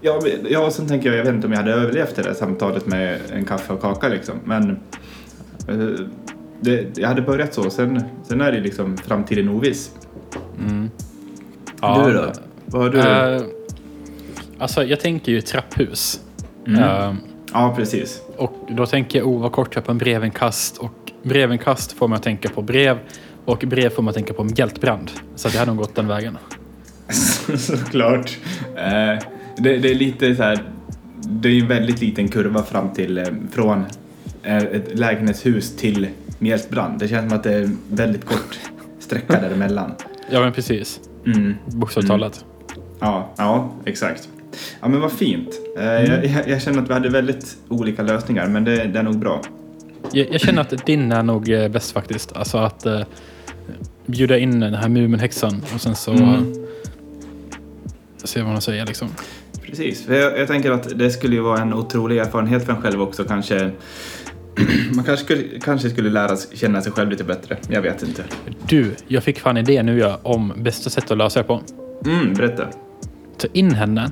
ja, 0.00 0.20
ja, 0.48 0.66
och 0.66 0.72
sen 0.72 0.88
tänker 0.88 1.08
jag, 1.08 1.18
jag 1.18 1.24
vet 1.24 1.34
inte 1.34 1.46
om 1.46 1.52
jag 1.52 1.60
hade 1.60 1.72
överlevt 1.72 2.16
det 2.16 2.22
där 2.22 2.34
samtalet 2.34 2.86
med 2.86 3.20
en 3.32 3.44
kaffe 3.44 3.72
och 3.72 3.80
kaka 3.80 4.08
liksom. 4.08 4.34
Men 4.44 4.70
eh, 5.68 6.06
det, 6.60 6.98
jag 6.98 7.08
hade 7.08 7.22
börjat 7.22 7.54
så, 7.54 7.70
sen, 7.70 8.02
sen 8.22 8.40
är 8.40 8.52
det 8.52 8.60
liksom 8.60 8.96
framtiden 8.96 9.48
oviss. 9.48 9.90
Ja, 11.80 12.06
du 12.06 12.12
då? 12.12 12.32
Vad 12.66 12.82
har 12.82 12.90
du? 12.90 12.98
Eh, 12.98 13.42
alltså, 14.58 14.84
jag 14.84 15.00
tänker 15.00 15.32
ju 15.32 15.40
trapphus. 15.40 16.20
Mm. 16.66 16.82
Eh, 16.82 17.14
ja, 17.52 17.74
precis. 17.76 18.22
och 18.36 18.52
då 18.68 18.86
tänker 18.86 19.18
jag, 19.18 19.28
oh 19.28 19.42
vad 19.42 19.52
kort 19.52 19.74
jag 19.74 19.84
på 19.84 19.90
en 19.90 19.98
brevinkast. 19.98 20.78
Och 20.78 21.12
brevinkast 21.22 21.92
får 21.92 22.08
man 22.08 22.20
tänka 22.20 22.48
på 22.48 22.62
brev. 22.62 22.98
Och 23.46 23.58
brev 23.58 23.90
får 23.90 24.02
man 24.02 24.14
tänka 24.14 24.32
på 24.32 24.44
mjältbrand. 24.44 25.10
Så 25.36 25.48
det 25.48 25.58
hade 25.58 25.70
nog 25.70 25.80
gått 25.80 25.94
den 25.94 26.08
vägen. 26.08 26.38
Såklart. 27.58 28.38
Eh, 28.76 29.24
det, 29.56 29.78
det 29.78 29.90
är 29.90 29.94
lite 29.94 30.36
så 30.36 30.42
här, 30.42 30.62
det 31.20 31.48
är 31.48 31.60
en 31.60 31.68
väldigt 31.68 32.00
liten 32.00 32.28
kurva 32.28 32.62
fram 32.62 32.92
till, 32.92 33.18
eh, 33.18 33.24
från 33.52 33.84
eh, 34.42 34.56
ett 34.56 34.98
lägenhetshus 34.98 35.76
till 35.76 36.08
mjältbrand. 36.38 36.98
Det 36.98 37.08
känns 37.08 37.30
som 37.30 37.38
att 37.38 37.44
det 37.44 37.54
är 37.54 37.62
en 37.62 37.78
väldigt 37.90 38.24
kort 38.24 38.58
sträcka 38.98 39.40
däremellan. 39.40 39.92
Ja 40.30 40.40
men 40.40 40.52
precis. 40.52 41.00
Mm. 41.26 41.54
Bokstavligt 41.66 42.10
talat. 42.10 42.44
Ja, 43.00 43.32
ja, 43.36 43.70
exakt. 43.84 44.28
Ja, 44.80 44.88
men 44.88 45.00
vad 45.00 45.12
fint. 45.12 45.48
Eh, 45.78 45.84
jag, 45.84 46.24
jag, 46.24 46.48
jag 46.48 46.62
känner 46.62 46.82
att 46.82 46.90
vi 46.90 46.94
hade 46.94 47.08
väldigt 47.08 47.56
olika 47.68 48.02
lösningar, 48.02 48.46
men 48.46 48.64
det, 48.64 48.84
det 48.84 48.98
är 48.98 49.02
nog 49.02 49.18
bra. 49.18 49.40
Jag, 50.12 50.32
jag 50.32 50.40
känner 50.40 50.60
att 50.60 50.86
din 50.86 51.12
är 51.12 51.22
nog 51.22 51.48
eh, 51.48 51.68
bäst 51.68 51.92
faktiskt. 51.92 52.36
Alltså 52.36 52.58
att 52.58 52.86
bjuda 54.06 54.38
in 54.38 54.60
den 54.60 54.74
här 54.74 54.88
Muminhäxan 54.88 55.62
och 55.74 55.80
sen 55.80 55.94
så 55.96 56.12
Mm. 56.12 56.54
se 58.24 58.42
vad 58.42 58.52
man 58.52 58.60
säger 58.60 58.86
liksom. 58.86 59.08
Precis. 59.62 60.06
Jag, 60.08 60.38
jag 60.38 60.48
tänker 60.48 60.70
att 60.70 60.98
det 60.98 61.10
skulle 61.10 61.34
ju 61.34 61.40
vara 61.42 61.60
en 61.60 61.74
otrolig 61.74 62.18
erfarenhet 62.18 62.64
för 62.66 62.72
en 62.72 62.82
själv 62.82 63.02
också. 63.02 63.24
Kanske, 63.24 63.70
man 64.94 65.04
kanske 65.04 65.24
skulle, 65.24 65.42
kanske 65.60 65.90
skulle 65.90 66.10
lära 66.10 66.36
sig 66.36 66.58
känna 66.58 66.82
sig 66.82 66.92
själv 66.92 67.10
lite 67.10 67.24
bättre. 67.24 67.56
Jag 67.68 67.82
vet 67.82 68.02
inte. 68.02 68.24
Du, 68.68 68.94
jag 69.06 69.22
fick 69.24 69.40
fan 69.40 69.56
idé 69.56 69.82
nu 69.82 69.98
ja, 69.98 70.20
om 70.22 70.52
bästa 70.56 70.90
sätt 70.90 71.10
att 71.10 71.18
lösa 71.18 71.38
det 71.42 71.44
på. 71.44 71.60
Mm, 72.06 72.34
berätta. 72.34 72.66
Ta 73.38 73.48
in 73.52 73.70
henne 73.74 74.10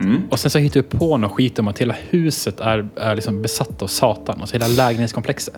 Mm. 0.00 0.22
och 0.30 0.38
sen 0.38 0.50
så 0.50 0.58
hittar 0.58 0.80
du 0.80 0.98
på 0.98 1.16
något 1.16 1.32
skit 1.32 1.58
om 1.58 1.68
att 1.68 1.78
hela 1.78 1.94
huset 2.10 2.60
är, 2.60 2.88
är 2.96 3.14
liksom 3.14 3.42
besatt 3.42 3.82
av 3.82 3.86
Satan. 3.86 4.40
Alltså 4.40 4.54
hela 4.56 4.68
lägenhetskomplexet. 4.68 5.54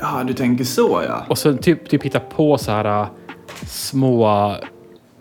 Ja, 0.00 0.24
du 0.26 0.32
tänker 0.32 0.64
så 0.64 1.02
ja. 1.08 1.24
Och 1.28 1.38
så 1.38 1.56
typ, 1.56 1.88
typ 1.88 2.02
hitta 2.02 2.20
på 2.20 2.58
så 2.58 2.70
här 2.70 3.02
äh, 3.02 3.08
små 3.66 4.54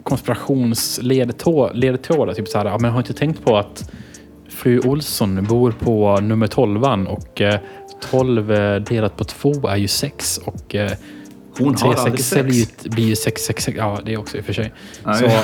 konspirationsledtrådar. 0.04 2.34
Typ 2.34 2.48
så 2.48 2.58
här, 2.58 2.66
ja, 2.66 2.78
men 2.82 2.92
har 2.92 3.00
inte 3.00 3.14
tänkt 3.14 3.46
på 3.46 3.58
att 3.58 3.92
fru 4.50 4.80
Olsson 4.80 5.44
bor 5.44 5.72
på 5.72 6.20
nummer 6.20 6.48
12 6.48 6.84
och 7.08 7.42
eh, 7.42 7.60
12 8.12 8.52
eh, 8.52 8.76
delat 8.76 9.18
på 9.18 9.24
2 9.24 9.68
är 9.68 9.76
ju 9.76 9.88
6 9.88 10.38
och 10.38 10.76
eh, 10.76 10.92
Hon 11.58 11.76
har 11.76 11.94
aldrig 11.94 12.26
3 12.26 12.44
blir 12.44 12.56
ju, 12.56 12.66
sex. 12.66 12.84
blir 12.84 13.06
ju 13.06 13.16
666. 13.16 13.78
Ja, 13.78 14.00
det 14.06 14.14
är 14.14 14.18
också 14.18 14.38
i 14.38 14.42
och 14.42 14.46
för 14.46 14.54
sig. 14.54 14.74
Ja, 15.04 15.14
Så 15.14 15.26
ja. 15.26 15.44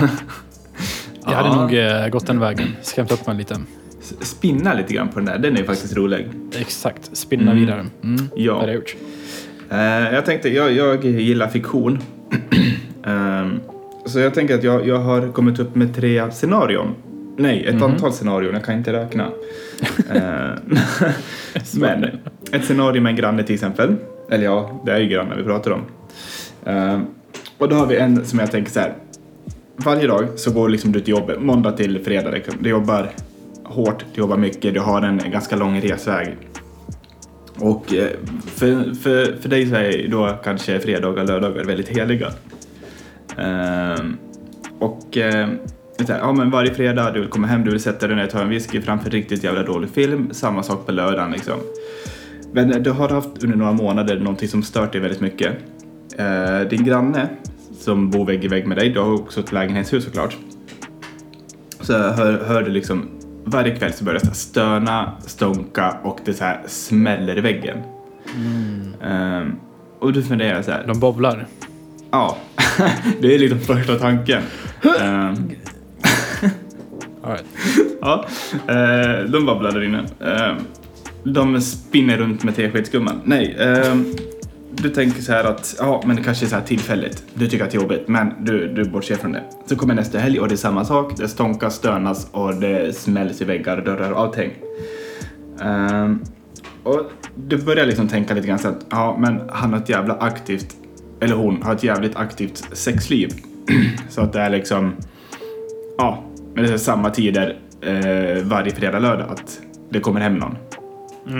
jag 1.25 1.31
hade 1.31 1.55
nog 1.61 1.73
eh, 1.73 2.07
gått 2.07 2.27
den 2.27 2.39
vägen. 2.39 2.67
Skrämt 2.81 3.11
upp 3.11 3.27
mig 3.27 3.35
lite. 3.35 3.61
Spinna 4.19 4.73
lite 4.73 4.93
grann 4.93 5.07
på 5.07 5.19
den 5.19 5.25
där, 5.25 5.37
den 5.37 5.57
är 5.57 5.63
faktiskt 5.63 5.95
rolig. 5.97 6.27
Exakt, 6.59 7.17
spinna 7.17 7.51
Mm. 7.51 7.57
vidare. 7.65 7.85
Mm, 8.03 8.29
Ja. 8.35 8.53
Det 8.61 8.65
jag 8.67 8.75
gjort. 8.75 8.95
Eh, 9.69 10.13
jag 10.13 10.25
tänkte, 10.25 10.49
jag, 10.49 10.71
jag 10.71 11.05
gillar 11.05 11.47
fiktion. 11.47 11.99
Ehm, 13.05 13.59
så 14.05 14.19
jag 14.19 14.33
tänker 14.33 14.55
att 14.55 14.63
jag, 14.63 14.87
jag 14.87 14.97
har 14.99 15.27
kommit 15.31 15.59
upp 15.59 15.75
med 15.75 15.95
tre 15.95 16.31
scenarion. 16.31 16.95
Nej, 17.37 17.65
ett 17.65 17.73
Mhm. 17.75 17.83
antal 17.83 18.13
scenarion, 18.13 18.53
jag 18.53 18.63
kan 18.65 18.75
inte 18.77 18.93
räkna. 18.93 19.27
Eh, 20.15 20.51
Men 21.75 22.03
ett 22.51 22.65
scenario 22.65 23.01
med 23.01 23.09
en 23.09 23.15
granne 23.15 23.43
till 23.43 23.55
exempel. 23.55 23.95
Eller 24.29 24.43
ja, 24.43 24.81
det 24.85 24.91
är 24.91 24.99
ju 24.99 25.07
grannar 25.07 25.35
vi 25.37 25.43
pratar 25.43 25.71
om. 25.71 25.81
Ehm, 26.65 27.05
och 27.57 27.69
då 27.69 27.75
har 27.75 27.85
vi 27.87 27.95
en 27.97 28.25
som 28.25 28.39
jag 28.39 28.51
tänker 28.51 28.71
så 28.71 28.79
här. 28.79 28.93
Varje 29.75 30.07
dag 30.07 30.27
så 30.35 30.51
går 30.51 30.69
liksom 30.69 30.91
du 30.91 30.99
till 30.99 31.11
jobbet, 31.11 31.41
måndag 31.41 31.71
till 31.71 31.99
fredag. 32.05 32.31
liksom. 32.31 32.53
Du 32.59 32.69
jobbar 32.69 33.09
hårt, 33.71 34.05
du 34.13 34.21
jobbar 34.21 34.37
mycket, 34.37 34.73
du 34.73 34.79
har 34.79 35.01
en 35.01 35.31
ganska 35.31 35.55
lång 35.55 35.81
resväg. 35.81 36.37
Och 37.59 37.93
eh, 37.93 38.09
för, 38.45 38.93
för, 38.95 39.41
för 39.41 39.49
dig 39.49 39.69
så 39.69 39.75
är 39.75 40.07
då 40.07 40.37
kanske 40.43 40.79
fredagar 40.79 41.21
och 41.21 41.29
lördagar 41.29 41.63
väldigt 41.63 41.89
heliga. 41.89 42.31
Ehm, 43.37 44.17
och 44.79 45.17
eh, 45.17 45.47
här, 46.07 46.19
ja, 46.19 46.33
men 46.33 46.51
varje 46.51 46.73
fredag, 46.73 47.11
du 47.11 47.19
vill 47.19 47.29
komma 47.29 47.47
hem, 47.47 47.63
du 47.63 47.71
vill 47.71 47.79
sätta 47.79 48.07
dig 48.07 48.15
ner 48.15 48.23
och 48.23 48.29
ta 48.29 48.41
en 48.41 48.49
whisky 48.49 48.81
framför 48.81 49.05
en 49.05 49.11
riktigt 49.11 49.43
jävla 49.43 49.63
dålig 49.63 49.89
film. 49.89 50.29
Samma 50.31 50.63
sak 50.63 50.85
på 50.85 50.91
lördagen 50.91 51.31
liksom. 51.31 51.59
Men 52.53 52.71
eh, 52.71 52.77
du 52.77 52.91
har 52.91 53.09
haft 53.09 53.43
under 53.43 53.57
några 53.57 53.71
månader 53.71 54.19
någonting 54.19 54.47
som 54.47 54.63
stört 54.63 54.91
dig 54.91 55.01
väldigt 55.01 55.21
mycket. 55.21 55.53
Eh, 56.17 56.59
din 56.69 56.83
granne 56.83 57.29
som 57.79 58.09
bor 58.09 58.25
vägg 58.25 58.45
i 58.45 58.47
vägg 58.47 58.67
med 58.67 58.77
dig, 58.77 58.89
du 58.89 58.99
har 58.99 59.13
också 59.13 59.39
ett 59.39 59.51
lägenhetshus 59.51 60.03
såklart. 60.03 60.37
Så 61.79 61.93
hör, 61.93 62.43
hör 62.45 62.63
du 62.63 62.71
liksom 62.71 63.09
varje 63.45 63.75
kväll 63.75 63.93
så 63.93 64.03
börjar 64.03 64.19
det 64.19 64.25
så 64.25 64.33
stöna, 64.33 65.11
stånka 65.25 65.97
och 66.03 66.19
det 66.25 66.33
så 66.33 66.43
här 66.43 66.61
smäller 66.67 67.37
i 67.37 67.41
väggen. 67.41 67.77
Ehm, 69.03 69.55
och 69.99 70.13
du 70.13 70.23
funderar 70.23 70.61
så 70.61 70.71
här, 70.71 70.83
De 70.87 70.99
bovlar. 70.99 71.47
ja, 72.11 72.37
det 73.21 73.35
är 73.35 73.39
liksom 73.39 73.59
första 73.59 73.95
tanken. 73.99 74.41
All 77.23 77.31
right. 77.31 77.45
ja, 78.01 78.25
eh, 78.67 79.23
de 79.31 79.45
babblar 79.45 79.71
där 79.71 79.83
inne. 79.83 80.05
Ehm, 80.21 80.55
de 81.23 81.61
spinner 81.61 82.17
runt 82.17 82.43
med 82.43 82.55
teskedsgumman. 82.55 83.21
Nej, 83.23 83.55
ehm, 83.59 84.05
du 84.81 84.89
tänker 84.89 85.21
så 85.21 85.31
här 85.31 85.43
att 85.43 85.75
ja, 85.79 86.03
men 86.05 86.15
det 86.15 86.23
kanske 86.23 86.45
är 86.45 86.47
så 86.47 86.55
här 86.55 86.63
tillfälligt. 86.63 87.23
Du 87.33 87.47
tycker 87.47 87.65
att 87.65 87.71
det 87.71 87.77
är 87.77 87.81
jobbigt, 87.81 88.07
men 88.07 88.33
du, 88.39 88.73
du 88.73 88.89
bortser 88.89 89.15
från 89.15 89.31
det. 89.31 89.43
Så 89.65 89.75
kommer 89.75 89.93
nästa 89.93 90.19
helg 90.19 90.39
och 90.39 90.47
det 90.47 90.55
är 90.55 90.57
samma 90.57 90.85
sak. 90.85 91.17
Det 91.17 91.27
stånkas, 91.27 91.75
stönas 91.75 92.27
och 92.31 92.55
det 92.55 92.95
smälls 92.95 93.41
i 93.41 93.45
väggar, 93.45 93.81
dörrar 93.81 94.11
och 94.11 94.19
allting. 94.19 94.51
Ehm, 95.61 96.23
och 96.83 97.11
du 97.35 97.57
börjar 97.57 97.85
liksom 97.85 98.07
tänka 98.07 98.33
lite 98.33 98.47
grann 98.47 98.59
så 98.59 98.67
att 98.67 98.85
ja, 98.89 99.17
men 99.19 99.41
han 99.49 99.73
har 99.73 99.79
ett 99.79 99.89
jävla 99.89 100.13
aktivt, 100.13 100.75
eller 101.19 101.35
hon 101.35 101.61
har 101.61 101.73
ett 101.73 101.83
jävligt 101.83 102.15
aktivt 102.15 102.77
sexliv. 102.77 103.29
så 104.09 104.21
att 104.21 104.33
det 104.33 104.39
är 104.39 104.49
liksom, 104.49 104.93
ja, 105.97 106.23
men 106.53 106.63
det 106.63 106.73
är 106.73 106.77
samma 106.77 107.09
tider 107.09 107.59
eh, 107.81 108.43
varje 108.43 108.71
fredag, 108.71 108.99
lördag 108.99 109.27
att 109.29 109.61
det 109.89 109.99
kommer 109.99 110.19
hem 110.19 110.35
någon. 110.35 110.57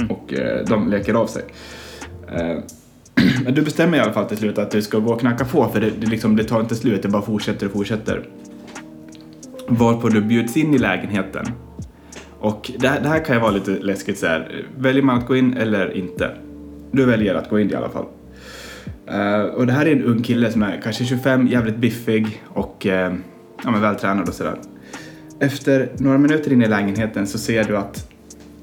Och 0.10 0.34
eh, 0.34 0.66
de 0.66 0.90
leker 0.90 1.14
av 1.14 1.28
sig. 1.28 1.44
Eh, 2.32 2.58
men 3.44 3.54
du 3.54 3.62
bestämmer 3.62 3.98
i 3.98 4.02
alla 4.02 4.14
fall 4.14 4.26
till 4.26 4.38
slut 4.38 4.58
att 4.58 4.72
du 4.72 4.82
ska 4.82 5.00
gå 5.00 5.14
och 5.14 5.20
knacka 5.20 5.46
på 5.46 5.68
för 5.68 5.82
det, 5.82 5.90
det, 6.00 6.08
liksom, 6.08 6.36
det 6.36 6.44
tar 6.44 6.60
inte 6.60 6.76
slut, 6.76 7.02
det 7.02 7.08
bara 7.10 7.22
fortsätter 7.22 7.66
och 7.66 7.72
fortsätter. 7.72 8.24
Varpå 9.68 10.10
du 10.10 10.22
bjuds 10.22 10.58
in 10.58 10.74
i 10.74 10.78
lägenheten. 10.78 11.46
Och 12.40 12.72
det, 12.80 12.88
här- 12.88 13.02
det 13.02 13.10
här 13.10 13.26
kan 13.26 13.36
ju 13.36 13.42
vara 13.42 13.52
lite 13.52 13.72
läskigt 13.72 14.18
så 14.20 14.26
här. 14.26 14.66
Väljer 14.78 15.04
man 15.04 15.18
att 15.18 15.28
gå 15.28 15.36
in 15.36 15.54
eller 15.58 15.98
inte? 15.98 16.32
Du 16.92 17.06
väljer 17.06 17.36
att 17.36 17.50
gå 17.50 17.60
in 17.60 17.72
i 17.72 17.74
alla 17.74 17.90
fall. 17.90 18.06
Uh, 19.12 19.42
och 19.46 19.68
det 19.68 19.74
här 19.74 19.86
är 19.86 19.92
en 19.92 20.04
ung 20.04 20.24
kille 20.24 20.52
som 20.52 20.64
är 20.64 20.82
kanske 20.84 21.06
25, 21.06 21.48
jävligt 21.48 21.78
biffig 21.78 22.44
och 22.48 22.86
uh, 22.86 22.92
ja, 22.92 23.12
men 23.72 23.82
vältränad 23.82 24.28
och 24.30 24.34
sådär. 24.34 24.56
Efter 25.40 25.90
några 25.98 26.18
minuter 26.18 26.54
in 26.54 26.62
i 26.62 26.68
lägenheten 26.68 27.28
så 27.28 27.38
ser 27.38 27.64
du 27.64 27.78
att 27.78 28.08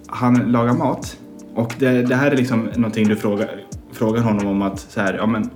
han 0.07 0.35
lagar 0.53 0.73
mat. 0.73 1.17
Och 1.55 1.75
det, 1.79 2.03
det 2.03 2.15
här 2.15 2.31
är 2.31 2.37
liksom 2.37 2.69
någonting 2.77 3.09
du 3.09 3.17
frågar, 3.17 3.65
frågar 3.99 4.23
honom 4.23 4.47
om 4.47 4.63
att 4.63 4.79
så 4.79 5.01
här, 5.01 5.15
ja 5.15 5.27
men 5.27 5.51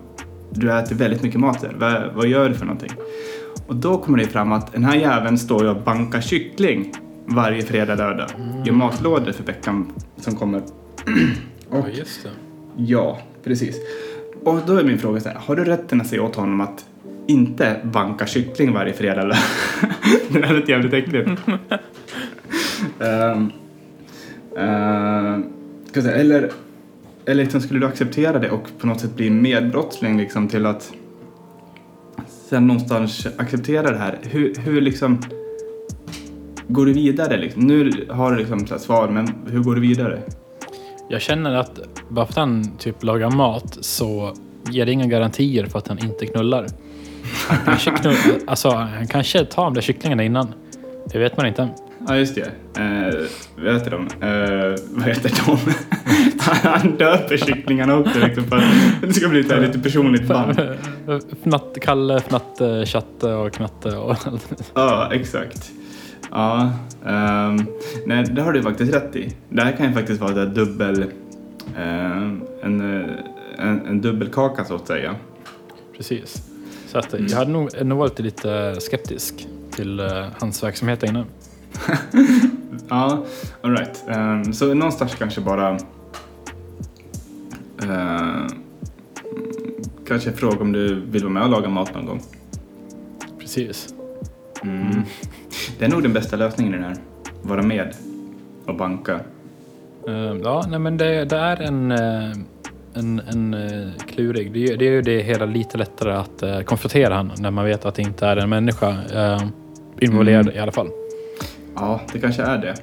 du 0.50 0.72
äter 0.72 0.96
väldigt 0.96 1.22
mycket 1.22 1.40
mat 1.40 1.60
där. 1.60 1.76
Vad, 1.78 2.14
vad 2.14 2.26
gör 2.26 2.48
du 2.48 2.54
för 2.54 2.66
någonting? 2.66 2.92
Och 3.66 3.76
då 3.76 3.98
kommer 3.98 4.18
det 4.18 4.26
fram 4.26 4.52
att 4.52 4.72
den 4.72 4.84
här 4.84 4.96
jäveln 4.96 5.38
står 5.38 5.64
och 5.64 5.76
bankar 5.82 6.20
kyckling 6.20 6.92
varje 7.26 7.62
fredag, 7.62 7.94
lördag. 7.94 8.28
Gör 8.64 8.72
matlådor 8.72 9.32
för 9.32 9.44
veckan 9.44 9.92
som 10.16 10.36
kommer. 10.36 10.62
Ja, 11.70 11.88
just 11.92 12.22
det. 12.22 12.30
Ja, 12.76 13.18
precis. 13.44 13.76
Och 14.44 14.58
då 14.66 14.76
är 14.76 14.84
min 14.84 14.98
fråga 14.98 15.20
så 15.20 15.28
här, 15.28 15.36
har 15.36 15.56
du 15.56 15.64
rätten 15.64 16.00
att 16.00 16.06
säga 16.06 16.22
åt 16.22 16.36
honom 16.36 16.60
att 16.60 16.84
inte 17.26 17.80
banka 17.84 18.26
kyckling 18.26 18.72
varje 18.72 18.92
fredag 18.92 19.20
eller? 19.20 19.38
det 20.32 20.38
är 20.38 20.70
jävligt 20.70 20.92
äckligt. 20.92 21.28
um, 22.98 23.52
säga, 25.94 26.14
eller 26.14 26.50
eller 27.26 27.42
liksom, 27.42 27.60
skulle 27.60 27.80
du 27.80 27.86
acceptera 27.86 28.38
det 28.38 28.50
och 28.50 28.68
på 28.78 28.86
något 28.86 29.00
sätt 29.00 29.16
bli 29.16 29.30
medbrottsling 29.30 30.18
liksom 30.18 30.48
till 30.48 30.66
att 30.66 30.92
sen 32.48 32.66
någonstans 32.66 33.26
acceptera 33.36 33.90
det 33.90 33.98
här? 33.98 34.18
Hur, 34.22 34.54
hur 34.54 34.80
liksom 34.80 35.22
går 36.68 36.86
du 36.86 36.92
vidare 36.92 37.36
liksom? 37.36 37.62
Nu 37.62 38.06
har 38.10 38.32
du 38.32 38.38
liksom 38.38 38.66
svar, 38.66 39.08
men 39.08 39.28
hur 39.46 39.60
går 39.60 39.74
du 39.74 39.80
vidare? 39.80 40.22
Jag 41.08 41.20
känner 41.20 41.54
att 41.54 41.80
bara 42.08 42.26
för 42.26 42.32
att 42.32 42.36
han 42.36 42.76
typ 42.78 43.02
lagar 43.02 43.30
mat 43.30 43.78
så 43.80 44.34
ger 44.70 44.86
det 44.86 44.92
inga 44.92 45.06
garantier 45.06 45.66
för 45.66 45.78
att 45.78 45.88
han 45.88 45.98
inte 45.98 46.26
knullar. 46.26 46.66
Han 47.48 47.58
kanske, 47.64 47.90
knull, 47.90 48.16
alltså, 48.46 48.70
han 48.70 49.06
kanske 49.06 49.44
tar 49.44 49.64
de 49.64 49.74
där 49.74 49.80
kycklingarna 49.80 50.24
innan. 50.24 50.54
Det 51.12 51.18
vet 51.18 51.36
man 51.36 51.46
inte. 51.46 51.68
Ja, 52.08 52.16
just 52.16 52.34
det. 52.34 52.50
Eh, 52.80 53.14
vad 53.56 53.74
heter 53.74 53.90
de? 53.90 54.06
Eh, 54.26 54.78
vad 54.90 55.04
heter 55.08 55.32
de? 55.46 55.58
Han 56.62 56.96
döper 56.96 57.36
kycklingarna 57.36 57.98
också 57.98 58.18
liksom 58.18 58.44
för 58.44 58.56
att 58.56 58.64
det 59.02 59.12
ska 59.12 59.28
bli 59.28 59.40
ett 59.40 59.60
lite 59.60 59.78
personligt 59.78 60.28
band. 60.28 60.60
Fnatt, 61.42 61.78
Kalle, 61.80 62.20
Fnatte, 62.20 62.86
Chatte 62.86 63.32
och 63.34 63.52
Knatte 63.52 63.96
och 63.96 64.26
allt. 64.26 64.70
Ja, 64.74 65.10
exakt. 65.12 65.72
Ja, 66.30 66.72
ehm, 67.06 67.66
nej, 68.06 68.24
det 68.24 68.42
har 68.42 68.52
du 68.52 68.62
faktiskt 68.62 68.94
rätt 68.94 69.16
i. 69.16 69.36
Det 69.48 69.62
här 69.62 69.72
kan 69.72 69.86
ju 69.86 69.92
faktiskt 69.92 70.20
vara 70.20 70.42
ett 70.42 70.54
dubbel, 70.54 71.04
ehm, 71.78 72.42
en, 72.62 72.80
eh, 72.80 73.10
en, 73.58 73.86
en 73.86 74.00
dubbelkaka 74.00 74.64
så 74.64 74.74
att 74.74 74.86
säga. 74.86 75.14
Precis. 75.96 76.42
Så 76.86 76.98
att 76.98 77.14
jag 77.30 77.38
hade 77.38 77.50
nog, 77.50 77.84
nog 77.84 77.98
varit 77.98 78.18
lite 78.18 78.76
skeptisk 78.80 79.46
till 79.70 80.00
eh, 80.00 80.26
hans 80.38 80.62
verksamhet 80.62 81.02
inne. 81.02 81.24
Ja, 82.88 83.24
alright. 83.62 84.04
Um, 84.08 84.52
så 84.52 84.74
någonstans 84.74 85.14
kanske 85.14 85.40
bara 85.40 85.78
eh, 87.90 88.46
kanske 90.08 90.32
fråga 90.32 90.60
om 90.60 90.72
du 90.72 91.00
vill 91.00 91.22
vara 91.22 91.32
med 91.32 91.42
och 91.42 91.48
laga 91.50 91.68
mat 91.68 91.94
någon 91.94 92.06
gång. 92.06 92.20
Precis. 93.40 93.94
Mm. 94.62 95.02
Det 95.78 95.84
är 95.84 95.88
nog 95.88 96.02
den 96.02 96.12
bästa 96.12 96.36
lösningen 96.36 96.74
i 96.74 96.76
den 96.76 96.84
här. 96.86 96.96
Vara 97.42 97.62
med 97.62 97.94
och 98.66 98.76
banka. 98.76 99.20
Eh, 100.08 100.14
ja, 100.44 100.64
nej, 100.68 100.78
men 100.78 100.96
det, 100.96 101.24
det 101.24 101.36
är 101.36 101.62
en, 101.62 101.92
eh, 101.92 102.32
en, 102.94 103.20
en 103.30 103.54
eh, 103.54 103.92
klurig. 104.06 104.52
Det, 104.52 104.64
är- 104.64 104.76
det 104.76 104.84
är 104.86 104.90
ju 104.90 105.02
det 105.02 105.20
hela 105.22 105.46
lite 105.46 105.78
lättare 105.78 106.12
att 106.12 106.42
uh, 106.42 106.60
konfrontera 106.60 107.14
han 107.14 107.30
när 107.38 107.50
man 107.50 107.64
vet 107.64 107.84
att 107.84 107.94
det 107.94 108.02
inte 108.02 108.26
är 108.26 108.36
en 108.36 108.48
människa 108.48 108.88
eh, 109.14 109.42
involverad 110.00 110.46
Mm. 110.46 110.56
i 110.56 110.58
alla 110.58 110.72
fall. 110.72 110.88
Ja, 111.74 112.00
det 112.12 112.18
kanske 112.18 112.42
är 112.42 112.58
det. 112.58 112.74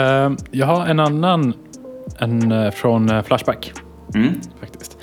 Eh, 0.00 0.32
jag 0.50 0.66
har 0.66 0.86
en 0.86 1.00
annan 1.00 1.54
en, 2.18 2.72
från 2.72 3.24
Flashback 3.24 3.72
Mm. 4.14 4.32
faktiskt. 4.60 4.96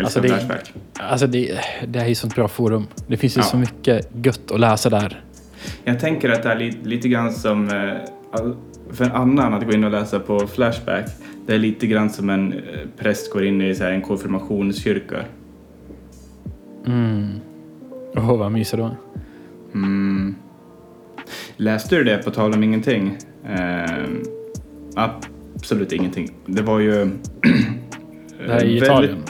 Alltså, 0.00 0.20
det- 0.20 0.28
Flashback. 0.28 0.72
Alltså 0.98 1.26
det, 1.26 1.58
det 1.88 1.98
är 1.98 2.06
ju 2.08 2.14
sånt 2.14 2.34
bra 2.34 2.48
forum. 2.48 2.86
Det 3.06 3.16
finns 3.16 3.36
ju 3.36 3.40
Ja. 3.40 3.44
så 3.44 3.56
mycket 3.56 4.08
gött 4.24 4.50
att 4.50 4.60
läsa 4.60 4.90
där. 4.90 5.24
Jag 5.84 6.00
tänker 6.00 6.30
att 6.30 6.42
det 6.42 6.48
är 6.48 6.58
li- 6.58 6.78
lite 6.82 7.08
grann 7.08 7.32
som, 7.32 7.68
eh, 7.68 8.42
för 8.90 9.04
en 9.04 9.12
annan 9.12 9.54
att 9.54 9.66
gå 9.66 9.72
in 9.72 9.84
och 9.84 9.90
läsa 9.90 10.20
på 10.20 10.46
Flashback, 10.46 11.04
det 11.46 11.54
är 11.54 11.58
lite 11.58 11.86
grann 11.86 12.10
som 12.10 12.30
en 12.30 12.52
eh, 12.52 12.58
präst 12.98 13.32
går 13.32 13.44
in 13.46 13.60
i 13.62 13.74
så 13.74 13.84
en 13.84 14.02
konfirmationskyrka. 14.02 15.16
Mm. 16.86 17.28
Åh, 18.16 18.36
vad 18.38 18.52
mysigt 18.52 18.76
då. 18.82 18.96
Mm. 19.74 20.34
Läste 21.56 21.96
du 21.96 22.04
det 22.04 22.18
på 22.24 22.30
tal 22.30 22.54
om 22.54 22.62
ingenting? 22.64 23.16
Eh, 23.48 24.04
absolut 24.96 25.92
ingenting. 25.92 26.30
Det 26.46 26.62
var 26.62 26.78
ju... 26.80 27.10
Det 28.46 28.52
här 28.52 28.60
är 28.60 28.64
i 28.64 28.66
väldigt- 28.66 28.82
Italien. 28.82 29.22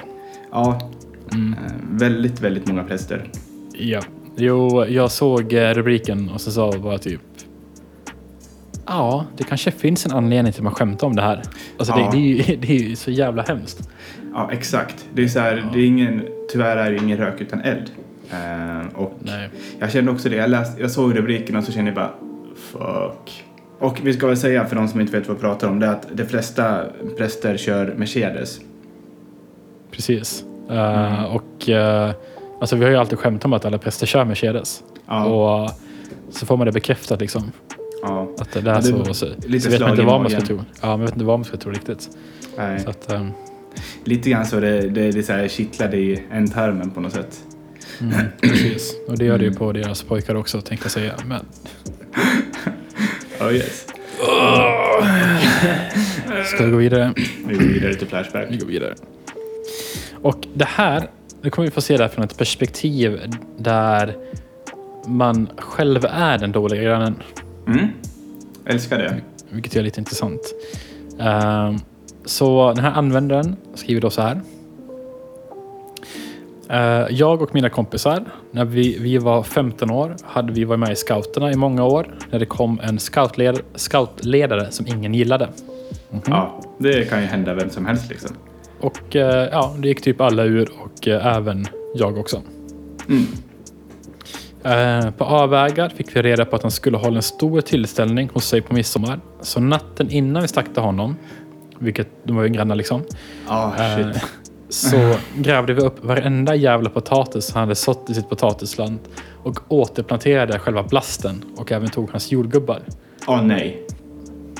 Ja, 0.50 0.90
Mm. 1.32 1.52
eh, 1.52 1.72
väldigt, 1.90 2.40
väldigt 2.40 2.66
många 2.68 2.84
präster. 2.84 3.30
Ja. 3.72 4.00
Jo, 4.36 4.84
jag 4.88 5.10
såg 5.10 5.52
eh, 5.52 5.70
rubriken 5.74 6.30
och 6.34 6.40
så 6.40 6.50
sa 6.50 6.70
jag 6.72 6.82
bara 6.82 6.98
typ 6.98 7.20
Ja, 8.86 9.26
det 9.36 9.44
kanske 9.44 9.70
finns 9.70 10.06
en 10.06 10.12
anledning 10.12 10.52
till 10.52 10.60
att 10.60 10.64
man 10.64 10.74
skämtar 10.74 11.06
om 11.06 11.16
det 11.16 11.22
här. 11.22 11.42
Alltså 11.78 11.94
Ja. 11.96 12.10
det, 12.12 12.16
det, 12.18 12.22
är 12.24 12.50
ju, 12.50 12.56
det 12.60 12.70
är 12.70 12.78
ju 12.88 12.96
så 12.96 13.10
jävla 13.10 13.42
hemskt. 13.42 13.88
Ja, 14.34 14.50
exakt. 14.52 15.06
Det 15.14 15.22
är 15.22 15.28
så 15.28 15.38
här, 15.40 15.70
det 15.72 15.80
är 15.80 15.86
ingen, 15.86 16.22
tyvärr 16.52 16.76
är 16.76 16.90
det 16.90 16.96
ingen 16.96 17.18
rök 17.18 17.40
utan 17.40 17.60
eld. 17.60 17.90
Eh, 18.30 18.86
och 19.00 19.12
Nej. 19.20 19.48
jag 19.78 19.92
kände 19.92 20.10
också 20.12 20.28
det. 20.28 20.36
Jag, 20.36 20.50
läste, 20.50 20.80
jag 20.82 20.90
såg 20.90 21.18
rubriken 21.18 21.56
och 21.56 21.64
så 21.64 21.72
kände 21.72 21.90
jag 21.90 21.94
bara 21.96 22.10
fuck. 22.56 23.44
Och 23.78 24.00
vi 24.04 24.12
ska 24.12 24.26
väl 24.26 24.36
säga 24.36 24.64
för 24.66 24.76
de 24.76 24.88
som 24.88 25.00
inte 25.00 25.18
vet 25.18 25.28
vad 25.28 25.36
vi 25.36 25.40
pratar 25.40 25.68
om 25.68 25.78
det 25.78 25.86
är 25.86 25.90
att 25.90 26.06
de 26.12 26.24
flesta 26.24 26.84
präster 27.18 27.56
kör 27.56 27.94
Mercedes. 27.96 28.60
Precis. 29.90 30.44
Eh, 30.70 31.24
och 31.24 31.68
eh, 31.68 32.10
alltså 32.60 32.76
vi 32.76 32.84
har 32.84 32.90
ju 32.90 32.96
alltid 32.96 33.18
skämt 33.18 33.44
om 33.44 33.52
att 33.52 33.64
alla 33.64 33.78
präster 33.78 34.06
kör 34.06 34.24
Mercedes. 34.24 34.82
Ja, 35.06 35.24
Och 35.24 35.70
så 36.30 36.46
får 36.46 36.56
man 36.56 36.66
det 36.66 36.72
bekräftat 36.72 37.20
liksom. 37.20 37.52
ja. 38.02 38.28
Att 38.38 38.52
det 38.52 38.70
är 38.70 38.80
så. 38.80 39.14
så, 39.14 39.26
lite 39.46 39.68
vet 39.68 39.80
man 39.80 39.90
inte 39.90 40.02
vad 40.02 40.20
man 40.20 40.30
ska 40.30 40.40
tro. 40.40 40.60
Ja, 40.80 40.86
man 40.88 41.00
vet 41.00 41.12
inte 41.12 41.24
vad 41.24 41.38
man 41.38 41.44
ska 41.44 41.56
tro 41.56 41.72
riktigt. 41.72 42.08
Nej. 42.56 42.80
Så 42.80 42.90
att, 42.90 43.12
ehm, 43.12 43.30
Lite 44.04 44.30
grann 44.30 44.46
så 44.46 44.60
det, 44.60 44.80
det, 44.88 45.10
det 45.10 45.22
så 45.22 45.32
här 45.32 45.48
kittlade 45.48 45.96
i 45.96 46.22
ändtarmen 46.30 46.90
på 46.90 47.00
något 47.00 47.12
sätt. 47.12 47.40
mm, 48.00 48.14
precis. 48.40 48.94
Och 49.08 49.18
det 49.18 49.24
gör 49.24 49.38
det 49.38 49.44
ju 49.44 49.54
på 49.54 49.72
deras 49.72 50.02
pojkar 50.02 50.34
också 50.34 50.60
tänkte 50.60 50.84
jag 50.84 50.92
säga. 50.92 51.14
Men 51.26 51.40
Oh 53.40 53.54
yes. 53.54 53.86
ska 56.54 56.64
vi 56.64 56.70
gå 56.70 56.76
vidare? 56.76 57.12
Vi 57.46 57.54
går 57.54 57.64
vidare 57.64 57.94
till 57.94 58.06
Flashback. 58.06 58.46
Vi 58.50 58.56
går 58.56 58.66
vidare. 58.66 58.94
Och 60.22 60.46
det 60.54 60.64
här, 60.68 61.10
det 61.42 61.50
kommer 61.50 61.68
vi 61.68 61.72
få 61.72 61.80
se 61.80 61.96
där 61.96 62.08
från 62.08 62.24
ett 62.24 62.38
perspektiv 62.38 63.20
där 63.56 64.16
man 65.06 65.48
själv 65.58 66.04
är 66.10 66.38
den 66.38 66.52
dåliga 66.52 66.82
grannen. 66.82 67.14
Mm. 67.66 67.88
Älskar 68.64 68.98
det. 68.98 69.20
Vilket 69.50 69.76
är 69.76 69.82
lite 69.82 70.00
intressant. 70.00 70.40
Ehm, 71.18 71.76
så 72.24 72.72
den 72.72 72.84
här 72.84 72.92
användaren 72.92 73.56
skriver 73.74 74.00
då 74.00 74.10
så 74.10 74.22
här. 74.22 74.40
Eh, 76.68 77.06
jag 77.10 77.42
och 77.42 77.54
mina 77.54 77.68
kompisar, 77.68 78.24
när 78.50 78.64
vi, 78.64 78.98
vi 78.98 79.18
var 79.18 79.42
15 79.42 79.90
år, 79.90 80.16
hade 80.24 80.52
vi 80.52 80.64
varit 80.64 80.80
med 80.80 80.92
i 80.92 80.96
scouterna 80.96 81.52
i 81.52 81.56
många 81.56 81.84
år. 81.84 82.14
När 82.30 82.38
det 82.38 82.46
kom 82.46 82.80
en 82.82 82.98
scoutled, 82.98 83.60
scoutledare 83.74 84.70
som 84.70 84.86
ingen 84.86 85.14
gillade. 85.14 85.48
Ja, 86.26 86.60
det 86.78 87.10
kan 87.10 87.20
ju 87.20 87.26
hända 87.26 87.54
vem 87.54 87.70
som 87.70 87.86
helst 87.86 88.08
liksom. 88.08 88.36
Och 88.80 89.16
eh, 89.16 89.48
ja, 89.52 89.74
det 89.78 89.88
gick 89.88 90.02
typ 90.02 90.20
alla 90.20 90.44
ur 90.44 90.70
och 90.84 91.08
eh, 91.08 91.36
även 91.36 91.66
jag 91.94 92.18
också. 92.18 92.42
Mm. 93.08 93.26
Eh, 94.64 95.10
på 95.10 95.24
avvägar 95.24 95.88
fick 95.88 96.16
vi 96.16 96.22
reda 96.22 96.44
på 96.44 96.56
att 96.56 96.62
han 96.62 96.70
skulle 96.70 96.96
hålla 96.96 97.16
en 97.16 97.22
stor 97.22 97.60
tillställning 97.60 98.30
hos 98.32 98.44
sig 98.44 98.60
på 98.62 98.74
midsommar. 98.74 99.20
Så 99.40 99.60
natten 99.60 100.10
innan 100.10 100.42
vi 100.42 100.48
stack 100.48 100.72
till 100.72 100.82
honom, 100.82 101.16
vilket 101.78 102.08
de 102.24 102.36
var 102.36 102.42
ju 102.42 102.48
grannar 102.48 102.74
liksom, 102.74 103.02
Ja, 103.48 103.74
eh, 103.78 104.16
så 104.68 105.14
grävde 105.36 105.74
vi 105.74 105.80
upp 105.80 106.04
varenda 106.04 106.54
jävla 106.54 106.90
potatis 106.90 107.52
han 107.52 107.60
hade 107.60 107.74
sått 107.74 108.10
i 108.10 108.14
sitt 108.14 108.28
potatisland 108.28 108.98
och 109.42 109.58
återplanterade 109.68 110.58
själva 110.58 110.82
blasten 110.82 111.44
och 111.56 111.72
även 111.72 111.88
tog 111.88 112.10
hans 112.10 112.32
jordgubbar. 112.32 112.82
Åh 113.26 113.42
nej. 113.42 113.86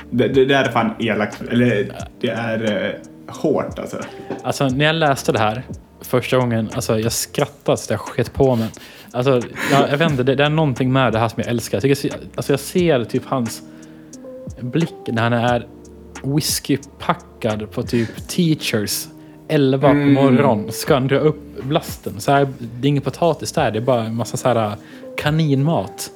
Det, 0.09 0.27
det 0.27 0.45
där 0.45 0.63
är 0.63 0.71
fan 0.71 0.91
elakt. 0.99 1.41
Eller 1.41 1.91
det 2.19 2.29
är 2.29 3.01
hårt 3.31 3.79
alltså. 3.79 3.97
Alltså 4.43 4.67
när 4.67 4.85
jag 4.85 4.95
läste 4.95 5.31
det 5.31 5.39
här 5.39 5.63
första 6.01 6.37
gången, 6.37 6.69
alltså 6.75 6.99
jag 6.99 7.11
skrattade 7.11 7.77
så 7.77 7.93
jag 7.93 7.99
sket 7.99 8.33
på 8.33 8.55
mig. 8.55 8.69
Alltså, 9.11 9.41
jag, 9.71 9.89
jag 9.91 9.97
vet 9.97 10.11
inte, 10.11 10.23
det, 10.23 10.35
det 10.35 10.43
är 10.45 10.49
någonting 10.49 10.93
med 10.93 11.13
det 11.13 11.19
här 11.19 11.27
som 11.27 11.41
jag 11.43 11.47
älskar. 11.49 11.81
Jag, 11.83 11.97
tycker, 11.97 12.17
alltså 12.35 12.53
jag 12.53 12.59
ser 12.59 13.03
typ 13.03 13.23
hans 13.25 13.61
blick 14.61 14.93
när 15.07 15.21
han 15.21 15.33
är 15.33 15.67
whiskypackad 16.23 17.71
på 17.71 17.83
typ 17.83 18.27
teachers 18.27 19.07
11 19.47 19.87
på 19.87 19.93
Mm. 19.93 20.13
morgonen. 20.13 20.71
Ska 20.71 20.93
han 20.93 21.07
dra 21.07 21.17
upp 21.17 21.63
blasten. 21.63 22.19
Så 22.21 22.31
här, 22.31 22.47
det 22.79 22.87
är 22.87 22.89
ingen 22.89 23.03
potatis 23.03 23.51
där, 23.51 23.71
det 23.71 23.79
är 23.79 23.83
bara 23.83 24.03
en 24.03 24.15
massa 24.15 24.37
så 24.37 24.47
här 24.47 24.75
kaninmat. 25.17 26.11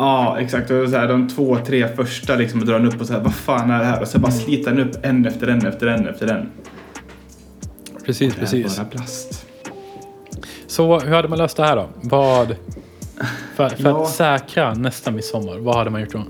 Ja, 0.00 0.40
exakt. 0.40 0.70
Och 0.70 0.88
så 0.88 0.96
här, 0.96 1.08
de 1.08 1.28
två, 1.28 1.56
tre 1.66 1.88
första 1.88 2.34
liksom 2.34 2.64
drar 2.64 2.78
han 2.78 2.86
upp 2.88 3.00
och 3.00 3.06
så 3.06 3.12
här, 3.12 3.20
vad 3.20 3.34
fan 3.34 3.70
är 3.70 3.78
det 3.78 3.84
här? 3.84 4.00
Och 4.00 4.08
så 4.08 4.18
bara 4.18 4.32
sliter 4.32 4.70
han 4.70 4.80
upp 4.80 4.96
en 5.04 5.26
efter 5.26 5.46
en 5.46 5.66
efter 5.66 5.86
en 5.86 6.08
efter 6.08 6.26
en. 6.26 6.50
Precis, 8.04 8.34
Det 8.34 8.58
är 8.58 8.76
bara 8.78 8.84
plast. 8.86 9.46
Så 10.66 10.98
hur 11.00 11.14
hade 11.14 11.28
man 11.28 11.38
löst 11.38 11.56
det 11.56 11.64
här 11.64 11.76
då? 11.76 11.88
Vad... 12.02 12.56
För, 13.54 13.68
för 13.68 13.88
Ja. 13.88 14.02
att 14.02 14.08
säkra 14.10 14.74
nästa 14.74 15.10
midsommar, 15.10 15.58
vad 15.58 15.76
hade 15.76 15.90
man 15.90 16.00
gjort 16.00 16.12
då? 16.12 16.22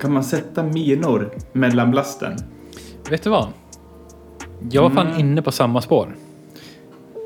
Kan 0.00 0.12
man 0.12 0.24
sätta 0.24 0.62
minor 0.62 1.30
mellan 1.52 1.90
blasten? 1.90 2.36
Vet 3.10 3.22
du 3.22 3.30
vad? 3.30 3.48
Jag 4.70 4.82
var 4.82 4.90
fan 4.90 5.06
Mm. 5.06 5.20
inne 5.20 5.42
på 5.42 5.52
samma 5.52 5.80
spår. 5.82 6.16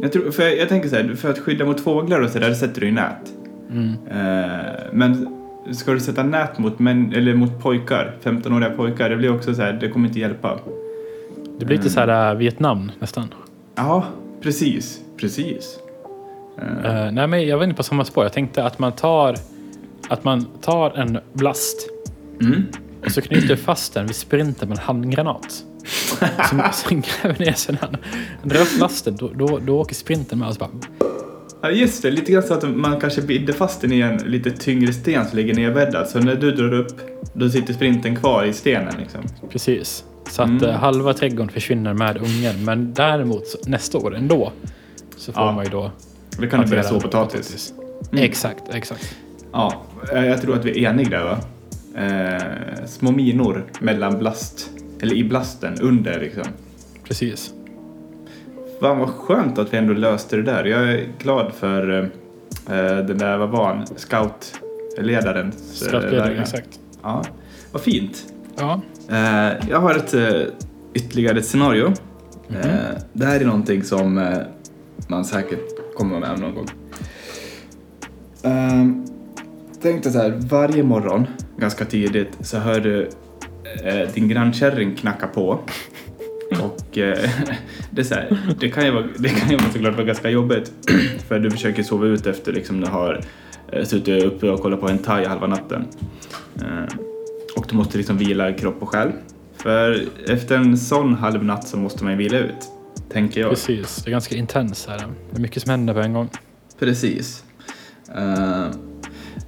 Jag, 0.00 0.12
tror, 0.12 0.30
för 0.30 0.42
jag, 0.42 0.58
jag 0.58 0.68
tänker 0.68 0.88
så 0.88 0.96
här, 0.96 1.14
för 1.14 1.30
att 1.30 1.38
skydda 1.38 1.64
mot 1.64 1.80
fåglar 1.80 2.20
och 2.20 2.30
så 2.30 2.38
där 2.38 2.54
sätter 2.54 2.80
du 2.80 2.86
ju 2.86 2.92
nät. 2.92 3.32
Mm. 3.70 3.92
Eh, 4.10 4.72
men 4.92 5.38
ska 5.70 5.92
du 5.92 6.00
sätta 6.00 6.22
nät 6.22 6.58
mot, 6.58 6.78
män, 6.78 7.12
eller 7.12 7.34
mot 7.34 7.62
pojkar, 7.62 8.14
15-åriga 8.22 8.70
pojkar, 8.70 9.10
det 9.10 9.16
blir 9.16 9.34
också 9.34 9.54
så 9.54 9.62
här, 9.62 9.72
det 9.72 9.88
kommer 9.88 10.08
inte 10.08 10.20
hjälpa. 10.20 10.58
Det 11.58 11.64
blir 11.64 11.76
lite 11.76 11.90
så 11.90 12.00
här 12.00 12.32
äh, 12.32 12.38
Vietnam 12.38 12.92
nästan. 12.98 13.34
Ja, 13.74 14.04
precis. 14.40 15.00
Precis. 15.16 15.78
Eh, 16.58 17.04
Uh, 17.06 17.12
nej, 17.12 17.26
men 17.26 17.46
jag 17.46 17.56
var 17.56 17.64
inne 17.64 17.74
på 17.74 17.82
samma 17.82 18.04
spår. 18.04 18.24
Jag 18.24 18.32
tänkte 18.32 18.64
att 18.64 18.78
man 18.78 18.92
tar, 18.92 19.36
att 20.08 20.24
man 20.24 20.44
tar 20.44 20.90
en 20.90 21.18
blast 21.32 21.88
mm. 22.40 22.66
och 23.04 23.10
så 23.10 23.20
knyter 23.22 23.56
fast 23.56 23.94
den 23.94 24.06
vid 24.06 24.16
sprinten 24.16 24.68
med 24.68 24.78
en 24.78 24.84
handgranat. 24.84 25.64
Sen, 26.50 26.62
sen 26.72 27.00
gräver 27.00 27.44
ner 27.44 27.52
sig 27.52 27.74
när 27.74 27.80
han 27.80 27.96
drar 28.42 28.60
upp 28.60 28.80
lasten. 28.80 29.16
Då, 29.16 29.30
då, 29.34 29.58
då 29.66 29.80
åker 29.80 29.94
sprinten 29.94 30.38
med 30.38 30.48
och 30.48 30.54
så 30.54 30.60
bara... 30.60 30.70
Ja, 31.62 31.70
just 31.70 32.02
det. 32.02 32.10
Lite 32.10 32.32
grann 32.32 32.42
så 32.42 32.54
att 32.54 32.76
man 32.76 33.00
kanske 33.00 33.22
binder 33.22 33.52
fast 33.52 33.80
den 33.80 33.92
i 33.92 34.00
en 34.00 34.16
lite 34.16 34.50
tyngre 34.50 34.92
sten 34.92 35.26
som 35.28 35.36
ligger 35.38 35.54
nedbäddad. 35.54 36.08
Så 36.08 36.18
när 36.20 36.34
du 36.34 36.50
drar 36.52 36.72
upp, 36.74 37.00
då 37.34 37.50
sitter 37.50 37.72
sprinten 37.74 38.16
kvar 38.16 38.44
i 38.44 38.52
stenen 38.52 38.94
liksom. 38.98 39.20
Precis. 39.50 40.04
Så 40.30 40.42
att 40.42 40.48
Mm. 40.48 40.64
eh, 40.64 40.70
halva 40.76 41.12
trädgården 41.14 41.48
försvinner 41.52 41.94
med 41.94 42.16
ungen. 42.16 42.64
Men 42.64 42.94
däremot 42.94 43.66
nästa 43.66 43.98
år 43.98 44.16
ändå 44.16 44.52
så 45.16 45.32
får 45.32 45.42
Ja. 45.42 45.52
man 45.52 45.64
ju 45.64 45.70
då... 45.70 45.90
Då 46.40 46.46
kan 46.46 46.60
du 46.60 46.66
börja 46.66 46.82
så 46.82 47.00
plantera 47.00 47.24
potatis. 47.24 47.72
Mm. 48.12 48.24
Exakt, 48.24 48.62
exakt. 48.74 49.16
Ja, 49.52 49.82
eh, 50.12 50.24
jag 50.26 50.42
tror 50.42 50.54
att 50.56 50.64
vi 50.64 50.84
är 50.84 50.90
eniga 50.90 51.08
där 51.10 51.24
va? 51.24 51.38
Eh, 51.96 52.86
små 52.86 53.10
minor 53.12 53.64
mellan 53.80 54.18
blast, 54.18 54.70
eller 55.00 55.14
i 55.14 55.24
blasten 55.24 55.74
under 55.80 56.20
liksom. 56.20 56.44
Precis. 57.04 57.52
Fan 58.80 58.98
vad 58.98 59.08
skönt 59.08 59.58
att 59.58 59.72
vi 59.72 59.76
ändå 59.76 59.92
löste 59.92 60.36
det 60.36 60.42
där. 60.42 60.64
Jag 60.64 60.92
är 60.92 61.08
glad 61.18 61.52
för 61.54 62.02
eh, 62.68 62.96
den 63.06 63.18
där, 63.18 63.38
vad 63.38 63.48
var 63.48 63.66
han, 63.66 63.86
scoutledaren. 63.96 65.52
Skrattledare, 65.52 66.40
exakt. 66.40 66.80
Ja, 67.02 67.24
vad 67.72 67.82
fint. 67.82 68.32
Ja. 68.56 68.80
Eh, 69.10 69.68
jag 69.70 69.80
har 69.80 69.94
ett 69.94 70.14
eh, 70.14 70.42
ytterligare 70.94 71.38
ett 71.38 71.46
scenario. 71.46 71.86
Eh, 72.48 72.98
det 73.12 73.26
här 73.26 73.40
är 73.40 73.44
någonting 73.44 73.82
som 73.82 74.18
eh, 74.18 74.38
man 75.08 75.24
säkert 75.24 75.94
kommer 75.94 76.20
med 76.20 76.40
någon 76.40 76.54
gång. 76.54 76.68
Eh, 78.42 78.86
tänk 79.82 80.02
dig 80.02 80.12
så 80.12 80.18
här, 80.18 80.30
varje 80.50 80.82
morgon 80.82 81.26
ganska 81.56 81.84
tidigt 81.84 82.36
så 82.40 82.58
hör 82.58 82.80
du 82.80 83.10
eh, 83.84 84.08
din 84.14 84.28
grannkärring 84.28 84.96
knacka 84.96 85.26
på. 85.26 85.58
Och 86.62 86.98
eh, 86.98 87.30
det, 87.90 88.00
är 88.00 88.04
så 88.04 88.14
här, 88.14 88.38
det 88.60 88.70
kan 88.70 88.84
ju 88.84 88.90
vara, 88.90 89.06
det 89.18 89.28
kan 89.28 89.50
ju 89.50 89.56
vara 89.56 89.70
såklart 89.70 89.94
vara 89.94 90.06
ganska 90.06 90.30
jobbigt 90.30 90.72
för 91.28 91.38
du 91.38 91.50
försöker 91.50 91.82
sova 91.82 92.06
ut 92.06 92.26
efter 92.26 92.52
liksom 92.52 92.80
du 92.80 92.86
har 92.86 93.20
eh, 93.72 93.84
suttit 93.84 94.24
uppe 94.24 94.50
och 94.50 94.60
kollat 94.60 94.80
på 94.80 94.88
en 94.88 94.98
thai 94.98 95.26
halva 95.26 95.46
natten. 95.46 95.86
Eh, 96.56 96.94
och 97.56 97.66
du 97.68 97.76
måste 97.76 97.98
liksom 97.98 98.18
vila 98.18 98.52
kropp 98.52 98.82
och 98.82 98.88
själ. 98.88 99.12
För 99.56 100.02
efter 100.26 100.56
en 100.56 100.78
sån 100.78 101.14
halv 101.14 101.44
natt 101.44 101.68
så 101.68 101.76
måste 101.76 102.04
man 102.04 102.12
ju 102.12 102.18
vila 102.18 102.38
ut, 102.38 102.68
tänker 103.12 103.40
jag. 103.40 103.50
Precis. 103.50 103.96
Det 103.96 104.08
är 104.08 104.12
ganska 104.12 104.36
intens 104.36 104.86
här. 104.86 104.98
Det 105.30 105.36
är 105.36 105.40
mycket 105.40 105.62
som 105.62 105.70
händer 105.70 105.94
på 105.94 106.00
en 106.00 106.12
gång. 106.12 106.28
Precis. 106.78 107.44
Eh, 108.16 108.66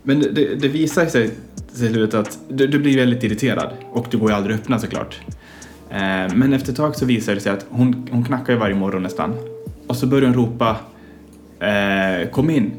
men 0.02 0.20
det, 0.20 0.30
det, 0.30 0.54
det 0.54 0.68
visar 0.68 1.06
sig 1.06 1.30
till 1.76 1.88
slut 1.88 2.14
att 2.14 2.38
du, 2.48 2.66
du 2.66 2.78
blir 2.78 2.96
väldigt 2.96 3.24
irriterad 3.24 3.72
och 3.90 4.06
du 4.10 4.18
går 4.18 4.30
ju 4.30 4.36
aldrig 4.36 4.54
att 4.54 4.60
öppna 4.60 4.78
såklart. 4.78 5.20
Eh, 5.90 6.34
men 6.34 6.52
efter 6.52 6.70
ett 6.70 6.76
tag 6.76 6.96
så 6.96 7.06
visar 7.06 7.34
det 7.34 7.40
sig 7.40 7.52
att 7.52 7.66
hon, 7.70 8.08
hon 8.10 8.24
knackar 8.24 8.56
varje 8.56 8.74
morgon 8.74 9.02
nästan. 9.02 9.34
Och 9.86 9.96
så 9.96 10.06
börjar 10.06 10.28
hon 10.28 10.36
ropa 10.36 10.76
eh, 11.60 12.30
kom 12.30 12.50
in. 12.50 12.72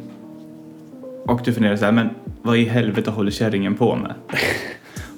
Och 1.25 1.41
du 1.45 1.53
funderar 1.53 1.75
så 1.75 1.85
här, 1.85 1.91
men 1.91 2.09
vad 2.41 2.57
i 2.57 2.65
helvete 2.65 3.11
håller 3.11 3.31
kärringen 3.31 3.75
på 3.75 3.95
med? 3.95 4.13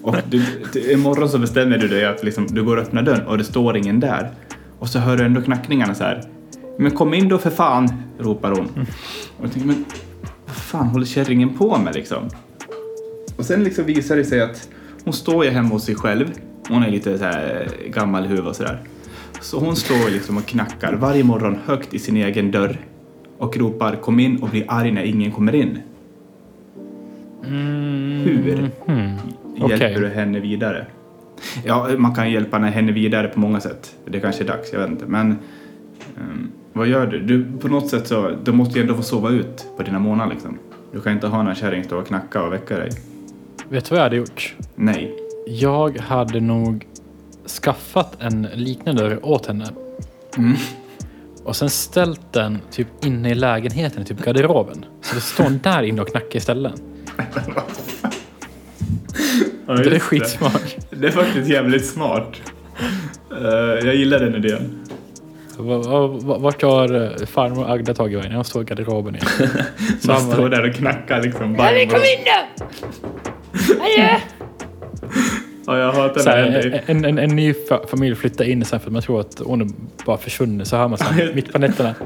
Och 0.04 0.16
du, 0.30 0.46
du, 0.74 0.92
imorgon 0.92 1.30
så 1.30 1.40
bestämmer 1.40 1.78
du 1.78 1.88
dig 1.88 2.06
att 2.06 2.24
liksom, 2.24 2.48
du 2.48 2.64
går 2.64 2.78
och 2.78 2.84
öppnar 2.84 3.02
dörren 3.02 3.28
och 3.28 3.38
det 3.38 3.44
står 3.44 3.78
ingen 3.78 4.00
där. 4.00 4.32
Och 4.80 4.90
så 4.90 5.00
hör 5.00 5.18
du 5.18 5.24
ändå 5.26 5.42
knackningarna 5.42 5.96
så 5.96 6.04
här. 6.04 6.24
Men 6.78 6.92
kom 6.92 7.14
in 7.14 7.30
då 7.30 7.38
för 7.38 7.50
fan, 7.50 7.90
ropar 8.20 8.52
hon. 8.52 8.66
Och 9.38 9.46
jag 9.46 9.52
tänker, 9.52 9.68
men 9.68 9.86
vad 10.46 10.56
fan 10.56 10.88
håller 10.88 11.06
kärringen 11.06 11.58
på 11.58 11.78
med 11.78 11.96
liksom? 11.96 12.30
Och 13.38 13.46
sen 13.46 13.64
liksom 13.64 13.86
visar 13.86 14.16
det 14.16 14.26
sig 14.26 14.42
att 14.42 14.70
hon 15.04 15.14
står 15.14 15.46
ju 15.46 15.52
hemma 15.52 15.70
hos 15.70 15.86
sig 15.86 15.96
själv. 15.96 16.32
Hon 16.70 16.84
är 16.84 16.90
lite 16.92 17.18
så 17.18 17.24
här 17.24 17.68
gammal 17.90 18.26
i 18.26 18.28
huvudet 18.28 18.50
och 18.50 18.56
sådär. 18.56 18.80
Så 19.42 19.60
hon 19.60 19.76
står 19.76 20.12
liksom 20.12 20.38
och 20.38 20.46
knackar 20.46 20.94
varje 20.94 21.24
morgon 21.24 21.58
högt 21.66 21.94
i 21.94 22.00
sin 22.00 22.18
egen 22.18 22.52
dörr 22.52 22.78
och 23.38 23.58
ropar 23.58 23.96
kom 23.96 24.20
in 24.20 24.38
och 24.44 24.50
blir 24.50 24.64
arg 24.68 24.92
när 24.92 25.04
ingen 25.04 25.32
kommer 25.32 25.56
in. 25.56 25.78
Hur 28.24 28.72
Mm. 28.88 29.16
hjälper 29.56 29.76
Okej. 29.76 29.94
du 30.00 30.08
henne 30.08 30.40
vidare? 30.40 30.86
Ja, 31.66 31.90
man 31.98 32.16
kan 32.16 32.32
hjälpa 32.32 32.58
henne 32.58 32.92
vidare 32.92 33.28
på 33.28 33.40
många 33.40 33.60
sätt. 33.60 33.96
Det 34.06 34.20
kanske 34.20 34.44
är 34.44 34.48
dags, 34.48 34.74
jag 34.74 34.80
vet 34.80 34.90
inte. 34.90 35.06
Men 35.06 35.32
ehm, 36.18 36.52
vad 36.74 36.88
gör 36.88 37.08
du? 37.08 37.20
du? 37.20 37.46
På 37.60 37.68
något 37.68 37.90
sätt 37.90 38.08
så, 38.08 38.32
du 38.44 38.52
måste 38.52 38.80
ju 38.80 38.82
ändå 38.82 38.96
få 38.96 39.02
sova 39.04 39.30
ut 39.30 39.66
på 39.78 39.84
dina 39.84 40.00
månader 40.00 40.32
liksom. 40.34 40.58
Du 40.92 41.02
kan 41.02 41.14
inte 41.14 41.28
ha 41.28 41.44
någon 41.44 41.56
kärring 41.56 41.84
stå 41.84 41.98
och 42.00 42.08
knacka 42.08 42.44
och 42.44 42.54
väcka 42.54 42.78
dig. 42.78 42.90
Vet 43.70 43.86
du 43.86 43.90
vad 43.90 44.00
jag 44.00 44.04
hade 44.04 44.16
gjort? 44.16 44.56
Nej. 44.76 45.16
Jag 45.46 45.98
hade 46.00 46.40
nog 46.40 46.88
skaffat 47.64 48.18
en 48.22 48.48
liknande 48.54 49.04
dörr 49.04 49.20
åt 49.26 49.46
henne. 49.46 49.66
Mm. 50.38 50.54
Och 51.44 51.56
sen 51.56 51.70
ställt 51.70 52.34
den 52.34 52.60
typ 52.72 52.88
inne 53.06 53.30
i 53.30 53.36
lägenheten, 53.36 54.02
i 54.02 54.06
typ 54.06 54.20
garderoben. 54.26 54.86
Så 55.02 55.16
det 55.16 55.22
står 55.22 55.44
hon 55.44 55.60
där 55.64 55.84
inne 55.84 56.02
och 56.02 56.08
knackar 56.08 56.38
istället. 56.38 56.74
Ja, 59.68 59.74
Det 59.74 59.96
är 59.96 60.00
skitsmart. 60.00 60.76
Det 60.90 61.08
är 61.08 61.12
faktiskt 61.12 61.50
jävligt 61.50 61.86
smart. 61.86 62.28
Eh, 63.32 63.48
jag 63.88 63.96
gillar 63.96 64.20
den 64.20 64.36
idén. 64.36 64.80
Va- 65.58 65.78
va- 65.78 66.08
va- 66.08 66.38
Vart 66.38 66.62
har 66.62 66.94
eh, 67.22 67.26
farmor 67.26 67.72
Agda 67.72 67.94
tagit 67.94 68.18
vägen? 68.20 68.32
Jag 68.32 68.46
står 68.46 68.62
i 68.62 68.66
garderoben 68.66 69.16
igen. 69.16 69.28
Man 70.08 70.20
Samma. 70.20 70.34
står 70.34 70.50
där 70.50 70.70
och 70.70 70.76
knackar 70.76 71.22
liksom 71.22 71.56
kom 71.86 71.98
in 71.98 72.26
då! 72.26 72.66
Hallå! 73.80 74.20
Ja, 75.66 75.78
jag 75.78 76.22
Så 76.22 76.30
när 76.30 76.36
det 76.36 76.52
här, 76.52 76.84
en, 76.86 77.06
en, 77.06 77.18
en 77.18 77.36
ny 77.36 77.54
fa- 77.54 77.88
familj 77.88 78.16
flyttar 78.16 78.46
in 78.46 78.66
sen 78.66 78.80
för 78.80 78.88
att 78.88 78.94
man 78.94 79.02
tror 79.02 79.20
att 79.20 79.42
hon 79.46 79.62
är 79.62 79.68
bara 80.06 80.18
försvunnit. 80.18 80.68
Så 80.68 80.78
hör 80.78 80.88
man 80.88 80.98
så 80.98 81.04
här, 81.04 81.32
mitt 81.36 81.54
på 81.54 81.60
nätterna. 81.60 81.96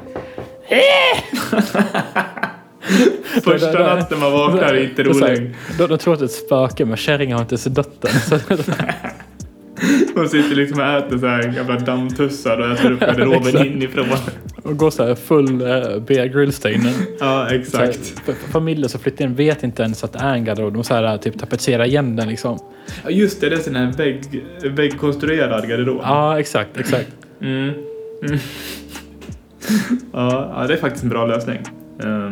Första 3.43 3.95
natten 3.95 4.19
man 4.19 4.31
vaknar 4.31 4.73
är 4.73 4.83
inte 4.83 5.13
så 5.13 5.25
här, 5.25 5.35
rolig. 5.35 5.55
De 5.89 5.97
tror 5.97 6.13
att 6.13 6.19
det 6.19 6.23
är 6.23 6.27
ett 6.27 6.31
spöke 6.31 6.85
men 6.85 6.97
kärringen 6.97 7.37
har 7.37 7.41
inte 7.41 7.53
ens 7.53 7.63
dött 7.63 8.05
än. 8.05 8.39
Hon 10.15 10.29
sitter 10.29 10.55
liksom 10.55 10.79
och 10.79 10.85
äter 10.85 11.17
så 11.17 11.27
här 11.27 11.43
gamla 11.43 11.79
dammtussar 11.79 12.57
och 12.57 12.67
äter 12.71 12.91
upp 12.91 12.99
garderoben 13.17 13.65
inifrån. 13.67 14.05
och 14.63 14.77
går 14.77 14.89
så 14.89 15.05
här 15.07 15.15
full 15.15 15.61
uh, 15.61 15.99
Bear 15.99 16.25
Grylls 16.25 16.59
där 16.59 16.69
inne. 16.69 16.93
Ja, 17.19 17.43
här, 17.49 17.55
exakt. 17.55 18.13
f- 18.27 18.35
familjer 18.51 18.87
som 18.87 18.99
flyttar 18.99 19.25
in 19.25 19.35
vet 19.35 19.63
inte 19.63 19.83
ens 19.83 20.03
att 20.03 20.13
det 20.13 20.19
är 20.19 20.33
en 20.33 20.45
garderob. 20.45 20.73
De 20.73 20.83
så 20.83 20.93
här, 20.93 21.17
typ 21.17 21.39
tapetserar 21.39 21.85
igen 21.85 22.15
den 22.15 22.27
liksom. 22.29 22.59
Ja, 23.03 23.09
just 23.09 23.41
det, 23.41 23.49
det 23.49 23.55
är 23.55 23.59
sån 23.59 23.75
här 23.75 23.91
vägg, 23.93 24.43
väggkonstruerad 24.63 25.69
garderob. 25.69 26.01
Ja, 26.03 26.39
exakt, 26.39 26.77
exakt. 26.77 27.09
Mm. 27.41 27.73
Mm. 28.23 28.39
ja, 30.13 30.65
det 30.67 30.73
är 30.73 30.77
faktiskt 30.77 31.03
en 31.03 31.09
bra 31.09 31.25
lösning. 31.25 31.59
Ehm, 32.03 32.31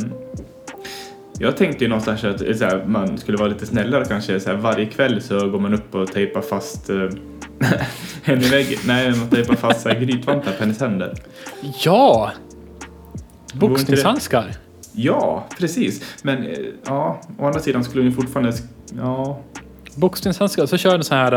jag 1.39 1.57
tänkte 1.57 1.83
ju 1.83 1.87
någonstans 1.89 2.23
att 2.23 2.41
eh, 2.41 2.53
så 2.53 2.65
här, 2.65 2.83
man 2.87 3.17
skulle 3.17 3.37
vara 3.37 3.47
lite 3.49 3.65
snällare 3.65 4.05
kanske. 4.07 4.39
Så 4.39 4.49
här, 4.49 4.57
varje 4.57 4.85
kväll 4.85 5.21
så 5.21 5.49
går 5.49 5.59
man 5.59 5.73
upp 5.73 5.95
och 5.95 6.11
tejpar 6.11 6.41
fast 6.41 6.89
uh, 6.89 7.09
henne 8.23 8.45
i 8.45 8.49
väggen. 8.49 8.79
Nej, 8.85 9.15
man 9.15 9.29
tejpar 9.29 9.55
fast 9.55 9.89
grytvantar 9.89 10.51
på 10.51 10.63
hennes 10.63 10.79
händer. 10.79 11.13
Ja! 11.83 12.31
Boxningshandskar. 13.53 14.51
Ja, 14.91 15.47
precis. 15.59 16.03
Men 16.23 16.43
eh, 16.43 16.57
ja, 16.85 17.21
å 17.39 17.45
andra 17.45 17.59
sidan 17.59 17.83
skulle 17.83 18.01
hon 18.01 18.09
ju 18.09 18.15
fortfarande... 18.15 18.53
Ja, 18.97 19.39
Boxningshandskar. 19.95 20.65
Så 20.65 20.77
kör 20.77 20.97
du 20.97 21.03
så 21.03 21.15
här 21.15 21.33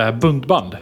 uh, 0.00 0.18
bundband. 0.20 0.76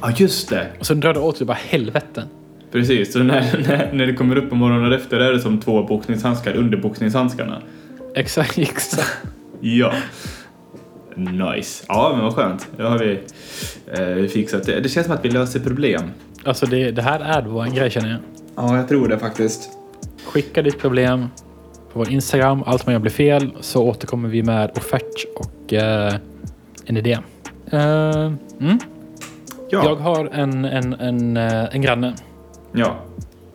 ja 0.00 0.12
just 0.16 0.48
det. 0.48 0.66
Och 0.78 0.86
så 0.86 0.94
drar 0.94 1.14
du 1.14 1.20
åt 1.20 1.38
dig 1.38 1.46
bara 1.46 1.58
helvete. 1.68 2.24
Precis, 2.72 3.12
så 3.12 3.18
när, 3.18 3.58
när, 3.68 3.92
när 3.92 4.06
det 4.06 4.14
kommer 4.14 4.36
upp 4.36 4.50
på 4.50 4.56
morgonen 4.56 4.92
efter 4.92 5.20
är 5.20 5.32
det 5.32 5.40
som 5.40 5.60
två 5.60 5.82
boxningshandskar 5.82 6.56
under 6.56 6.78
boxningshandskarna. 6.78 7.62
Exakt, 8.14 8.58
exakt. 8.58 9.18
Ja. 9.60 9.92
Nice. 11.18 11.84
Ja, 11.88 12.12
men 12.14 12.24
vad 12.24 12.34
skönt. 12.34 12.68
Då 12.76 12.84
har 12.84 12.98
vi 12.98 13.20
eh, 13.86 14.28
fixat 14.28 14.62
det. 14.66 14.80
Det 14.80 14.88
känns 14.88 15.06
som 15.06 15.14
att 15.16 15.24
vi 15.24 15.30
löser 15.30 15.60
problem. 15.60 16.02
Alltså 16.44 16.66
det, 16.66 16.90
det 16.90 17.02
här 17.02 17.20
är 17.20 17.42
vår 17.42 17.66
grej 17.66 17.90
känner 17.90 18.10
jag. 18.10 18.18
Ja, 18.56 18.76
jag 18.76 18.88
tror 18.88 19.08
det 19.08 19.18
faktiskt. 19.18 19.70
Skicka 20.26 20.62
ditt 20.62 20.78
problem 20.80 21.26
på 21.92 21.98
vår 21.98 22.10
Instagram. 22.10 22.62
Allt 22.66 22.86
man 22.86 22.92
gör 22.92 23.00
blir 23.00 23.10
fel. 23.12 23.50
Så 23.60 23.84
återkommer 23.84 24.28
vi 24.28 24.42
med 24.42 24.70
offert 24.76 25.24
och 25.36 25.72
eh, 25.72 26.14
en 26.86 26.96
idé. 26.96 27.18
Eh, 27.70 28.32
mm. 28.60 28.78
Ja. 29.70 29.84
Jag 29.84 29.96
har 29.96 30.28
en, 30.32 30.64
en, 30.64 30.92
en, 30.94 31.36
eh, 31.36 31.74
en 31.74 31.82
granne. 31.82 32.14
Ja. 32.72 32.96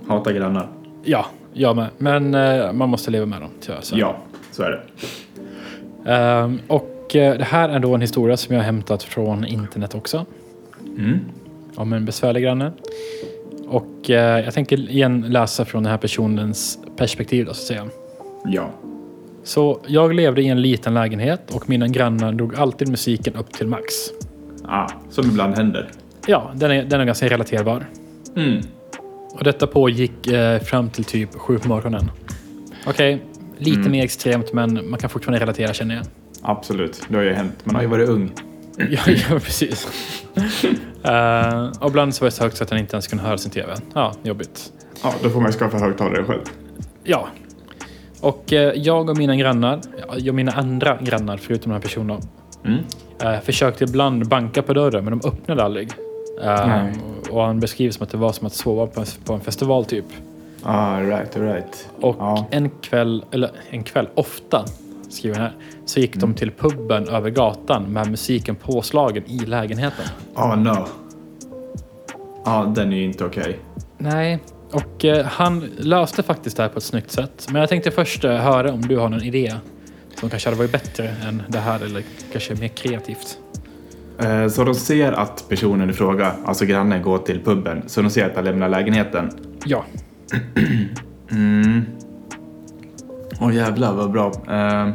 Hata 0.08 0.32
grannar. 0.32 0.68
Ja, 1.04 1.26
jag 1.54 1.76
med. 1.76 1.88
Men 1.98 2.34
eh, 2.36 2.74
man 2.74 2.90
måste 2.90 3.12
leva 3.12 3.26
med 3.26 3.42
dem 3.42 3.50
tyvärr. 3.62 3.82
Så. 3.82 3.98
Ja, 3.98 4.16
så 4.52 4.64
är 4.64 4.72
det. 4.72 4.82
Ehm, 6.12 6.60
och 6.68 6.93
det 7.20 7.44
här 7.44 7.70
är 7.70 7.80
då 7.80 7.96
en 7.96 8.02
historia 8.02 8.38
som 8.38 8.56
jag 8.56 8.62
har 8.62 8.66
hämtat 8.66 9.04
från 9.04 9.46
internet 9.46 9.96
också. 9.96 10.26
Mm. 10.98 11.20
Om 11.76 11.94
en 11.94 12.06
besvärlig 12.06 12.44
granne. 12.44 12.72
Och 13.68 14.10
eh, 14.10 14.46
jag 14.46 14.54
tänker 14.54 14.90
igen 14.90 15.22
läsa 15.30 15.66
från 15.66 15.84
den 15.84 15.92
här 15.92 15.98
personens 15.98 16.80
perspektiv 16.98 17.46
då, 17.46 17.54
så 17.54 17.62
att 17.62 17.68
säga. 17.68 17.86
Ja. 18.46 18.70
Så 19.44 19.80
jag 19.88 20.14
levde 20.14 20.42
i 20.42 20.48
en 20.48 20.62
liten 20.62 20.94
lägenhet 20.94 21.52
och 21.56 21.70
mina 21.70 21.88
grannar 21.88 22.34
drog 22.34 22.56
alltid 22.56 22.90
musiken 22.90 23.36
upp 23.36 23.54
till 23.54 23.68
max. 23.68 23.84
Ah, 24.66 24.88
som 25.10 25.26
ibland 25.26 25.56
händer. 25.56 25.90
Ja, 26.28 26.52
den 26.56 26.72
är, 26.72 26.84
den 26.84 27.02
är 27.02 27.06
ganska 27.06 27.30
relaterbar. 27.30 27.86
Mm. 28.36 28.62
Och 29.32 29.44
detta 29.44 29.68
pågick 29.68 30.28
eh, 30.28 30.60
fram 30.60 30.90
till 30.90 31.04
typ 31.04 31.34
sju 31.36 31.60
på 31.60 31.68
morgonen. 31.68 32.12
Okej, 32.88 33.24
lite 33.58 33.80
Mm. 33.80 33.92
mer 33.92 34.04
extremt 34.04 34.54
men 34.54 34.90
man 34.90 35.00
kan 35.00 35.10
fortfarande 35.10 35.40
relatera 35.42 35.74
känner 35.74 35.96
jag. 35.96 36.06
Absolut, 36.44 37.02
det 37.10 37.16
har 37.16 37.24
ju 37.24 37.34
hänt. 37.34 37.54
Man 37.64 37.76
har 37.76 37.82
ju 37.82 37.88
varit 37.88 38.10
ung. 38.10 38.32
ja, 38.78 38.86
ja, 39.30 39.40
precis. 39.40 39.88
Eh, 41.04 41.68
och 41.80 41.90
ibland 41.90 42.16
så 42.16 42.24
var 42.26 42.28
det 42.28 42.32
så 42.36 42.44
högt 42.44 42.58
så 42.58 42.64
att 42.64 42.70
han 42.70 42.80
inte 42.80 42.96
ens 42.96 43.08
kunde 43.08 43.24
höra 43.24 43.38
sin 43.38 43.52
TV. 43.52 43.74
Ja, 43.94 44.14
jobbigt. 44.24 44.72
Ja, 45.04 45.14
då 45.24 45.30
får 45.30 45.42
man 45.42 45.52
ju 45.52 45.58
skaffa 45.58 45.78
högtalare 45.78 46.24
själv. 46.24 46.42
Ja. 47.04 47.28
Och 48.22 48.54
eh, 48.54 48.74
jag 48.76 49.10
och 49.10 49.18
mina 49.18 49.36
grannar, 49.36 49.82
jag 50.18 50.28
och 50.28 50.36
mina 50.36 50.52
andra 50.52 50.98
grannar 51.02 51.38
förutom 51.38 51.64
den 51.72 51.82
här 51.82 51.82
personen, 51.82 52.22
Mm. 52.66 52.80
eh, 53.24 53.40
försökte 53.42 53.84
ibland 53.84 54.28
banka 54.28 54.62
på 54.62 54.74
dörren 54.74 55.04
men 55.06 55.20
de 55.20 55.28
öppnade 55.28 55.64
aldrig. 55.64 55.90
Nej. 56.46 56.94
och 57.30 57.42
han 57.44 57.60
beskriver 57.60 57.92
som 57.94 58.04
att 58.04 58.10
det 58.10 58.18
var 58.18 58.32
som 58.32 58.48
att 58.48 58.54
sova 58.54 58.88
på 58.88 59.00
en, 59.00 59.06
på 59.26 59.34
en 59.34 59.42
festival 59.42 59.86
typ. 59.86 60.06
Ah, 60.64 61.00
right, 61.00 61.38
right. 61.38 61.90
Och 62.02 62.16
Ja. 62.20 62.46
en 62.52 62.70
kväll, 62.70 63.26
eller 63.32 63.52
en 63.70 63.84
kväll, 63.84 64.08
ofta, 64.16 64.66
skriver 65.14 65.36
här, 65.40 65.56
så 65.86 66.00
gick 66.00 66.16
de 66.16 66.34
till 66.34 66.52
puben 66.52 67.08
över 67.08 67.30
gatan 67.30 67.84
med 67.84 68.12
musiken 68.12 68.56
påslagen 68.56 69.24
i 69.28 69.40
lägenheten. 69.40 70.06
Ah, 70.34 70.56
no. 70.56 70.88
Ja, 72.46 72.72
den 72.76 72.94
är 72.94 72.98
ju 72.98 73.04
inte 73.04 73.26
okej. 73.26 73.60
Nej, 73.98 74.40
och 74.72 75.06
eh, 75.06 75.26
han 75.26 75.64
löste 75.78 76.24
faktiskt 76.24 76.58
det 76.58 76.64
här 76.64 76.70
på 76.70 76.78
ett 76.78 76.84
snyggt 76.84 77.12
sätt. 77.12 77.48
Men 77.52 77.60
jag 77.60 77.70
tänkte 77.70 77.92
först 77.92 78.24
eh, 78.24 78.32
höra 78.36 78.72
om 78.74 78.82
du 78.82 78.98
har 78.98 79.10
någon 79.10 79.24
idé 79.24 79.54
som 80.20 80.30
kanske 80.30 80.50
hade 80.50 80.58
varit 80.58 80.72
bättre 80.72 81.08
än 81.28 81.44
det 81.48 81.60
här 81.60 81.84
eller 81.86 82.04
kanske 82.32 82.56
mer 82.56 82.68
kreativt. 82.68 83.38
Eh, 84.20 84.48
Så 84.48 84.64
de 84.64 84.76
ser 84.76 85.12
att 85.12 85.46
personen 85.50 85.90
i 85.90 85.94
fråga, 85.94 86.34
alltså 86.46 86.66
grannen, 86.66 87.02
går 87.02 87.18
till 87.18 87.40
puben. 87.44 87.84
Så 87.88 88.02
de 88.02 88.10
ser 88.10 88.26
att 88.30 88.36
han 88.36 88.44
lämnar 88.46 88.70
lägenheten. 88.70 89.30
Ja, 89.66 89.86
Mm. 91.32 91.82
Åh 93.44 93.56
jävlar 93.56 93.94
vad 93.94 94.12
bra. 94.12 94.32
Eh, 94.50 94.90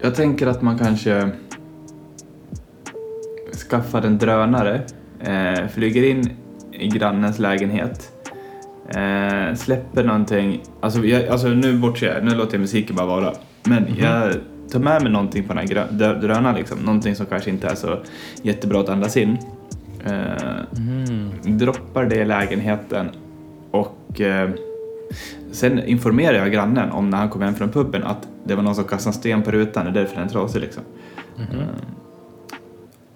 jag 0.00 0.14
tänker 0.14 0.46
att 0.46 0.62
man 0.62 0.78
kanske 0.78 1.30
skaffar 3.70 4.02
en 4.02 4.18
drönare, 4.18 4.80
eh, 5.20 5.68
flyger 5.68 6.02
in 6.10 6.30
i 6.72 6.88
grannens 6.88 7.38
lägenhet, 7.38 8.12
eh, 8.88 9.54
släpper 9.54 10.04
någonting. 10.04 10.62
Alltså, 10.80 11.04
jag, 11.04 11.28
alltså 11.28 11.48
nu 11.48 11.78
bortser 11.78 12.14
jag, 12.14 12.24
nu 12.24 12.34
låter 12.34 12.54
jag 12.54 12.60
musiken 12.60 12.96
bara 12.96 13.06
vara. 13.06 13.32
Men 13.64 13.86
jag 13.98 14.32
ta 14.72 14.78
med 14.78 15.02
mig 15.02 15.12
någonting 15.12 15.44
på 15.44 15.54
den 15.54 15.68
här 15.68 16.14
drönaren 16.20 16.54
liksom. 16.54 16.78
Någonting 16.78 17.14
som 17.14 17.26
kanske 17.26 17.50
inte 17.50 17.66
är 17.66 17.74
så 17.74 17.98
jättebra 18.42 18.80
att 18.80 18.88
andas 18.88 19.16
in. 19.16 19.38
Mm. 20.06 21.58
droppar 21.58 22.04
det 22.04 22.16
i 22.16 22.24
lägenheten 22.24 23.08
och 23.70 24.20
sen 25.54 25.84
informerar 25.84 26.38
jag 26.38 26.52
grannen 26.52 26.90
om 26.90 27.10
när 27.10 27.18
han 27.18 27.28
kom 27.30 27.42
hem 27.42 27.54
från 27.54 27.70
puben 27.70 28.04
att 28.04 28.28
det 28.44 28.54
var 28.54 28.62
någon 28.62 28.74
som 28.74 28.84
kastade 28.84 29.10
en 29.10 29.20
sten 29.20 29.42
på 29.42 29.50
rutan, 29.50 29.84
det 29.84 29.90
är 29.90 29.94
därför 29.94 30.16
den 30.16 30.24
är 30.24 30.28
trasig 30.28 30.60
liksom. 30.60 30.82
Mhm. 31.36 31.60
Eh, 31.60 31.66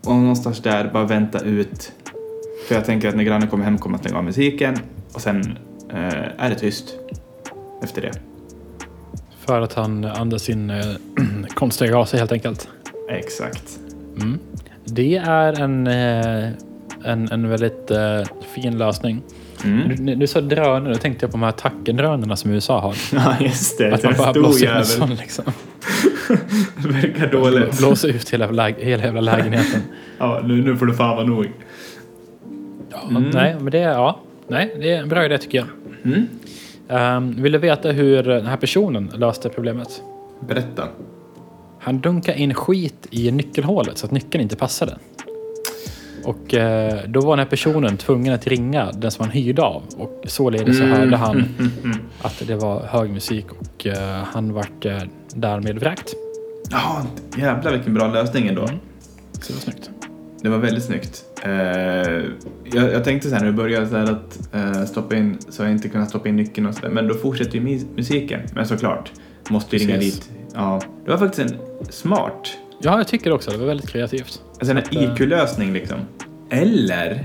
och 0.07 0.15
någonstans 0.15 0.63
där 0.63 0.91
bara 0.93 1.05
vänta 1.05 1.41
ut. 1.41 1.93
För 2.69 2.75
jag 2.75 2.85
tänker 2.85 3.09
att 3.09 3.17
när 3.17 3.25
grannen 3.25 3.49
kommer 3.49 3.65
hem 3.65 3.79
kommer 3.79 3.97
han 3.97 4.05
stänga 4.05 4.19
av 4.19 4.25
musiken 4.25 4.77
och 5.15 5.21
sen 5.21 5.59
eh, 5.91 6.45
är 6.45 6.51
det 6.51 6.55
tyst 6.55 6.99
efter 7.83 8.03
det. 8.03 8.13
För 9.39 9.61
att 9.61 9.75
han 9.75 10.05
andas 10.05 10.49
in 10.49 10.71
eh, 10.71 10.87
konstiga 11.55 11.93
gaser 11.93 12.19
helt 12.19 12.33
enkelt. 12.33 12.69
Exakt. 13.09 13.79
Mm. 14.21 14.39
Det 14.85 15.17
är 15.17 15.61
en, 15.61 15.87
eh, 15.87 16.51
en, 17.05 17.33
en 17.33 17.49
väldigt 17.49 17.91
eh, 17.91 18.23
fin 18.55 18.79
lösning. 18.79 19.23
Mm. 19.65 20.19
Du 20.19 20.27
sa 20.27 20.41
drönare, 20.41 20.93
då 20.93 20.99
tänkte 20.99 21.25
jag 21.25 21.31
på 21.31 21.37
de 21.37 21.43
här 21.45 21.53
tackendrönerna 21.53 22.37
som 22.37 22.51
USA 22.51 22.81
har. 22.81 22.95
Ja, 23.13 23.37
just 23.41 23.79
det. 23.79 23.95
Att 23.95 24.03
man 24.05 24.15
bara 24.19 24.33
blåser 24.33 24.57
ut 24.57 24.63
en 24.63 24.69
jävel. 24.69 24.85
sån 24.85 25.15
liksom. 25.15 25.45
Verkar 26.77 27.33
dåligt. 27.33 27.79
Blåser 27.79 28.09
ut 28.09 28.31
hela, 28.31 28.69
hela 28.69 29.05
jävla 29.05 29.21
lägenheten. 29.21 29.81
Ja, 30.19 30.41
nu, 30.45 30.63
nu 30.63 30.77
får 30.77 30.87
du 30.87 30.95
fan 30.95 31.17
vara 31.17 31.27
nog. 31.27 31.47
Ja, 32.91 32.99
Mm. 33.11 33.31
Nej, 33.31 33.57
men 33.61 33.71
det 33.73 33.79
är, 33.79 33.91
ja. 33.93 34.21
Nej, 34.49 34.77
det 34.81 34.93
är 34.93 34.99
en 35.03 35.09
bra 35.09 35.25
idé 35.25 35.39
tycker 35.39 35.59
jag. 35.59 35.67
Mm. 36.05 36.27
Ehm, 36.89 37.43
vill 37.43 37.53
du 37.53 37.59
veta 37.59 37.91
hur 37.91 38.23
den 38.23 38.47
här 38.47 38.57
personen 38.57 39.11
löste 39.15 39.49
problemet? 39.49 40.03
Berätta. 40.49 40.89
Han 41.81 42.01
dunkade 42.01 42.39
in 42.39 42.55
skit 42.55 43.07
i 43.11 43.31
nyckelhålet 43.31 43.99
så 43.99 44.07
att 44.07 44.13
nyckeln 44.13 44.43
inte 44.43 44.57
passade. 44.57 44.97
Och 46.29 46.55
eh, 46.55 46.99
då 47.09 47.21
var 47.21 47.31
den 47.37 47.39
här 47.39 47.51
personen 47.51 47.97
tvungen 47.97 48.35
att 48.35 48.47
ringa 48.47 48.93
den 48.93 49.11
som 49.11 49.25
han 49.25 49.33
hyrde 49.33 49.63
av. 49.63 49.83
Och 49.97 50.25
således 50.27 50.79
så 50.79 50.85
hörde 50.85 51.17
han 51.17 51.37
Mm. 51.85 51.99
att 52.23 52.43
det 52.47 52.57
var 52.57 52.83
hög 52.83 53.11
musik 53.11 53.47
och 53.61 53.87
eh, 53.87 54.23
han 54.33 54.53
vart 54.53 54.85
eh, 54.85 54.99
därmed 55.35 55.79
vräkt. 55.79 56.15
Ja, 56.71 57.03
jävlar 57.39 57.73
vilken 57.73 57.95
bra 57.95 58.09
lösning 58.09 58.47
ändå. 58.49 58.67
Så 58.67 58.73
det 59.49 59.53
var 59.55 59.61
snyggt. 59.61 59.91
Det 60.43 60.49
var 60.49 60.59
väldigt 60.59 60.85
snyggt. 60.85 61.25
Eh, 61.45 61.51
jag, 62.73 62.93
jag 62.93 63.05
tänkte 63.05 63.29
så 63.29 63.35
här 63.35 63.43
när 63.45 63.51
vi 63.51 63.57
började 63.57 63.87
så 63.89 63.97
att 63.97 64.55
eh, 64.55 64.85
stoppa 64.85 65.17
in, 65.17 65.39
så 65.49 65.63
jag 65.63 65.71
inte 65.73 65.89
kunde 65.89 66.07
stoppa 66.07 66.29
in 66.29 66.37
nyckeln 66.37 66.67
och 66.67 66.75
sådär. 66.75 66.91
Men 66.91 67.09
då 67.09 67.15
fortsätter 67.15 67.59
ju 67.59 67.81
musiken. 67.97 68.41
Men 68.55 68.67
såklart, 68.67 69.13
måste 69.51 69.77
ju 69.77 69.87
ringa 69.87 69.99
dit. 69.99 70.31
Ja, 70.55 70.81
det 71.05 71.11
var 71.11 71.19
faktiskt 71.19 71.51
en 71.53 71.59
smart, 71.91 72.49
Ja, 72.81 72.97
jag 72.99 73.09
tycker 73.09 73.33
också 73.33 73.51
det 73.51 73.59
var 73.59 73.67
väldigt 73.67 73.89
kreativt. 73.91 74.43
alltså 74.61 74.71
en 74.71 74.79
eh, 74.79 74.85
IQ-lösning 75.05 75.73
liksom. 75.73 75.99
Eller 76.51 77.23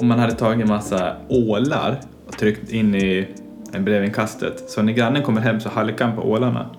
om 0.00 0.06
man 0.08 0.18
hade 0.18 0.32
tagit 0.32 0.62
en 0.62 0.68
massa 0.68 1.16
ålar 1.28 2.00
och 2.26 2.38
tryckt 2.38 2.70
in 2.72 2.94
i 2.94 3.28
en 3.72 3.84
brevinkastet. 3.84 4.70
Så 4.70 4.82
när 4.82 4.92
grannen 4.92 5.22
kommer 5.22 5.40
hem 5.40 5.60
så 5.60 5.68
halkar 5.68 6.04
han 6.04 6.16
på 6.16 6.22
ålarna. 6.22 6.70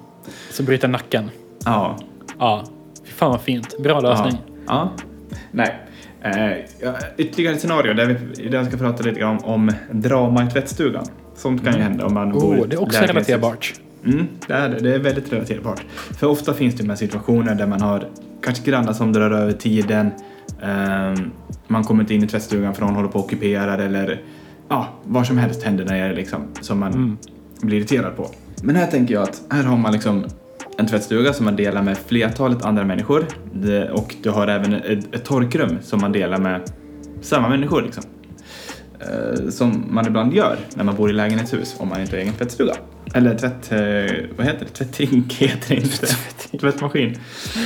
Så 0.52 0.64
bryta 0.64 0.88
nacken. 0.88 1.30
Ja, 1.66 1.98
Ja, 2.40 2.64
fy 3.06 3.12
fan 3.12 3.32
vad 3.32 3.42
fint. 3.42 3.78
Bra 3.80 4.00
lösning. 4.00 4.38
Ja. 4.68 4.92
ja. 5.30 5.38
Nej. 5.52 5.80
Eh, 6.22 6.66
ja, 6.80 6.94
ytterligare 7.18 7.56
ett 7.56 7.62
scenario 7.62 7.94
där 7.94 8.06
vi 8.06 8.44
idag 8.44 8.68
ska 8.68 8.78
prata 8.78 9.04
lite 9.04 9.26
om, 9.26 9.38
om 9.40 9.72
drama 9.92 10.44
i 10.44 10.48
tvättstugan. 10.48 11.06
Sånt 11.36 11.64
kan 11.64 11.74
ju 11.74 11.80
hända 11.80 12.06
om 12.06 12.14
man 12.14 12.32
bor 12.32 12.56
Oh, 12.56 12.60
ett 12.60 12.70
det 12.70 12.76
är 12.76 12.82
också 12.82 13.02
relaterbart. 13.02 13.74
Mm, 14.06 14.28
det 14.48 14.54
är 14.54 14.70
det. 14.70 14.80
Det 14.80 14.94
är 14.96 15.00
väldigt 15.00 15.34
relaterbart. 15.34 15.86
För 16.20 16.28
ofta 16.28 16.54
finns 16.54 16.76
det 16.76 16.84
de 16.84 16.90
här 16.90 16.96
situationer 16.96 17.56
där 17.56 17.68
man 17.68 17.82
har 17.82 18.08
kanske 18.42 18.72
grannar 18.72 18.94
som 18.94 19.14
drar 19.14 19.32
över 19.32 19.52
tiden. 19.52 20.12
ehm, 20.62 21.32
man 21.68 21.84
kommer 21.84 22.02
inte 22.04 22.14
in 22.14 22.24
i 22.24 22.28
tvättstugan 22.28 22.74
för 22.74 22.82
någon 22.86 22.96
håller 22.96 23.10
på 23.10 23.20
och 23.20 23.26
ockuperar 23.26 23.78
eller 23.78 24.22
ja, 24.70 24.88
vad 25.04 25.28
som 25.28 25.38
helst 25.38 25.64
händer 25.64 25.86
när 25.86 25.94
det 25.94 26.00
är 26.00 26.14
liksom 26.16 26.42
som 26.62 26.80
man 26.80 26.94
Mm. 26.94 27.18
blir 27.62 27.78
irriterad 27.78 28.16
på. 28.16 28.30
Men 28.64 28.76
här 28.76 28.88
tänker 28.88 29.14
jag 29.14 29.24
att 29.24 29.42
här 29.50 29.64
har 29.64 29.78
man 29.78 29.92
liksom 29.94 30.26
en 30.78 30.88
tvättstuga 30.88 31.34
som 31.34 31.46
man 31.46 31.56
delar 31.56 31.82
med 31.82 31.98
flertalet 31.98 32.66
andra 32.66 32.84
människor 32.86 33.26
Det- 33.54 33.90
och 33.92 34.16
du 34.24 34.30
har 34.30 34.48
även 34.48 34.74
ett, 34.74 35.16
ett 35.16 35.24
torkrum 35.26 35.78
som 35.82 36.02
man 36.02 36.12
delar 36.12 36.38
med 36.38 36.62
samma 37.22 37.50
människor 37.50 37.82
liksom. 37.82 38.04
Eh, 39.00 39.50
som 39.50 39.84
man 39.90 40.08
ibland 40.08 40.34
gör 40.34 40.58
när 40.76 40.84
man 40.84 40.96
bor 40.96 41.10
i 41.10 41.14
lägenhetshus 41.14 41.76
om 41.80 41.90
man 41.90 42.02
inte 42.02 42.16
har 42.16 42.22
egen 42.22 42.34
tvättstuga. 42.34 42.74
Eller 43.14 43.38
tvätt... 43.38 43.72
eh, 43.72 44.26
vad 44.38 44.46
heter 44.46 44.66
det? 44.66 44.72
Tvättink 44.72 45.34
heter 45.34 45.76
det 45.76 45.82
inte. 45.82 46.08
Tvättmaskin. 46.60 47.16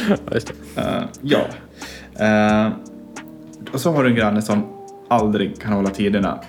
Ja, 0.10 0.16
just. 0.34 0.54
Eh, 0.76 1.04
ja. 1.22 1.40
Eh, 2.26 2.72
och 3.74 3.80
så 3.80 3.92
har 3.92 4.04
du 4.04 4.10
en 4.10 4.16
granne 4.16 4.42
som 4.42 4.64
aldrig 5.08 5.62
kan 5.62 5.74
hålla 5.74 5.90
tiderna. 5.90 6.40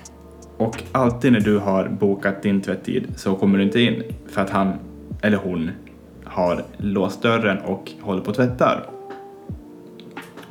Och 0.57 0.83
alltid 0.91 1.31
när 1.31 1.39
du 1.39 1.57
har 1.57 1.89
bokat 1.89 2.43
din 2.43 2.61
tvätttid 2.61 3.07
så 3.15 3.35
kommer 3.35 3.57
du 3.57 3.63
inte 3.63 3.81
in 3.81 4.03
för 4.27 4.41
att 4.41 4.49
han 4.49 4.73
eller 5.21 5.37
hon 5.37 5.71
har 6.23 6.63
låst 6.77 7.21
dörren 7.21 7.57
och 7.57 7.91
håller 8.01 8.21
på 8.21 8.29
och 8.29 8.35
tvättar. 8.35 8.89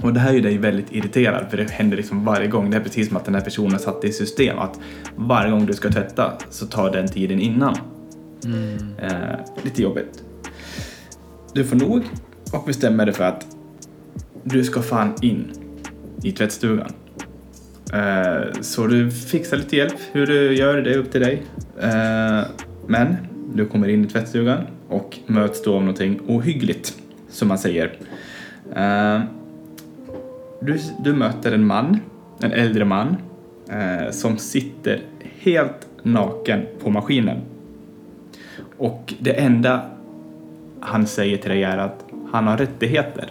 Och 0.00 0.12
det 0.12 0.20
här 0.20 0.32
gör 0.32 0.42
dig 0.42 0.58
väldigt 0.58 0.92
irriterad 0.92 1.50
för 1.50 1.56
det 1.56 1.70
händer 1.70 1.96
liksom 1.96 2.24
varje 2.24 2.48
gång. 2.48 2.70
Det 2.70 2.76
är 2.76 2.80
precis 2.80 3.08
som 3.08 3.16
att 3.16 3.24
den 3.24 3.34
här 3.34 3.42
personen 3.42 3.78
satt 3.78 4.04
i 4.04 4.12
system 4.12 4.58
att 4.58 4.80
varje 5.16 5.50
gång 5.50 5.66
du 5.66 5.72
ska 5.72 5.88
tvätta 5.88 6.32
så 6.50 6.66
tar 6.66 6.90
den 6.90 7.08
tiden 7.08 7.40
innan. 7.40 7.76
Mm. 8.44 8.94
Eh, 8.98 9.38
lite 9.62 9.82
jobbigt. 9.82 10.24
Du 11.54 11.64
får 11.64 11.76
nog 11.76 12.02
och 12.52 12.64
bestämmer 12.66 13.06
dig 13.06 13.14
för 13.14 13.24
att 13.24 13.46
du 14.42 14.64
ska 14.64 14.82
fan 14.82 15.14
in 15.22 15.52
i 16.22 16.32
tvättstugan. 16.32 16.92
Eh, 17.92 18.60
så 18.60 18.86
du 18.86 19.10
fixar 19.10 19.56
lite 19.56 19.76
hjälp. 19.76 19.96
Hur 20.12 20.26
du 20.26 20.56
gör 20.56 20.82
det 20.82 20.94
är 20.94 20.98
upp 20.98 21.12
till 21.12 21.20
dig. 21.20 21.42
Eh, 21.80 22.42
men 22.86 23.16
du 23.54 23.66
kommer 23.66 23.88
in 23.88 24.04
i 24.04 24.08
tvättstugan 24.08 24.66
och 24.88 25.18
möts 25.26 25.62
då 25.62 25.74
av 25.74 25.80
någonting 25.80 26.20
ohyggligt, 26.26 26.94
som 27.30 27.48
man 27.48 27.58
säger. 27.58 27.98
Eh, 28.76 29.20
du, 30.60 30.78
du 31.04 31.12
möter 31.12 31.52
en 31.52 31.66
man, 31.66 31.98
en 32.40 32.52
äldre 32.52 32.84
man, 32.84 33.16
eh, 33.68 34.10
som 34.10 34.38
sitter 34.38 35.00
helt 35.38 35.86
naken 36.02 36.66
på 36.82 36.90
maskinen. 36.90 37.40
Och 38.82 39.14
det 39.18 39.32
enda 39.32 39.90
han 40.80 41.06
säger 41.06 41.36
till 41.36 41.50
dig 41.50 41.62
är 41.62 41.78
att 41.78 42.04
han 42.32 42.46
har 42.46 42.56
rättigheter. 42.56 43.28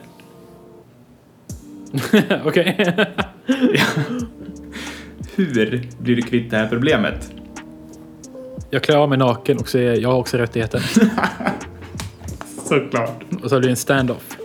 Okej. 2.45 2.76
Hur 5.36 5.88
blir 5.99 6.16
du 6.16 6.22
kvitt 6.22 6.52
det 6.52 6.58
här 6.58 6.68
problemet? 6.68 7.34
Jag 8.70 8.84
klär 8.84 8.97
av 8.97 9.10
mig 9.10 9.18
naken 9.18 9.58
och 9.58 9.70
säger 9.70 10.02
jag 10.02 10.10
har 10.10 10.18
också 10.18 10.38
rättigheter. 10.38 10.80
Såklart. 12.66 13.24
Och 13.43 13.49
så 13.49 13.60
blir 13.60 13.68
det 13.68 13.74
en 13.74 13.76
stand-off. 13.76 14.38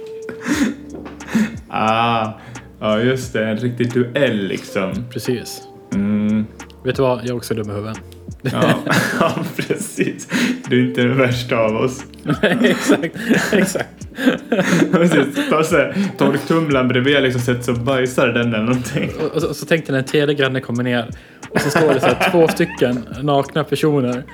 Ah, 1.69 2.33
ja 2.81 3.01
just 3.01 3.33
det, 3.33 3.47
en 3.47 3.57
riktig 3.57 3.93
duell 3.93 4.47
liksom. 4.47 4.93
Precis. 5.11 5.63
Mm, 5.95 6.47
Vet 6.87 6.97
du 6.97 7.03
vad? 7.03 7.19
Jag 7.19 7.29
är 7.29 7.37
också 7.37 7.55
dum 7.55 7.71
i 7.71 7.73
huvudet. 7.75 7.99
ja, 8.43 8.75
ja, 9.21 9.35
precis. 9.57 10.29
Du 10.69 10.81
är 10.83 10.89
inte 10.89 11.03
den 11.03 11.19
värsta 11.19 11.57
av 11.59 11.77
oss. 11.77 12.05
Nej, 12.23 12.57
exakt. 12.63 13.17
exakt. 13.53 13.89
Precis, 14.93 15.49
ta 15.51 15.65
så 15.65 15.77
här, 15.77 15.95
torktumlaren 16.19 16.89
bredvid 16.89 17.23
liksom 17.23 17.41
sätter 17.41 17.63
sig 17.63 17.75
och 17.75 17.81
bajsar 17.81 18.29
den 18.29 18.55
eller 18.55 18.65
någonting. 18.65 19.11
Och, 19.21 19.35
och, 19.37 19.41
så, 19.43 19.49
och 19.49 19.57
så 19.57 19.67
tänkte 19.67 19.93
när 19.93 19.99
en 19.99 20.05
tredje 20.05 20.35
granne 20.35 20.61
kommer 20.61 20.83
ner 20.83 21.11
och 21.51 21.61
så 21.61 21.71
står 21.71 21.95
det 21.95 22.01
så 22.01 22.07
här, 22.07 22.31
två 22.31 22.49
stycken 22.49 23.05
nakna 23.23 23.65
personer. 23.65 24.25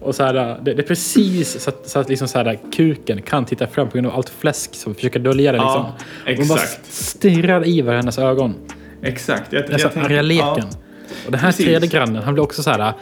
Och 0.00 0.14
så 0.14 0.24
här, 0.24 0.34
det, 0.34 0.74
det 0.74 0.82
är 0.82 0.86
precis 0.86 1.60
så 1.62 1.70
att, 1.70 1.88
så 1.88 1.98
att 1.98 2.08
liksom 2.08 2.28
så 2.28 2.38
här, 2.38 2.58
kuken 2.76 3.22
kan 3.22 3.44
titta 3.44 3.66
fram 3.66 3.88
på 3.88 3.92
grund 3.94 4.06
av 4.06 4.14
allt 4.16 4.28
fläsk 4.30 4.74
som 4.74 4.94
försöker 4.94 5.20
dölja 5.20 5.52
det. 5.52 5.58
Liksom. 5.58 5.84
Ja, 6.24 6.32
Och 6.32 6.36
de 6.38 6.48
bara 6.48 6.58
exakt. 6.58 6.92
stirrar 6.92 7.66
i 7.66 7.80
varandras 7.82 8.18
ögon. 8.18 8.54
Exakt. 9.02 9.52
Jag, 9.52 9.70
Nästan 9.70 9.90
tänker- 9.90 10.10
arga 10.10 10.22
leken. 10.22 10.46
ja, 10.56 10.78
Och 11.26 11.32
den 11.32 11.40
här 11.40 11.48
Precis. 11.48 11.66
tredje 11.66 11.88
grannen, 11.88 12.22
han 12.22 12.34
blir 12.34 12.44
också 12.44 12.62
så 12.62 12.70
här, 12.70 12.92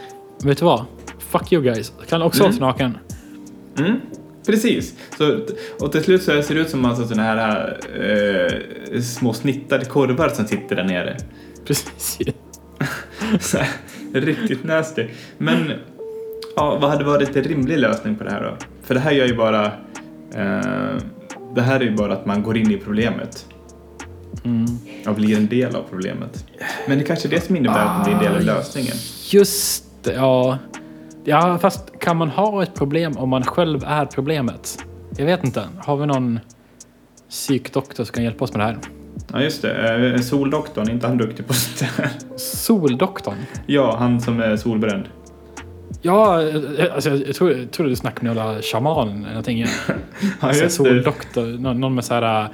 vet 0.43 0.57
du 0.57 0.65
vad? 0.65 0.85
Fuck 1.19 1.53
you 1.53 1.63
guys. 1.63 1.93
Kan 2.09 2.21
också 2.21 2.43
hålla 2.43 2.53
sig 2.53 2.61
naken. 2.61 2.97
Mm, 3.77 4.01
precis. 4.45 4.93
Så, 5.17 5.39
och 5.79 5.91
till 5.91 6.03
slut 6.03 6.23
så 6.23 6.41
ser 6.41 6.55
det 6.55 6.61
ut 6.61 6.69
som 6.69 6.85
alltså 6.85 7.07
sådana 7.07 7.23
här 7.23 7.77
eh, 8.93 9.01
små 9.01 9.33
snittade 9.33 9.85
korvar 9.85 10.29
som 10.29 10.47
sitter 10.47 10.75
där 10.75 10.83
nere. 10.83 11.17
Precis. 11.65 12.17
Så 13.39 13.57
här, 13.57 13.69
riktigt 14.13 14.63
nasty. 14.63 15.05
Men 15.37 15.71
ja, 16.55 16.77
vad 16.81 16.89
hade 16.89 17.03
varit 17.03 17.35
en 17.35 17.43
rimlig 17.43 17.77
lösning 17.77 18.15
på 18.15 18.23
det 18.23 18.31
här 18.31 18.43
då? 18.43 18.57
För 18.83 18.93
det 18.93 18.99
här 18.99 19.11
gör 19.11 19.25
ju 19.25 19.35
bara... 19.35 19.65
Eh, 20.35 20.95
det 21.55 21.61
här 21.61 21.79
är 21.79 21.83
ju 21.83 21.95
bara 21.95 22.13
att 22.13 22.25
man 22.25 22.43
går 22.43 22.57
in 22.57 22.71
i 22.71 22.77
problemet 22.77 23.45
Mm. 24.47 24.77
och 25.07 25.15
blir 25.15 25.37
en 25.37 25.47
del 25.47 25.75
av 25.75 25.83
problemet. 25.89 26.45
Men 26.87 26.97
det 26.97 27.03
kanske 27.03 27.27
är 27.27 27.29
det 27.29 27.41
som 27.41 27.55
innebär 27.55 27.79
att 27.79 27.95
man 27.95 28.03
blir 28.03 28.13
en 28.13 28.19
del 28.19 28.35
av 28.35 28.41
lösningen. 28.41 28.95
Just 29.31 29.83
ja. 30.15 30.57
Ja, 31.23 31.57
fast 31.57 31.99
kan 31.99 32.17
man 32.17 32.29
ha 32.29 32.63
ett 32.63 32.75
problem 32.75 33.17
om 33.17 33.29
man 33.29 33.43
själv 33.43 33.83
är 33.87 34.05
problemet? 34.05 34.85
Jag 35.17 35.25
vet 35.25 35.43
inte. 35.43 35.63
Har 35.79 35.97
vi 35.97 36.05
någon 36.05 36.39
psykdoktor 37.29 38.03
som 38.03 38.13
kan 38.13 38.23
hjälpa 38.23 38.43
oss 38.43 38.53
med 38.53 38.59
det 38.59 38.65
här? 38.65 38.77
Ja, 39.33 39.41
just 39.41 39.61
det. 39.61 40.13
Eh, 40.13 40.21
Soldoktorn, 40.21 40.89
inte 40.89 41.07
han 41.07 41.17
duktig 41.17 41.47
på 41.47 41.53
sånt 41.53 41.97
där? 41.97 42.09
Soldoktorn? 42.37 43.35
Ja, 43.65 43.95
han 43.99 44.21
som 44.21 44.39
är 44.39 44.55
solbränd. 44.55 45.05
Ja, 46.01 46.41
eh, 46.41 46.93
alltså, 46.93 47.09
jag, 47.09 47.35
tror, 47.35 47.51
jag 47.51 47.71
trodde 47.71 47.91
du 47.91 47.95
snackade 47.95 48.33
med 48.33 48.45
någon 48.45 48.61
shaman 48.61 49.09
eller 49.09 49.27
någonting. 49.27 49.65
Ja, 50.41 50.47
just 50.47 50.61
det. 50.61 50.69
soldoktor, 50.69 51.45
någon, 51.59 51.79
någon 51.79 51.95
med 51.95 52.05
så 52.05 52.13
här 52.13 52.47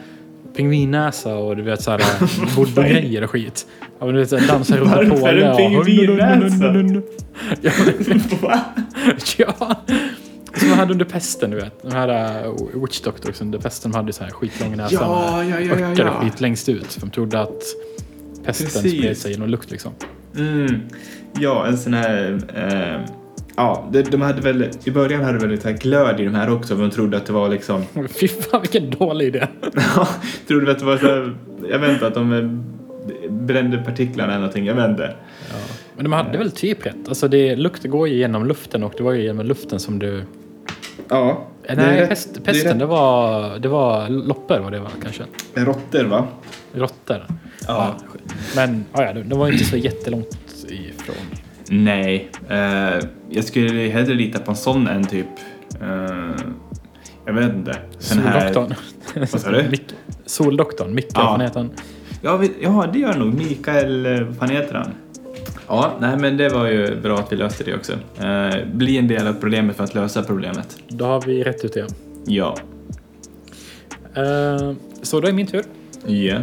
pingvinnäsa 0.55 1.35
och 1.35 1.55
du 1.55 1.63
vet 1.63 1.81
så 1.81 1.91
här 1.91 1.99
äh, 2.21 2.55
voodoo-grejer 2.55 3.23
och 3.23 3.29
skit. 3.29 3.67
Ja, 3.99 4.05
men 4.05 4.15
du 4.15 4.19
vet 4.19 4.29
så 4.29 4.37
här, 4.37 4.47
dansar 4.47 4.77
runt 4.77 4.91
Varför 4.91 5.09
på 5.09 5.27
det 5.27 5.45
en 5.45 5.55
pingvinnäsa? 5.57 6.65
Ja, 7.61 7.71
ja. 9.37 9.83
Som 10.55 10.69
de 10.69 10.75
hade 10.75 10.91
under 10.91 11.05
pesten, 11.05 11.51
du 11.51 11.57
vet. 11.57 11.83
De 11.83 11.91
här 11.91 12.45
uh, 12.47 12.81
Witch 12.81 13.01
Doctors 13.01 13.41
under 13.41 13.59
pesten, 13.59 13.91
de 13.91 13.97
hade 13.97 14.13
så 14.13 14.23
här 14.23 14.31
skitlång 14.31 14.77
näsa 14.77 14.95
Ja, 14.95 15.43
ja, 15.43 15.59
ja, 15.59 15.79
ja, 15.79 15.93
ja. 15.97 16.21
skit 16.21 16.41
längst 16.41 16.69
ut. 16.69 16.93
För 16.93 17.01
de 17.01 17.09
trodde 17.09 17.39
att 17.41 17.63
pesten 18.45 18.67
Precis. 18.67 18.97
spred 18.99 19.17
sig 19.17 19.31
genom 19.31 19.49
lukt 19.49 19.71
liksom. 19.71 19.91
Mm. 20.35 20.81
Ja, 21.39 21.67
en 21.67 21.77
sån 21.77 21.93
här... 21.93 22.39
Eh, 22.55 23.22
ja, 23.55 23.87
de, 23.91 24.01
de 24.03 24.21
hade 24.21 24.41
väl... 24.41 24.69
I 24.83 24.91
början 24.91 25.23
hade 25.23 25.37
de 25.37 25.41
väl 25.41 25.51
lite 25.51 25.73
glöd 25.73 26.19
i 26.19 26.25
de 26.25 26.35
här 26.35 26.53
också, 26.53 26.75
för 26.75 26.81
de 26.83 26.91
trodde 26.91 27.17
att 27.17 27.25
det 27.25 27.33
var 27.33 27.49
liksom... 27.49 27.83
Fy 28.19 28.27
fan 28.27 28.61
vilken 28.61 28.89
dålig 28.89 29.27
idé. 29.27 29.47
Ja, 29.95 30.07
trodde 30.47 30.71
att 30.71 30.79
det 30.79 30.85
var 30.85 30.97
så 30.97 31.05
här, 31.07 31.35
Jag 31.69 31.79
vet 31.79 31.91
inte, 31.91 32.07
att 32.07 32.13
de 32.13 32.33
eh, 32.33 33.31
brände 33.31 33.77
partiklarna 33.77 34.31
eller 34.31 34.39
någonting. 34.41 34.65
Jag 34.65 34.75
vet 34.75 34.89
inte. 34.89 35.15
Men 35.95 36.03
de 36.03 36.13
hade 36.13 36.37
väl 36.37 36.51
typ 36.51 36.85
rätt. 36.85 37.07
Alltså 37.07 37.27
det, 37.27 37.55
lukt 37.55 37.83
går 37.83 38.07
ju 38.07 38.15
genom 38.15 38.45
luften 38.45 38.83
och 38.83 38.93
det 38.97 39.03
var 39.03 39.11
ju 39.11 39.23
genom 39.23 39.45
luften 39.45 39.79
som 39.79 39.99
du... 39.99 40.23
Ja. 41.09 41.47
Eh, 41.63 41.75
det 41.75 41.81
Nej, 41.81 42.01
rätt- 42.01 42.09
pest, 42.09 42.29
det 42.33 42.41
pesten 42.41 42.71
rätt. 42.71 42.79
det 42.79 42.85
var, 42.85 43.59
det 43.59 43.67
var 43.67 44.09
loppor 44.09 44.59
vad 44.59 44.71
det 44.71 44.79
var 44.79 44.91
kanske. 45.03 45.23
Råttor, 45.53 46.03
va? 46.03 46.27
Råttor. 46.73 47.25
Ja. 47.67 47.95
Men 48.55 48.85
ja, 48.93 49.03
ja, 49.05 49.13
det, 49.13 49.23
det 49.23 49.35
var 49.35 49.47
inte 49.51 49.65
så 49.65 49.77
jättelångt 49.77 50.37
ifrån. 50.69 51.15
Nej, 51.70 52.30
eh, 52.49 53.05
jag 53.30 53.43
skulle 53.43 53.89
hellre 53.89 54.14
lita 54.14 54.39
på 54.39 54.51
en 54.51 54.57
sån 54.57 54.88
än 54.88 55.05
typ... 55.05 55.26
Eh, 55.82 56.45
jag 57.26 57.34
vet 57.34 57.53
inte. 57.53 57.72
Här... 58.26 58.53
Soldoktorn. 58.53 58.74
Vad 59.32 59.41
sa 59.41 59.51
du? 59.51 59.61
Mick- 59.72 59.93
Soldoktorn, 60.26 60.93
Micke, 60.95 61.11
Ja. 61.16 61.32
vad 61.32 61.41
heter 61.41 61.59
han? 61.59 61.72
Ja, 62.22 62.43
ja, 62.61 62.89
det 62.93 62.99
gör 62.99 63.14
det 63.14 63.20
nog. 63.20 63.34
Mikael, 63.34 64.05
eh, 64.05 64.22
vad 64.39 64.51
heter 64.51 64.76
han? 64.76 64.91
Ja, 65.68 65.93
nej 65.99 66.18
men 66.18 66.38
det 66.38 66.49
var 66.49 66.68
ju 66.68 67.01
bra 67.01 67.16
att 67.18 67.32
vi 67.32 67.36
löste 67.36 67.64
det 67.64 67.76
också. 67.76 67.93
Eh, 68.24 68.68
bli 68.74 68.97
en 68.97 69.07
del 69.07 69.28
av 69.28 69.34
problemet 69.34 69.76
för 69.76 69.84
att 69.84 69.95
lösa 69.95 70.24
problemet. 70.24 70.78
Då 70.88 71.05
har 71.05 71.22
vi 71.22 71.43
rätt 71.43 71.66
ut 71.66 71.74
det. 71.74 71.88
Ja. 72.26 72.55
Eh, 74.16 74.72
så 75.01 75.20
då 75.20 75.28
är 75.28 75.32
min 75.34 75.47
tur. 75.47 75.64
Ja. 76.05 76.38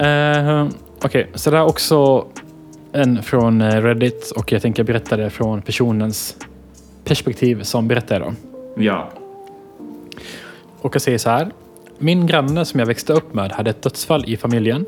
Uh, 0.00 0.68
Okej, 1.04 1.30
så 1.34 1.50
det 1.50 1.56
är 1.56 1.64
också 1.64 2.26
en 2.94 3.22
från 3.22 3.60
eh, 3.60 3.82
Reddit 3.82 4.30
och 4.36 4.52
jag 4.52 4.62
tänker 4.62 4.82
berätta 4.82 5.16
det 5.16 5.30
från 5.30 5.62
personens 5.62 6.36
perspektiv 7.04 7.62
som 7.62 7.88
berättar 7.88 8.20
då. 8.20 8.34
Ja. 8.82 9.12
Och 10.80 10.94
jag 10.94 11.02
säger 11.02 11.18
så 11.18 11.30
här. 11.30 11.50
Min 11.98 12.26
granne 12.26 12.64
som 12.64 12.80
jag 12.80 12.86
växte 12.86 13.12
upp 13.12 13.34
med 13.34 13.52
hade 13.52 13.70
ett 13.70 13.82
dödsfall 13.82 14.24
i 14.26 14.36
familjen. 14.36 14.86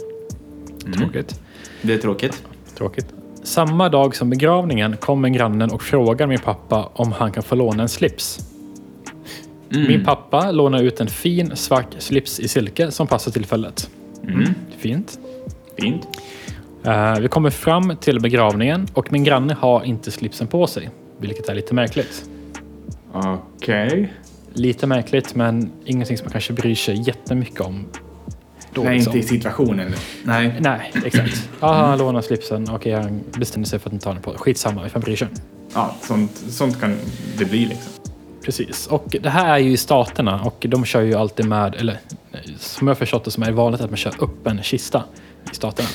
Tråkigt. 0.96 1.40
Det 1.82 1.94
är 1.94 1.98
tråkigt. 1.98 2.44
Tråkigt. 2.74 3.06
Samma 3.42 3.88
dag 3.88 4.16
som 4.16 4.30
begravningen 4.30 4.96
kommer 4.96 5.28
grannen 5.28 5.70
och 5.70 5.82
frågar 5.82 6.26
min 6.26 6.38
pappa 6.38 6.90
om 6.94 7.12
han 7.12 7.32
kan 7.32 7.42
få 7.42 7.54
låna 7.54 7.82
en 7.82 7.88
slips. 7.88 8.38
Mm. 9.70 9.88
Min 9.88 10.04
pappa 10.04 10.50
lånar 10.50 10.82
ut 10.82 11.00
en 11.00 11.08
fin 11.08 11.56
svart 11.56 11.94
slips 11.98 12.40
i 12.40 12.48
silke 12.48 12.90
som 12.90 13.06
passar 13.06 13.32
tillfället. 13.32 13.90
Mm. 14.22 14.54
Fint. 14.78 15.18
Fint. 15.78 16.06
Eh, 16.86 17.18
vi 17.20 17.28
kommer 17.28 17.50
fram 17.50 17.96
till 17.96 18.20
begravningen 18.20 18.86
och 18.94 19.12
min 19.12 19.24
granne 19.24 19.54
har 19.54 19.84
inte 19.84 20.10
slipsen 20.10 20.46
på 20.46 20.66
sig. 20.66 20.90
Vilket 21.18 21.48
är 21.48 21.54
lite 21.54 21.74
märkligt. 21.74 22.24
Okej. 23.12 24.12
Lite 24.52 24.86
märkligt 24.86 25.34
men 25.34 25.70
ingenting 25.84 26.18
som 26.18 26.24
man 26.24 26.32
kanske 26.32 26.52
bryr 26.52 26.74
sig 26.74 27.02
jättemycket 27.06 27.60
om. 27.60 27.86
Då, 28.72 28.82
Nej, 28.82 28.94
liksom. 28.94 29.16
inte 29.16 29.26
i 29.26 29.28
situationen. 29.28 29.94
Nej. 30.24 30.54
Nej, 30.60 30.92
exakt. 31.04 31.50
Ja, 31.60 31.72
han 31.72 31.98
lånar 31.98 32.20
slipsen. 32.20 32.66
Okej, 32.70 32.92
han 32.92 33.20
bestämde 33.38 33.68
sig 33.68 33.78
för 33.78 33.88
att 33.88 33.92
inte 33.92 34.04
ta 34.04 34.12
den 34.12 34.22
på. 34.22 34.30
Skitsamma, 34.36 34.86
ifall 34.86 34.90
han 34.92 35.00
bryr 35.02 35.16
sig. 35.16 35.28
Ja, 35.74 35.96
sånt, 36.02 36.36
sånt 36.48 36.80
kan 36.80 36.96
det 37.38 37.44
bli 37.44 37.66
liksom. 37.66 37.92
Precis. 38.44 38.86
Och 38.86 39.16
det 39.20 39.30
här 39.30 39.54
är 39.54 39.58
ju 39.58 39.70
i 39.70 39.76
Staterna 39.76 40.40
och 40.42 40.66
de 40.68 40.84
kör 40.84 41.00
ju 41.00 41.14
alltid 41.14 41.48
med, 41.48 41.74
eller 41.74 41.98
som 42.58 42.88
jag 42.88 42.98
förstått 42.98 43.24
det 43.24 43.30
som 43.30 43.42
är 43.42 43.52
vanligt 43.52 43.80
att 43.80 43.90
man 43.90 43.96
kör 43.96 44.14
upp 44.18 44.46
en 44.46 44.62
kista 44.62 45.04
i 45.52 45.54
Staterna. 45.54 45.88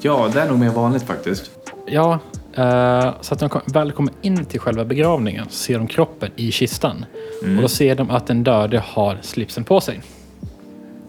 Ja, 0.00 0.30
det 0.32 0.40
är 0.40 0.48
nog 0.48 0.58
mer 0.58 0.70
vanligt 0.70 1.02
faktiskt. 1.02 1.50
Ja, 1.86 2.18
eh, 2.54 3.14
så 3.20 3.34
att 3.34 3.40
de 3.40 3.48
kom, 3.48 3.60
väl 3.66 3.92
kommer 3.92 4.12
in 4.22 4.44
till 4.44 4.60
själva 4.60 4.84
begravningen 4.84 5.46
så 5.48 5.56
ser 5.56 5.78
de 5.78 5.86
kroppen 5.86 6.30
i 6.36 6.52
kistan. 6.52 7.04
Och 7.42 7.62
då 7.62 7.68
ser 7.68 7.94
de 7.94 8.10
att 8.10 8.26
den 8.26 8.44
döde 8.44 8.82
har 8.86 9.18
slipsen 9.22 9.64
på 9.64 9.80
sig. 9.80 10.02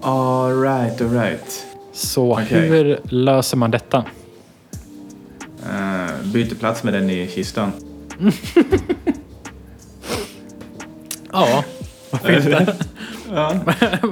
All 0.01 0.61
right, 0.61 1.01
all 1.01 1.09
right. 1.09 1.65
Så 1.93 2.33
Okej. 2.33 2.69
hur 2.69 2.99
löser 3.03 3.57
man 3.57 3.71
detta? 3.71 3.97
Uh, 5.63 6.31
byter 6.33 6.55
plats 6.55 6.83
med 6.83 6.93
den 6.93 7.09
i 7.09 7.27
kistan. 7.27 7.71
Ja, 11.31 11.63
varför 12.11 12.37
inte? 12.37 12.75
Ja. 13.31 13.53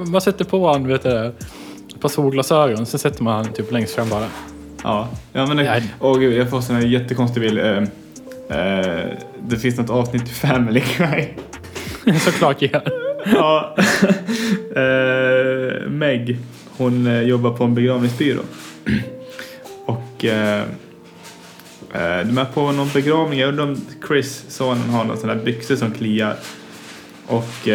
man 0.06 0.20
sätter 0.20 0.44
på 0.44 0.78
du, 0.78 0.94
ett 0.94 2.00
par 2.00 2.08
solglasögon, 2.08 2.86
sen 2.86 3.00
sätter 3.00 3.22
man 3.22 3.44
han 3.44 3.52
typ 3.52 3.72
längst 3.72 3.94
fram 3.94 4.08
bara. 4.08 4.28
Ja, 4.86 5.08
ja 5.32 5.46
men 5.46 5.56
det, 5.56 5.82
åh 6.00 6.18
gud, 6.18 6.34
jag 6.34 6.50
får 6.50 6.60
sån 6.60 6.76
här 6.76 6.82
jättekonstig 6.82 7.42
bild. 7.42 7.58
Eh, 7.58 7.82
eh, 8.58 9.06
det 9.48 9.56
finns 9.56 9.76
något 9.76 9.90
avsnitt 9.90 10.22
i 10.22 10.32
Family 10.32 10.82
Guy. 10.98 11.28
Såklart 12.18 12.62
ja. 12.62 12.82
ja. 13.24 13.76
eh, 14.76 15.88
Meg, 15.88 16.38
hon 16.76 17.06
eh, 17.06 17.20
jobbar 17.20 17.50
på 17.50 17.64
en 17.64 17.74
begravningsbyrå. 17.74 18.40
Och 19.86 20.24
eh, 20.24 20.62
eh, 21.92 22.26
de 22.26 22.38
är 22.38 22.44
på 22.54 22.72
någon 22.72 22.88
begravning. 22.94 23.38
Jag 23.38 23.48
undrar 23.48 23.64
om 23.64 23.80
Chris, 24.08 24.44
sonen, 24.48 24.90
har 24.90 25.04
någon 25.04 25.18
sån 25.18 25.28
där 25.28 25.44
byxor 25.44 25.76
som 25.76 25.92
kliar. 25.92 26.36
Och 27.26 27.68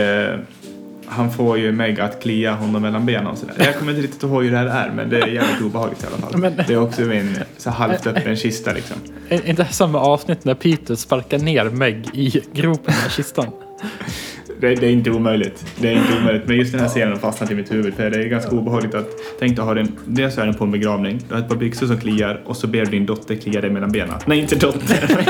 han 1.11 1.31
får 1.31 1.57
ju 1.57 1.71
Meg 1.71 1.99
att 1.99 2.21
klia 2.21 2.53
honom 2.53 2.81
mellan 2.81 3.05
benen 3.05 3.27
och 3.27 3.37
sådär. 3.37 3.53
Jag 3.57 3.75
kommer 3.77 3.91
inte 3.91 4.03
riktigt 4.03 4.23
ihåg 4.23 4.43
hur 4.43 4.51
det 4.51 4.57
här 4.57 4.65
är 4.87 4.91
men 4.95 5.09
det 5.09 5.17
är 5.21 5.27
jävligt 5.27 5.61
obehagligt 5.61 6.03
i 6.03 6.07
alla 6.07 6.17
fall. 6.17 6.37
Men- 6.37 6.55
Det 6.67 6.73
är 6.73 6.81
också 6.81 7.11
en 7.13 7.37
så 7.57 7.69
halvt 7.69 8.07
öppen 8.07 8.35
kista 8.35 8.73
liksom. 8.73 8.97
Är 9.29 9.49
inte 9.49 9.63
det 9.63 9.69
samma 9.73 9.99
avsnitt 9.99 10.45
när 10.45 10.53
Peter 10.53 10.95
sparkar 10.95 11.39
ner 11.39 11.65
Meg 11.65 12.09
i 12.13 12.41
gropen 12.53 12.93
i 13.07 13.09
kistan? 13.09 13.45
Det, 14.61 14.75
det 14.75 14.85
är 14.87 14.91
inte 14.91 15.11
omöjligt. 15.11 15.65
Det 15.79 15.87
är 15.87 15.91
inte 15.93 16.17
omöjligt. 16.21 16.47
Men 16.47 16.57
just 16.57 16.71
den 16.71 16.81
här 16.81 16.87
scenen 16.87 17.11
har 17.11 17.19
fastnat 17.19 17.51
i 17.51 17.55
mitt 17.55 17.71
huvud 17.71 17.93
för 17.93 18.09
det 18.09 18.17
är 18.23 18.27
ganska 18.27 18.51
obehagligt 18.51 18.95
att 18.95 19.07
tänk 19.39 19.55
dig 19.55 19.65
ha 19.65 19.73
den, 19.73 19.91
dels 20.05 20.37
är 20.37 20.45
den 20.45 20.55
på 20.55 20.63
en 20.63 20.71
begravning, 20.71 21.19
du 21.29 21.33
har 21.35 21.41
ett 21.41 21.49
par 21.49 21.55
byxor 21.55 21.87
som 21.87 21.99
kliar 21.99 22.41
och 22.45 22.57
så 22.57 22.67
ber 22.67 22.85
din 22.85 23.05
dotter 23.05 23.35
klia 23.35 23.61
dig 23.61 23.69
mellan 23.69 23.91
benen. 23.91 24.15
Nej, 24.25 24.39
inte 24.39 24.55
dotter. 24.55 25.25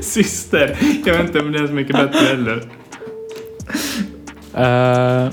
Syster. 0.00 0.76
Jag 1.06 1.14
vet 1.16 1.26
inte 1.26 1.40
om 1.40 1.52
det 1.52 1.58
är 1.58 1.66
så 1.66 1.72
mycket 1.72 1.96
bättre 1.96 2.26
heller. 2.26 2.62
Eh, 4.56 5.32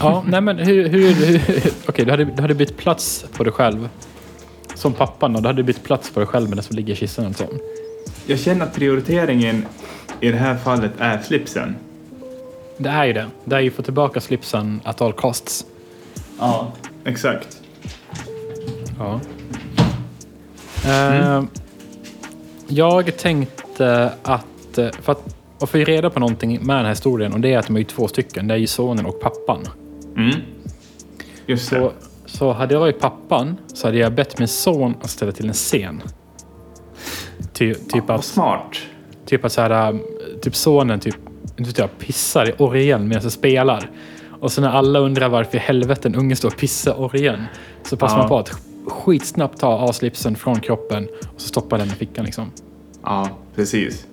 ja, 0.00 0.24
nej 0.26 0.40
men 0.40 0.58
hur... 0.58 0.88
hur, 0.88 1.12
hur 1.12 1.40
Okej, 1.86 2.04
du, 2.04 2.10
hade, 2.10 2.24
du 2.24 2.42
hade 2.42 2.54
bytt 2.54 2.76
plats 2.76 3.24
på 3.36 3.44
dig 3.44 3.52
själv. 3.52 3.88
Som 4.74 4.92
pappan 4.92 5.36
och 5.36 5.42
du 5.42 5.48
hade 5.48 5.62
bytt 5.62 5.82
plats 5.82 6.10
på 6.10 6.20
dig 6.20 6.26
själv 6.26 6.48
med 6.48 6.56
den 6.56 6.64
som 6.64 6.76
ligger 6.76 6.92
i 6.92 6.96
kistan. 6.96 7.26
Alltså. 7.26 7.46
Jag 8.26 8.38
känner 8.38 8.64
att 8.66 8.74
prioriteringen 8.74 9.66
i 10.20 10.30
det 10.30 10.38
här 10.38 10.56
fallet 10.56 10.92
är 10.98 11.18
slipsen. 11.18 11.76
Det 12.78 12.88
är 12.88 13.04
ju 13.04 13.12
det. 13.12 13.26
Det 13.44 13.56
är 13.56 13.60
ju 13.60 13.70
få 13.70 13.82
tillbaka 13.82 14.20
slipsen 14.20 14.80
at 14.84 15.00
all 15.00 15.12
costs. 15.12 15.66
Ja. 16.38 16.72
Exakt. 17.04 17.58
Ja. 18.98 19.20
Eh, 20.86 21.44
jag 22.68 23.16
tänkte 23.16 24.12
att, 24.22 24.78
eh, 24.78 24.88
för 25.02 25.12
att 25.12 25.36
och 25.62 25.70
få 25.70 25.78
reda 25.78 26.10
på 26.10 26.20
någonting 26.20 26.58
med 26.62 26.76
den 26.76 26.84
här 26.84 26.92
historien 26.92 27.32
och 27.32 27.40
det 27.40 27.52
är 27.52 27.58
att 27.58 27.66
de 27.66 27.76
är 27.76 27.80
ju 27.80 27.84
två 27.84 28.08
stycken. 28.08 28.48
Det 28.48 28.54
är 28.54 28.58
ju 28.58 28.66
sonen 28.66 29.06
och 29.06 29.20
pappan. 29.20 29.60
Mm. 30.16 30.40
Just 31.46 31.70
det. 31.70 31.76
Så, 31.76 31.92
så 32.26 32.52
hade 32.52 32.74
jag 32.74 32.80
varit 32.80 33.00
pappan 33.00 33.56
så 33.74 33.86
hade 33.86 33.98
jag 33.98 34.14
bett 34.14 34.38
min 34.38 34.48
son 34.48 34.94
att 35.02 35.10
ställa 35.10 35.32
till 35.32 35.46
en 35.48 35.52
scen. 35.52 36.02
Ty, 37.52 37.74
typ 37.74 38.08
Vad 38.08 38.18
att, 38.18 38.24
smart. 38.24 38.76
typ 39.26 39.44
att 39.44 39.52
så 39.52 39.60
här, 39.60 39.90
um, 39.90 40.02
typ 40.42 40.54
sonen 40.56 41.00
typ, 41.00 41.16
jag, 41.76 41.98
pissar 41.98 42.48
i 42.48 42.52
orgeln 42.58 43.08
medan 43.08 43.22
jag 43.22 43.32
spelar. 43.32 43.90
Och 44.40 44.52
så 44.52 44.60
när 44.60 44.68
alla 44.68 44.98
undrar 44.98 45.28
varför 45.28 45.56
i 45.56 45.60
helvete 45.60 46.08
en 46.08 46.14
unge 46.14 46.36
står 46.36 46.48
och 46.48 46.56
pissar 46.56 46.92
i 46.92 46.94
orgeln 46.98 47.42
så 47.82 47.96
passar 47.96 48.16
Ja. 48.16 48.20
man 48.20 48.28
på 48.28 48.38
att 48.38 48.50
skitsnabbt 48.86 49.58
ta 49.60 49.66
av 49.68 49.92
slipsen 49.92 50.36
från 50.36 50.60
kroppen 50.60 51.08
och 51.34 51.40
så 51.40 51.48
stoppa 51.48 51.78
den 51.78 51.86
i 51.86 51.90
fickan 51.90 52.24
liksom. 52.24 52.50
Ja, 53.02 53.28
precis. 53.54 54.06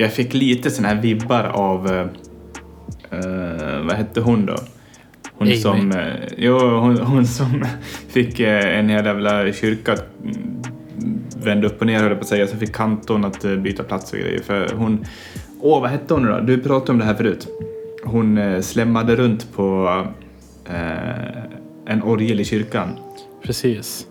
Jag 0.00 0.12
fick 0.12 0.34
lite 0.34 0.70
såna 0.70 0.88
här 0.88 1.02
vibbar 1.02 1.44
av, 1.44 1.88
eh, 3.10 3.84
vad 3.84 3.92
hette 3.92 4.20
hon 4.20 4.46
då? 4.46 4.56
Hon 5.32 5.48
Amy. 5.48 5.56
som, 5.56 5.92
eh, 5.92 6.14
jo, 6.36 6.58
hon, 6.58 6.98
hon 6.98 7.26
som 7.26 7.64
fick 8.08 8.40
eh, 8.40 8.78
en 8.78 8.88
hel 8.88 9.06
jävla 9.06 9.52
kyrka 9.52 9.92
mm, 9.92 10.62
vända 11.42 11.66
upp 11.66 11.80
och 11.80 11.86
ner 11.86 12.00
höll 12.00 12.08
jag 12.08 12.18
på 12.18 12.22
att 12.22 12.28
säga, 12.28 12.46
så 12.46 12.56
fick 12.56 12.72
kantorn 12.72 13.24
att 13.24 13.42
byta 13.42 13.82
plats 13.82 14.12
och 14.12 14.18
grejer. 14.18 14.42
För 14.42 14.72
hon, 14.76 15.04
åh 15.60 15.80
vad 15.80 15.90
hette 15.90 16.14
hon 16.14 16.26
då? 16.26 16.40
Du 16.40 16.58
pratade 16.58 16.92
om 16.92 16.98
det 16.98 17.04
här 17.04 17.14
förut. 17.14 17.48
Hon 18.04 18.38
eh, 18.38 18.60
slämmade 18.60 19.16
runt 19.16 19.52
på 19.56 20.04
en 21.86 22.02
orgel 22.02 22.40
i 22.40 22.44
kyrkan. 22.44 22.88
Precis. 23.42 24.06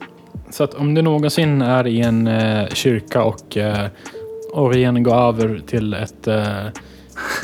Så 0.50 0.64
att 0.64 0.74
om 0.74 0.94
du 0.94 1.02
någonsin 1.02 1.62
är 1.62 1.88
i 1.88 2.02
en 2.02 2.28
eh, 2.28 2.68
kyrka 2.68 3.24
och 3.24 3.58
eh, 3.58 3.88
orgeln 4.58 5.04
går 5.04 5.16
över 5.16 5.62
till 5.68 5.94
ett 5.94 6.28
eh, 6.28 6.66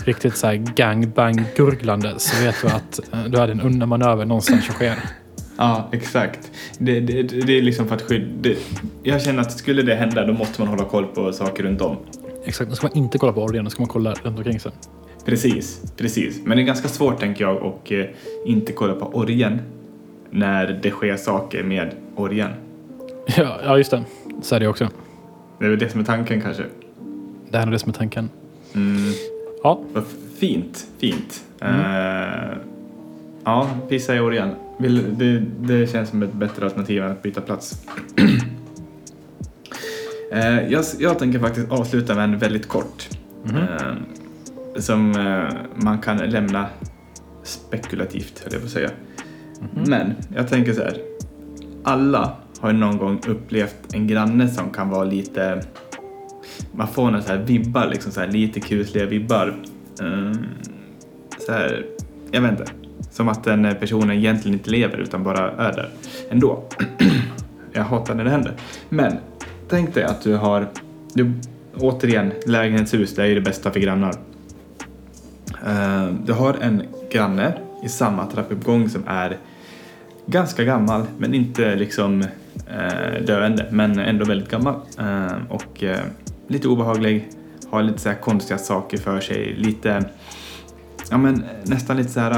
riktigt 0.06 0.38
så 0.38 0.48
här 0.48 0.56
gangbang-gurglande 0.56 2.14
så 2.18 2.46
vet 2.46 2.56
du 2.62 2.68
att 2.68 3.14
eh, 3.14 3.24
du 3.24 3.38
hade 3.38 3.52
en 3.52 3.62
undanmanöver 3.62 4.26
någonstans 4.26 4.66
som 4.66 4.76
sker. 4.76 5.00
Ja, 5.58 5.90
exakt. 5.92 6.52
Det, 6.78 7.00
det, 7.00 7.24
det 7.24 7.58
är 7.58 7.62
liksom 7.62 7.88
för 7.88 7.96
att 7.96 8.02
skydda... 8.02 8.50
Jag 9.04 9.22
känner 9.22 9.42
att 9.42 9.52
skulle 9.52 9.82
det 9.82 9.96
hända 9.96 10.26
då 10.26 10.34
måste 10.34 10.62
man 10.62 10.70
hålla 10.70 10.86
koll 10.86 11.06
på 11.06 11.34
saker 11.34 11.64
runt 11.64 11.82
om. 11.82 11.98
Exakt, 12.46 12.70
då 12.70 12.76
ska 12.76 12.88
man 12.88 12.98
inte 12.98 13.18
kolla 13.18 13.34
på 13.34 13.44
orgeln, 13.44 13.64
då 13.64 13.72
ska 13.72 13.82
man 13.82 13.90
kolla 13.90 14.14
runt 14.14 14.38
omkring 14.38 14.60
sig. 14.60 14.72
Precis, 15.26 15.94
precis. 15.98 16.42
Men 16.46 16.58
det 16.58 16.64
är 16.64 16.66
ganska 16.66 16.88
svårt 16.88 17.20
tänker 17.20 17.44
jag 17.44 17.58
att 17.58 17.92
eh, 17.92 18.06
inte 18.46 18.72
kolla 18.72 18.94
på 18.94 19.06
orgeln 19.06 19.62
när 20.32 20.80
det 20.84 20.90
sker 20.90 21.18
saker 21.18 21.64
med 21.64 21.92
orgeln. 22.16 22.52
Ja, 23.38 23.60
ja, 23.64 23.78
just 23.78 23.92
det. 23.92 24.04
Så 24.42 24.56
är 24.56 24.60
det 24.60 24.68
också. 24.68 24.90
Det 25.60 25.66
är 25.66 25.70
väl 25.70 25.80
det 25.80 25.90
som 25.90 26.00
är 26.00 26.06
tanken 26.06 26.42
kanske. 26.42 26.64
Det 27.54 27.60
här 27.60 27.68
är 27.68 27.72
det 27.72 27.80
som 27.80 27.90
är 27.90 27.94
tanken. 27.94 28.30
Mm. 28.74 29.12
Ja, 29.64 29.84
fint, 30.38 30.88
fint. 30.98 31.44
Eh, 31.62 32.58
ja, 33.44 33.70
pissa 33.90 34.16
i 34.16 34.20
orgeln. 34.20 34.56
Vill, 34.78 35.18
det, 35.18 35.40
det 35.60 35.88
känns 35.88 36.10
som 36.10 36.24
ett 36.24 36.34
bättre 36.34 36.66
alternativ 36.66 37.04
än 37.04 37.12
att 37.12 37.22
byta 37.22 37.42
plats. 37.42 37.86
Eh, 40.32 40.72
jag, 40.72 40.86
jag 41.00 41.20
tänker 41.20 41.40
faktiskt 41.40 41.72
avsluta 41.72 42.16
med 42.16 42.24
en 42.24 42.38
väldigt 42.38 42.68
kort. 42.68 43.10
eh, 43.46 43.94
som 44.80 45.12
eh, 45.12 45.84
man 45.84 46.00
kan 46.00 46.18
lämna 46.18 46.66
spekulativt, 47.44 48.40
höll 48.44 48.54
jag 48.54 48.62
på 48.62 48.66
att 48.66 48.72
säga. 48.72 48.90
Men 49.88 50.14
jag 50.36 50.48
tänker 50.48 50.74
så 50.74 50.82
här. 50.82 50.98
Alla 51.84 52.36
har 52.60 52.74
någon 52.74 52.98
gång 52.98 53.22
upplevt 53.28 53.94
en 53.94 54.08
granne 54.08 54.48
som 54.48 54.70
kan 54.70 54.90
vara 54.90 55.04
lite... 55.04 55.64
Man 56.76 56.88
får 56.88 57.06
några 57.06 57.22
så 57.22 57.32
här 57.32 57.40
vibbar, 57.40 57.88
liksom 57.88 58.12
så 58.12 58.20
här 58.20 58.28
lite 58.28 58.60
kusliga 58.60 59.06
vibbar. 59.06 59.56
Ehm, 60.02 60.46
så 61.40 61.52
här, 61.52 61.86
jag 62.32 62.42
vet 62.42 62.52
inte. 62.52 62.66
Som 63.12 63.30
att 63.30 63.44
den 63.44 63.76
personen 63.80 64.18
egentligen 64.18 64.58
inte 64.58 64.70
lever 64.70 64.98
utan 64.98 65.24
bara 65.24 65.52
är 65.52 65.74
där 65.74 65.90
ändå. 66.30 66.64
jag 67.74 67.84
hatar 67.84 68.16
när 68.16 68.24
det 68.24 68.30
händer. 68.30 68.54
Men 68.90 69.18
tänk 69.70 69.94
dig 69.94 70.04
att 70.04 70.22
du 70.22 70.36
har, 70.36 70.68
du, 71.14 71.32
återigen, 71.78 72.32
lägenhetshus, 72.46 73.16
det 73.16 73.22
är 73.22 73.28
ju 73.28 73.36
det 73.36 73.42
bästa 73.42 73.72
för 73.72 73.80
grannar. 73.80 74.14
Ehm, 75.68 76.18
du 76.26 76.34
har 76.34 76.58
en 76.62 76.84
granne 77.12 77.54
i 77.84 77.90
samma 77.90 78.26
trappuppgång 78.26 78.90
som 78.90 79.04
är 79.08 79.38
ganska 80.26 80.64
gammal, 80.64 81.04
men 81.18 81.34
inte 81.34 81.76
liksom 81.76 82.22
eh, 82.68 83.24
döende, 83.26 83.68
men 83.72 84.00
ändå 84.00 84.26
väldigt 84.26 84.50
gammal. 84.50 84.76
Ehm, 85.00 85.48
och 85.50 85.84
eh, 85.84 86.00
lite 86.54 86.68
obehaglig, 86.68 87.30
har 87.70 87.84
lite 87.84 88.00
så 88.00 88.10
här 88.10 88.16
konstiga 88.16 88.58
saker 88.58 88.98
för 88.98 89.20
sig, 89.20 89.54
lite, 89.58 90.06
ja 91.12 91.18
men 91.18 91.44
nästan 91.64 91.98
lite 91.98 92.10
så 92.10 92.20
här 92.20 92.32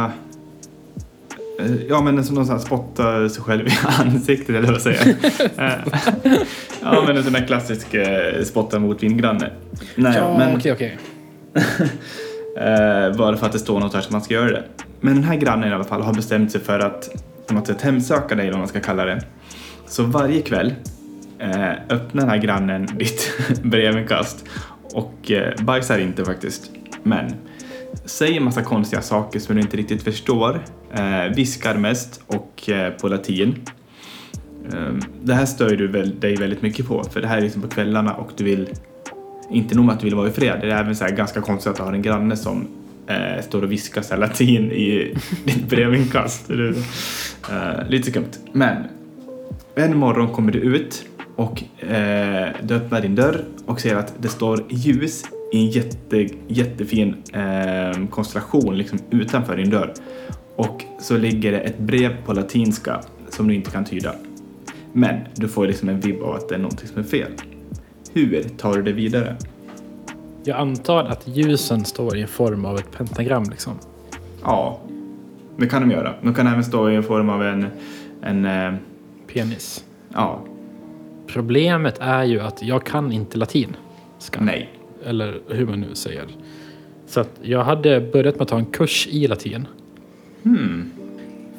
eh, 1.60 1.76
Ja 1.90 2.02
men 2.02 2.24
som 2.24 2.36
någon 2.36 2.46
sån 2.46 2.56
här 2.58 2.64
spottar 2.66 3.28
sig 3.28 3.44
själv 3.44 3.68
i 3.68 3.72
ansiktet 4.00 4.50
eller 4.56 4.72
vad 4.72 4.82
säger 4.82 5.08
jag? 5.08 5.16
Eh, 6.26 6.38
Ja 6.84 7.04
men 7.08 7.18
en 7.18 7.24
sån 7.24 7.34
där 7.34 7.48
klassisk 7.48 7.94
eh, 7.94 8.44
spotta 8.44 8.80
mot 8.80 9.00
din 9.00 9.18
granne. 9.18 9.52
Nej, 9.96 10.18
ja 10.18 10.38
men, 10.38 10.58
okej, 10.58 10.72
okej. 10.74 10.98
Eh, 12.58 13.18
bara 13.18 13.38
för 13.38 13.46
att 13.46 13.52
det 13.52 13.60
står 13.60 13.80
något 13.80 13.94
här 13.94 14.02
som 14.02 14.12
man 14.14 14.22
ska 14.22 14.34
göra 14.34 14.52
det. 14.52 14.64
Men 15.02 15.16
den 15.16 15.24
här 15.24 15.36
grannen 15.36 15.70
i 15.70 15.74
alla 15.74 15.84
fall 15.84 16.02
har 16.02 16.14
bestämt 16.14 16.52
sig 16.52 16.62
för 16.62 16.80
att 16.80 17.10
på 17.48 17.54
något 17.54 17.68
sätt 17.68 17.82
hemsöka 17.82 18.36
dig, 18.36 18.44
eller 18.44 18.52
vad 18.52 18.60
man 18.60 18.68
ska 18.68 18.80
kalla 18.80 19.06
det. 19.06 19.22
Så 19.88 20.04
varje 20.04 20.42
kväll 20.42 20.74
Eh, 21.40 21.72
öppnar 21.90 22.22
den 22.22 22.30
här 22.30 22.38
grannen 22.38 22.86
ditt 22.98 23.32
brevinkast 23.64 24.46
och 24.94 25.32
eh, 25.32 25.64
bajsar 25.64 26.00
inte 26.00 26.26
faktiskt. 26.26 26.72
Men 27.04 27.34
säger 28.06 28.40
massa 28.40 28.62
konstiga 28.62 29.02
saker 29.02 29.40
som 29.40 29.56
du 29.56 29.62
inte 29.62 29.78
riktigt 29.78 30.04
förstår, 30.04 30.64
eh, 30.94 31.36
viskar 31.36 31.76
mest 31.78 32.22
och 32.28 32.70
eh, 32.70 32.94
på 32.94 33.08
latin. 33.08 33.56
Eh, 34.74 34.94
det 35.24 35.34
här 35.34 35.46
stör 35.46 35.70
ju 35.70 35.76
du 35.76 35.88
väl, 35.88 36.20
dig 36.20 36.36
väldigt 36.36 36.62
mycket 36.62 36.88
på, 36.88 37.04
för 37.04 37.22
det 37.22 37.28
här 37.28 37.38
är 37.38 37.42
liksom 37.42 37.62
på 37.62 37.68
kvällarna 37.68 38.14
och 38.14 38.32
du 38.38 38.44
vill 38.44 38.70
inte 39.50 39.76
nog 39.76 39.86
med 39.86 39.94
att 39.94 40.00
du 40.00 40.06
vill 40.06 40.16
vara 40.16 40.28
i 40.28 40.32
fred, 40.32 40.60
det 40.62 40.72
är 40.72 40.80
även 40.80 40.96
så 40.96 41.04
här 41.04 41.12
ganska 41.12 41.42
konstigt 41.42 41.72
att 41.72 41.78
du 41.78 41.84
har 41.84 41.94
en 41.94 42.02
granne 42.02 42.36
som 42.36 42.68
eh, 43.08 43.44
står 43.44 43.62
och 43.62 43.72
viskar 43.72 44.02
så 44.02 44.14
här 44.14 44.22
latin 44.22 44.72
i 44.72 45.18
ditt 45.46 45.70
brevinkast. 45.70 46.50
Eh, 46.50 47.90
lite 47.90 48.12
skumt. 48.12 48.32
Men 48.52 48.84
en 49.76 49.98
morgon 49.98 50.28
kommer 50.28 50.52
du 50.52 50.60
ut 50.60 51.06
och 51.36 51.84
eh, 51.84 52.48
du 52.64 52.76
öppnar 52.76 53.02
din 53.02 53.16
dörr 53.16 53.46
och 53.66 53.82
ser 53.82 53.96
att 53.96 54.14
det 54.18 54.28
står 54.28 54.64
ljus 54.70 55.24
i 55.52 55.58
en 55.58 55.70
jätte, 55.70 56.28
jättefin 56.48 57.16
eh, 57.34 58.08
konstellation 58.10 58.78
liksom 58.78 59.00
utanför 59.10 59.58
din 59.58 59.70
dörr. 59.70 59.94
Och 60.56 60.84
så 61.00 61.18
ligger 61.18 61.52
det 61.52 61.60
ett 61.60 61.80
brev 61.80 62.26
på 62.26 62.34
latinska 62.34 63.02
som 63.30 63.48
du 63.48 63.56
inte 63.56 63.72
kan 63.72 63.86
tyda. 63.86 64.16
Men 64.94 65.20
du 65.36 65.48
får 65.48 65.68
liksom 65.68 65.90
en 65.90 66.00
vibb 66.00 66.22
av 66.22 66.36
att 66.36 66.50
det 66.50 66.56
är 66.56 66.60
någonting 66.60 66.88
som 66.88 67.00
är 67.00 67.04
fel. 67.04 67.32
Hur 68.14 68.44
tar 68.58 68.74
du 68.74 68.82
det 68.82 68.92
vidare? 68.92 69.36
Jag 70.44 70.58
antar 70.60 71.04
att 71.04 71.28
ljusen 71.28 71.86
står 71.86 72.18
i 72.18 72.22
en 72.22 72.28
form 72.28 72.66
av 72.66 72.76
ett 72.76 72.92
pentagram 72.92 73.44
liksom. 73.44 73.74
Ja, 74.44 74.80
det 75.58 75.68
kan 75.68 75.82
de 75.82 75.92
göra. 75.92 76.14
De 76.22 76.34
kan 76.34 76.48
även 76.48 76.64
stå 76.64 76.92
i 76.92 77.02
form 77.02 77.30
av 77.30 77.44
en, 77.44 77.68
en 78.22 78.46
eh, 78.46 78.74
Penis. 79.34 79.86
ja, 80.14 80.42
Problemet 81.28 81.98
är 82.00 82.24
ju 82.24 82.40
att 82.40 82.62
jag 82.62 82.86
kan 82.86 83.12
inte 83.12 83.38
latin. 83.38 83.76
Ska. 84.20 84.42
nej. 84.42 84.70
Eller 85.06 85.40
hur 85.48 85.66
man 85.66 85.82
nu 85.82 85.96
säger. 85.96 86.26
Så 87.08 87.20
att 87.20 87.30
jag 87.42 87.64
hade 87.64 88.02
börjat 88.02 88.36
med 88.36 88.42
att 88.42 88.48
ta 88.48 88.58
en 88.58 88.66
kurs 88.66 89.08
i 89.08 89.28
latin. 89.28 89.68
Hmm. 90.44 90.92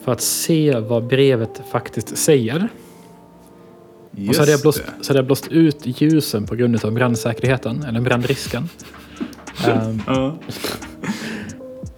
För 0.05 0.13
att 0.13 0.21
se 0.21 0.79
vad 0.79 1.07
brevet 1.07 1.63
faktiskt 1.73 2.17
säger. 2.17 2.69
Just 4.11 4.29
Och 4.29 4.35
så 4.35 4.43
hade, 4.43 4.51
jag 4.53 4.61
blåst, 4.61 4.83
det. 4.87 5.05
så 5.05 5.11
hade 5.11 5.19
jag 5.19 5.27
blåst 5.27 5.49
ut 5.49 6.01
ljusen 6.01 6.47
på 6.47 6.55
grund 6.55 6.85
av 6.85 6.93
brandsäkerheten, 6.93 7.83
eller 7.83 8.01
brandrisken. 8.01 8.69
Ja. 10.07 10.39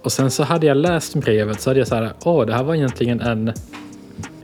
och 0.03 0.13
sen 0.13 0.31
så 0.31 0.43
hade 0.43 0.67
jag 0.67 0.77
läst 0.77 1.15
brevet 1.15 1.61
så 1.61 1.71
hade 1.71 1.81
jag 1.81 1.89
så 1.89 1.95
här, 1.95 2.13
åh 2.25 2.47
det 2.47 2.55
här 2.55 2.65
var 2.65 2.75
egentligen 2.75 3.21
en, 3.21 3.53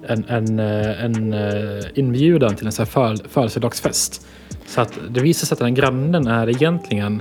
en, 0.09 0.25
en, 0.29 0.59
eh, 0.59 1.05
en 1.05 1.33
eh, 1.33 1.85
inbjudan 1.95 2.57
till 2.57 2.67
en 2.67 2.73
så 2.73 2.83
här 2.83 2.87
föl- 2.91 3.23
födelsedagsfest. 3.29 4.27
Så 4.67 4.81
att 4.81 4.99
det 5.11 5.21
visar 5.21 5.47
sig 5.47 5.55
att 5.55 5.59
den 5.59 5.69
här 5.69 5.75
grannen 5.77 6.27
är 6.27 6.49
egentligen, 6.49 7.21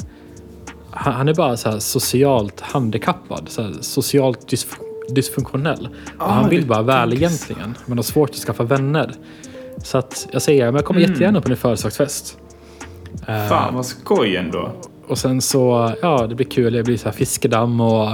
han 0.92 1.28
är 1.30 1.34
bara 1.34 1.58
så 1.58 1.70
här 1.72 1.80
socialt 1.80 2.62
handikappad, 2.62 3.50
så 3.50 3.62
här 3.62 3.72
socialt 3.82 4.52
dysf- 4.52 4.80
dysfunktionell. 5.10 5.90
Och 6.18 6.24
Ah, 6.28 6.32
han 6.32 6.50
vill 6.50 6.68
bara 6.68 6.82
väl 6.82 7.14
egentligen, 7.14 7.76
men 7.86 7.98
har 7.98 8.04
svårt 8.04 8.30
att 8.30 8.36
skaffa 8.36 8.64
vänner. 8.64 9.12
Så 9.84 9.98
att 9.98 10.28
jag 10.32 10.42
säger, 10.42 10.66
men 10.66 10.76
jag 10.76 10.86
kommer 10.86 11.00
Mm. 11.02 11.12
jättegärna 11.12 11.42
på 11.42 11.48
din 11.48 11.58
födelsedagsfest. 11.58 12.38
Eh, 13.28 13.48
Fan 13.48 13.76
vad 13.76 13.86
skoj 13.86 14.36
ändå. 14.36 14.72
och 15.08 15.18
sen 15.18 15.42
så, 15.42 15.92
ja 16.02 16.28
det 16.28 16.36
blir 16.36 16.46
kul, 16.48 16.74
det 16.74 16.84
blir 16.84 16.98
så 16.98 17.06
här 17.06 17.12
fiskedamm 17.16 17.82
och 17.82 18.10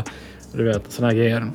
du 0.53 0.63
vet 0.63 0.91
sådana 0.91 1.13
grejer. 1.13 1.51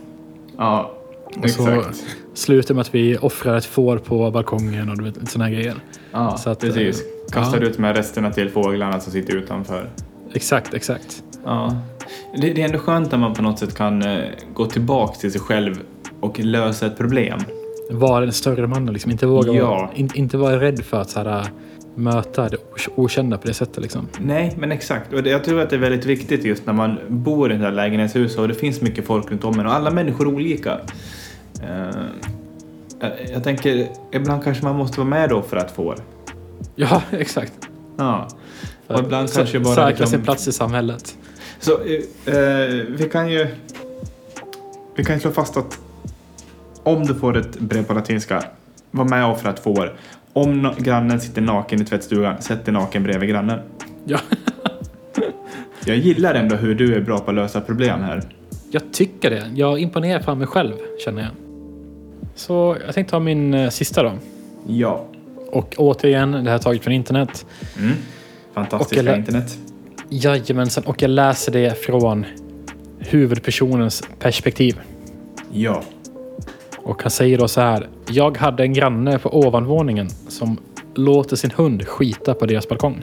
Ja, 0.59 0.94
Och 1.43 1.51
så 1.51 1.69
exakt. 1.71 2.05
slutar 2.35 2.75
med 2.75 2.81
att 2.81 2.95
vi 2.95 3.17
offrar 3.19 3.57
ett 3.57 3.65
får 3.65 3.99
på 3.99 4.31
balkongen 4.31 4.89
och 4.91 5.07
vet 5.07 5.31
sådana 5.31 5.51
grejer. 5.51 5.75
Ja, 6.13 6.37
så 6.37 6.51
att, 6.51 6.61
precis. 6.61 7.01
eh, 7.01 7.07
Kastar 7.33 7.61
ja. 7.61 7.67
ut 7.67 7.79
med 7.79 7.97
resterna 7.97 8.31
till 8.31 8.51
fåglarna 8.51 9.01
som 9.01 9.13
sitter 9.13 9.37
utanför. 9.37 9.91
Exakt, 10.33 10.75
exakt. 10.75 11.23
Ja. 11.45 11.77
Det, 12.41 12.53
det 12.53 12.61
är 12.63 12.67
ändå 12.67 12.79
skönt 12.79 13.11
när 13.11 13.19
man 13.19 13.35
på 13.35 13.43
något 13.43 13.59
sätt 13.59 13.75
kan 13.75 14.03
eh, 14.03 14.25
gå 14.55 14.67
tillbaka 14.67 15.15
till 15.19 15.33
sig 15.33 15.41
själv 15.41 15.81
och 16.21 16.41
lösa 16.41 16.87
ett 16.87 16.97
problem. 16.99 17.39
Vara 17.91 18.21
den 18.21 18.33
större 18.33 18.67
mannen, 18.67 18.93
liksom. 18.93 19.11
inte 19.11 19.27
våga 19.27 19.53
Ja. 19.53 19.67
vara, 19.67 19.91
in, 19.95 20.11
inte 20.15 20.37
vara 20.37 20.61
rädd 20.61 20.85
för 20.85 21.01
att 21.01 21.11
så 21.11 21.19
här, 21.21 21.39
äh, 21.41 21.47
möta 21.95 22.49
det 22.49 22.57
ok- 22.57 22.89
okända 22.95 23.39
på 23.39 23.47
det 23.47 23.55
sättet. 23.55 23.83
Liksom. 23.83 24.09
Nej, 24.21 24.55
men 24.59 24.73
exakt. 24.73 25.13
Och 25.13 25.23
det, 25.23 25.31
jag 25.31 25.45
tror 25.45 25.61
att 25.61 25.71
det 25.71 25.77
är 25.77 25.81
väldigt 25.81 26.07
viktigt 26.07 26.45
just 26.45 26.67
när 26.67 26.73
man 26.73 26.99
bor 27.09 27.53
i 27.53 27.55
ett 27.55 27.61
här 27.61 27.73
lägenhetshus 27.73 28.39
och 28.39 28.49
det 28.49 28.55
finns 28.55 28.81
mycket 28.81 29.07
folk 29.07 29.31
runt 29.31 29.45
om 29.45 29.61
en 29.61 29.67
och 29.67 29.75
alla 29.75 29.91
människor 29.91 30.29
är 30.29 30.35
olika. 30.35 30.79
Eh, 31.63 31.97
jag, 33.01 33.11
jag 33.35 33.45
tänker, 33.45 33.89
ibland 34.13 34.45
kanske 34.45 34.65
man 34.65 34.77
måste 34.77 35.01
vara 35.01 35.09
med 35.11 35.29
då 35.29 35.43
för 35.43 35.57
att 35.57 35.71
få. 35.71 35.95
Ja, 36.75 37.03
exakt. 37.11 37.53
Ja. 37.97 38.29
För 38.87 38.95
Och 38.95 39.01
ibland 39.01 39.25
att 39.25 39.35
kanske 39.35 39.61
bara 39.61 39.75
säkra 39.75 39.89
liksom- 39.89 40.07
sin 40.07 40.23
plats 40.23 40.49
i 40.49 40.53
samhället. 40.53 41.17
Så 41.61 41.73
eh, 41.73 42.35
eh, 42.37 42.69
vi 42.89 43.09
kan 43.13 43.31
ju 43.31 43.47
vi 44.97 45.05
kan 45.05 45.21
slå 45.21 45.31
fast 45.31 45.57
att 45.57 45.79
om 46.83 47.07
du 47.07 47.15
får 47.15 47.37
ett 47.37 47.59
brev 47.61 47.85
på 47.85 47.95
latinska, 47.95 48.45
var 48.91 49.05
med 49.05 49.25
och 49.27 49.33
offra 49.33 49.53
två 49.53 49.73
år. 49.73 49.97
Om 50.33 50.67
no- 50.67 50.83
grannen 50.83 51.21
sitter 51.21 51.43
naken 51.43 51.83
i 51.83 51.85
tvättstugan, 51.85 52.43
sätt 52.43 52.65
dig 52.65 52.75
naken 52.75 53.03
bredvid 53.03 53.29
grannen. 53.29 53.61
Ja. 54.05 54.19
Jag 55.87 55.97
gillar 55.97 56.35
ändå 56.35 56.57
hur 56.57 56.75
du 56.75 56.95
är 56.95 57.01
bra 57.01 57.19
på 57.19 57.31
att 57.31 57.35
lösa 57.37 57.61
problem 57.61 58.01
här. 58.01 58.23
Jag 58.71 58.93
tycker 58.93 59.31
det. 59.31 59.51
Jag 59.55 59.79
imponerar 59.79 60.23
på 60.23 60.35
mig 60.35 60.47
själv, 60.47 60.73
känner 61.05 61.23
jag. 61.23 61.31
Så 62.35 62.77
jag 62.87 62.95
tänkte 62.95 63.11
ta 63.11 63.21
min 63.21 63.55
eh, 63.55 63.71
sista 63.71 64.03
då. 64.03 64.13
Ja. 64.67 65.05
Och 65.51 65.75
återigen, 65.79 66.33
det 66.33 66.51
här 66.51 66.55
är 66.55 66.59
taget 66.59 66.85
från 66.85 66.93
internet. 66.95 67.47
Mm. 67.79 67.91
Och 68.49 68.55
Fantastiska 68.55 69.01
eller- 69.01 69.17
internet. 69.17 69.59
Jajamensan, 70.09 70.85
och 70.85 71.03
jag 71.03 71.11
läser 71.11 71.53
det 71.53 71.79
från 71.79 72.25
huvudpersonens 72.99 74.03
perspektiv. 74.19 74.81
Ja. 75.53 75.83
Och 76.79 77.03
han 77.03 77.11
säger 77.11 77.39
då 77.39 77.49
så 77.49 77.61
här. 77.61 77.89
Jag 78.11 78.37
hade 78.39 78.63
en 78.63 78.73
granne 78.73 79.19
på 79.19 79.39
ovanvåningen 79.39 80.09
som 80.29 80.59
låter 80.95 81.37
sin 81.37 81.51
hund 81.51 81.87
skita 81.89 82.35
på 82.35 82.47
deras 82.47 82.69
balkong. 82.69 83.03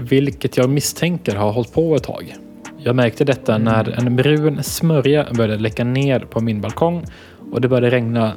Vilket 0.00 0.56
jag 0.56 0.70
misstänker 0.70 1.36
har 1.36 1.52
hållit 1.52 1.72
på 1.72 1.94
ett 1.96 2.02
tag. 2.02 2.34
Jag 2.78 2.96
märkte 2.96 3.24
detta 3.24 3.58
när 3.58 3.98
en 3.98 4.16
brun 4.16 4.62
smörja 4.62 5.26
började 5.36 5.62
läcka 5.62 5.84
ner 5.84 6.20
på 6.20 6.40
min 6.40 6.60
balkong 6.60 7.04
och 7.52 7.60
det 7.60 7.68
började 7.68 7.96
regna. 7.96 8.32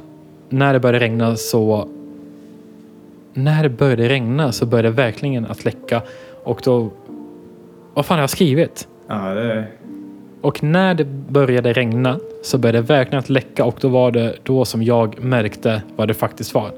När 0.48 0.72
det 0.72 0.80
började 0.80 0.98
regna 1.04 1.36
så... 1.36 1.88
När 3.34 3.62
det 3.62 3.68
började 3.68 4.08
regna 4.08 4.52
så 4.52 4.66
började 4.66 4.90
verkligen 4.90 5.46
att 5.46 5.64
läcka 5.64 6.02
och 6.44 6.60
då... 6.64 6.90
Vad 7.94 8.06
fan 8.06 8.14
har 8.16 8.22
jag 8.22 8.30
skrivit? 8.30 8.88
Ja, 9.08 9.34
det... 9.34 9.64
Och 10.40 10.62
när 10.62 10.94
det 10.94 11.04
började 11.04 11.72
regna 11.72 12.18
så 12.42 12.58
började 12.58 12.78
det 12.78 12.82
verkligen 12.82 13.18
att 13.18 13.28
läcka 13.28 13.64
och 13.64 13.76
då 13.80 13.88
var 13.88 14.10
det 14.10 14.36
då 14.42 14.64
som 14.64 14.82
jag 14.82 15.22
märkte 15.22 15.82
vad 15.96 16.08
det 16.08 16.14
faktiskt 16.14 16.54
var. 16.54 16.70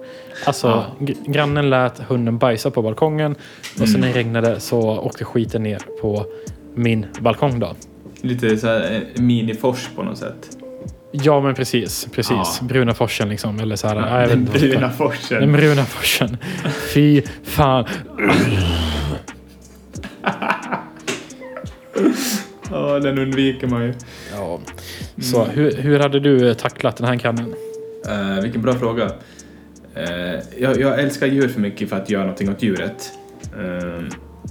Alltså, 0.46 0.66
Ja. 0.66 0.84
gr- 0.98 1.16
grannen 1.32 1.70
lät 1.70 1.98
hunden 1.98 2.38
bajsa 2.38 2.70
på 2.70 2.82
balkongen 2.82 3.34
och 3.80 3.88
sen 3.88 4.00
när 4.00 4.08
det 4.08 4.14
regnade 4.18 4.60
så 4.60 4.98
åkte 4.98 5.24
skiten 5.24 5.62
ner 5.62 5.82
på 6.00 6.24
min 6.74 7.06
balkong 7.20 7.58
då. 7.60 7.68
Lite 8.20 8.56
så 8.56 8.66
här 8.66 9.02
eh, 9.14 9.22
minifors 9.22 9.88
på 9.96 10.02
något 10.02 10.18
sätt. 10.18 10.57
Ja, 11.12 11.40
men 11.40 11.54
precis. 11.54 12.08
Precis. 12.12 12.58
Ja. 12.60 12.66
Bruna 12.66 12.94
forsen 12.94 13.28
liksom. 13.28 13.60
Eller 13.60 13.76
så 13.76 13.88
här. 13.88 13.96
ja, 14.20 14.26
Den 14.26 14.44
vad 14.44 14.54
bruna 14.54 14.66
heter. 14.66 14.80
Den 14.80 14.92
forsen. 14.92 15.52
bruna 15.52 15.84
forsen. 15.84 16.36
Fy 16.94 17.22
fan. 17.42 17.84
Ja, 22.70 22.98
den 22.98 23.18
undviker 23.18 23.66
man 23.66 23.82
ju. 23.84 23.94
Ja. 24.32 24.60
Så 25.22 25.44
hur, 25.44 25.72
hur 25.76 25.98
hade 26.00 26.20
du 26.20 26.54
tacklat 26.54 26.96
den 26.96 27.06
här 27.06 27.14
grannen? 27.14 27.54
Uh, 28.08 28.40
vilken 28.42 28.62
bra 28.62 28.74
fråga. 28.74 29.10
Eh, 29.94 30.40
jag, 30.58 30.80
jag 30.80 31.00
älskar 31.00 31.26
djur 31.26 31.48
för 31.48 31.60
mycket 31.60 31.88
för 31.88 31.96
att 31.96 32.10
göra 32.10 32.22
någonting 32.22 32.50
åt 32.50 32.62
djuret. 32.62 33.12
Eh, 33.58 34.04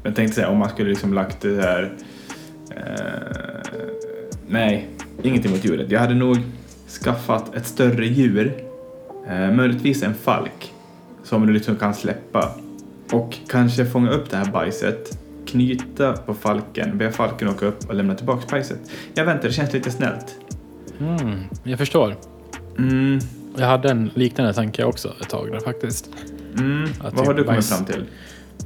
jag 0.04 0.16
tänkte 0.16 0.36
säga 0.36 0.50
om 0.50 0.58
man 0.58 0.70
skulle 0.70 0.90
liksom 0.90 1.14
lagt 1.14 1.42
det 1.42 1.62
här... 1.62 1.94
eh, 2.76 3.72
nej, 4.48 4.88
ingenting 5.24 5.52
mot 5.52 5.66
djuret. 5.66 5.92
Jag 5.92 6.00
hade 6.00 6.16
nog 6.16 6.38
skaffat 7.04 7.56
ett 7.56 7.66
större 7.66 8.06
djur. 8.06 8.64
Uh, 9.32 9.52
möjligtvis 9.56 10.04
en 10.04 10.14
falk. 10.14 10.74
Som 11.24 11.48
du 11.48 11.54
liksom 11.54 11.76
kan 11.76 11.94
släppa. 11.94 12.52
Och 13.12 13.38
kanske 13.48 13.86
fånga 13.86 14.10
upp 14.12 14.30
det 14.30 14.38
här 14.38 14.52
bajset. 14.52 15.18
Knyta 15.46 16.14
på 16.14 16.34
falken, 16.34 16.98
be 16.98 17.12
falken 17.12 17.48
åka 17.48 17.66
upp 17.66 17.90
och 17.90 17.96
lämna 17.96 18.16
tillbaka 18.16 18.44
bajset. 18.52 18.80
Jag 19.14 19.26
väntar, 19.26 19.48
det 19.48 19.54
känns 19.54 19.74
lite 19.74 19.92
snällt. 19.92 20.36
Mm, 21.00 21.40
jag 21.64 21.78
förstår. 21.80 22.16
Mm, 22.78 23.20
Jag 23.58 23.68
hade 23.68 23.90
en 23.90 24.12
liknande 24.14 24.54
tanke 24.54 24.84
också 24.84 25.14
ett 25.22 25.30
tag 25.30 25.52
där 25.52 25.60
faktiskt. 25.60 26.10
mm. 26.60 26.90
Vad 27.02 27.14
har 27.18 27.26
typ 27.26 27.38
du 27.38 27.44
kommit 27.44 27.66
fram 27.66 27.86
till? 27.86 28.04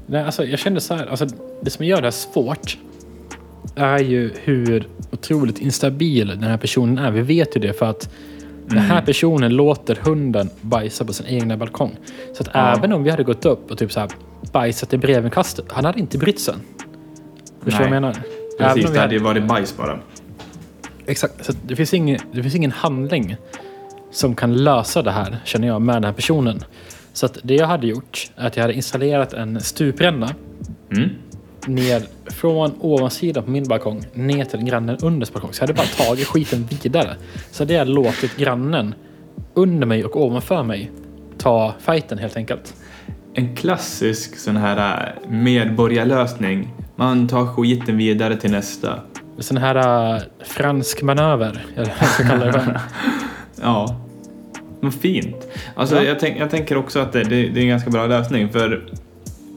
Nej, 0.05 0.23
alltså, 0.23 0.45
jag 0.45 0.59
kände 0.59 0.81
så 0.81 0.93
här, 0.95 1.05
alltså, 1.07 1.27
det 1.61 1.69
som 1.69 1.85
gör 1.85 1.97
det 1.97 2.03
här 2.07 2.11
svårt 2.11 2.77
är 3.75 3.99
ju 3.99 4.31
hur 4.43 4.87
otroligt 5.12 5.59
instabil 5.59 6.28
den 6.28 6.43
här 6.43 6.57
personen 6.57 6.97
är. 6.97 7.12
Vi 7.12 7.22
vet 7.22 7.55
ju 7.55 7.62
det 7.62 7.74
för 7.74 7.86
att 7.86 8.09
den 8.68 8.78
Mm. 8.78 8.89
här 8.89 9.01
personen 9.01 9.55
låter 9.55 9.95
hunden 10.01 10.49
bajsa 10.62 11.05
på 11.05 11.14
sin 11.14 11.26
egna 11.26 11.57
balkong. 11.57 11.95
Så 12.34 12.43
att 12.43 12.49
Ja. 12.53 12.78
även 12.78 12.93
om 12.93 13.03
vi 13.03 13.09
hade 13.09 13.24
gått 13.24 13.45
upp 13.45 13.72
och 13.72 13.78
typ 13.78 13.91
så 13.91 13.99
här 13.99 14.09
bajsat 14.51 14.93
i 14.93 14.97
brevinkastet, 14.97 15.66
han 15.72 15.86
hade 15.86 15.99
inte 15.99 16.18
brytt 16.18 16.39
sig. 16.39 16.53
Förstår 17.64 17.84
du 17.84 17.89
vad 17.89 17.95
jag 17.95 18.01
menar? 18.01 18.16
Precis, 18.59 18.91
det 18.91 18.99
hade 18.99 19.14
ju 19.14 19.20
varit 19.20 19.43
bajs 19.47 19.78
bara. 19.78 19.99
Exakt. 21.05 21.45
Så 21.45 21.53
det, 21.68 21.76
finns 21.76 21.93
ingen, 21.93 22.20
det 22.32 22.41
finns 22.43 22.55
ingen 22.55 22.72
handling 22.72 23.36
som 24.12 24.36
kan 24.36 24.64
lösa 24.64 25.01
det 25.01 25.12
här, 25.12 25.38
känner 25.45 25.68
jag, 25.68 25.82
med 25.82 25.95
den 25.95 26.03
här 26.03 26.14
personen. 26.14 26.59
Så 27.14 27.26
att 27.26 27.38
det 27.43 27.55
jag 27.55 27.68
hade 27.68 27.88
gjort 27.88 28.32
är 28.36 28.47
att 28.47 28.55
jag 28.55 28.64
hade 28.64 28.74
installerat 28.74 29.34
en 29.34 29.62
stupränna 29.62 30.30
Mm. 30.91 31.09
Ner 31.68 32.03
från 32.26 32.72
ovansidan 32.80 33.43
på 33.43 33.51
min 33.51 33.64
balkong 33.68 34.03
ner 34.14 34.45
till 34.45 34.64
grannen 34.64 34.97
under 35.01 35.28
balkong. 35.34 35.53
Så 35.53 35.62
jag 35.64 35.68
hade 35.68 35.78
bara 35.78 36.05
tagit 36.07 36.28
skiten 36.28 36.68
vidare. 36.84 37.16
Så 37.51 37.64
hade 37.64 37.74
jag 37.74 37.88
låtit 37.88 38.38
grannen 38.38 38.95
under 39.53 39.88
mig 39.88 40.05
och 40.05 40.16
ovanför 40.26 40.64
mig 40.64 40.91
ta 41.38 41.74
fighten 41.80 42.18
helt 42.18 42.38
enkelt. 42.38 42.74
En 43.34 43.55
klassisk 43.55 44.38
sån 44.38 44.57
här 44.57 45.07
äh, 45.24 45.30
medborgarlösning. 45.32 46.74
Man 46.95 47.28
tar 47.28 47.45
skiten 47.45 47.97
vidare 47.97 48.36
till 48.36 48.51
nästa. 48.51 48.99
Sån 49.39 49.57
här 49.57 50.16
äh, 50.16 50.22
fransk 50.45 51.01
manöver, 51.01 51.66
eller 51.76 51.93
vad 52.38 52.53
det 52.53 52.53
för. 52.53 52.80
Ja. 53.62 53.95
Vad 54.80 54.93
fint. 54.93 55.47
Alltså, 55.76 55.95
Ja. 55.95 56.03
jag, 56.03 56.20
tänk, 56.20 56.39
jag 56.39 56.49
tänker 56.49 56.78
också 56.78 56.99
att 56.99 57.12
det, 57.14 57.24
det, 57.24 57.30
det 57.30 57.59
är 57.59 57.62
en 57.62 57.68
ganska 57.68 57.89
bra 57.89 58.07
lösning 58.07 58.49
för 58.49 58.84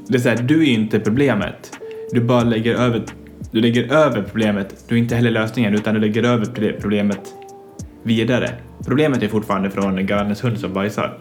det 0.08 0.14
är 0.14 0.20
så 0.20 0.28
här, 0.28 0.36
du 0.36 0.62
är 0.62 0.72
inte 0.72 1.00
problemet. 1.00 1.73
Du 2.14 2.20
bara 2.20 2.44
lägger 2.44 2.74
över, 2.74 3.02
du 3.50 3.60
lägger 3.60 3.92
över 3.92 4.22
problemet. 4.22 4.84
Du 4.88 4.94
är 4.94 4.98
inte 4.98 5.14
heller 5.16 5.30
lösningen 5.30 5.74
utan 5.74 5.94
du 5.94 6.00
lägger 6.00 6.22
över 6.22 6.44
proble- 6.44 6.80
problemet 6.80 7.34
vidare. 8.02 8.50
Problemet 8.86 9.22
är 9.22 9.28
fortfarande 9.28 9.70
från 9.70 10.06
grannens 10.06 10.44
hund 10.44 10.58
som 10.58 10.72
bajsar. 10.72 11.18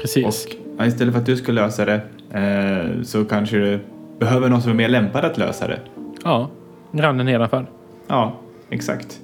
Precis. 0.00 0.46
Och 0.78 0.86
istället 0.86 1.14
för 1.14 1.20
att 1.20 1.26
du 1.26 1.36
ska 1.36 1.52
lösa 1.52 1.84
det 1.84 2.00
eh, 2.32 3.02
så 3.02 3.24
kanske 3.24 3.56
du 3.56 3.80
behöver 4.18 4.48
någon 4.48 4.62
som 4.62 4.70
är 4.70 4.74
mer 4.76 4.88
lämpad 4.88 5.24
att 5.24 5.38
lösa 5.38 5.66
det. 5.68 5.78
Ja, 6.24 6.50
grannen 6.92 7.26
nedanför. 7.26 7.66
Ja, 8.06 8.40
exakt. 8.70 9.20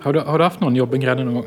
Har 0.00 0.12
du, 0.12 0.20
har 0.20 0.38
du 0.38 0.44
haft 0.44 0.60
någon 0.60 0.76
jobbig 0.76 1.00
granne 1.00 1.24
någon 1.24 1.34
gång? 1.34 1.46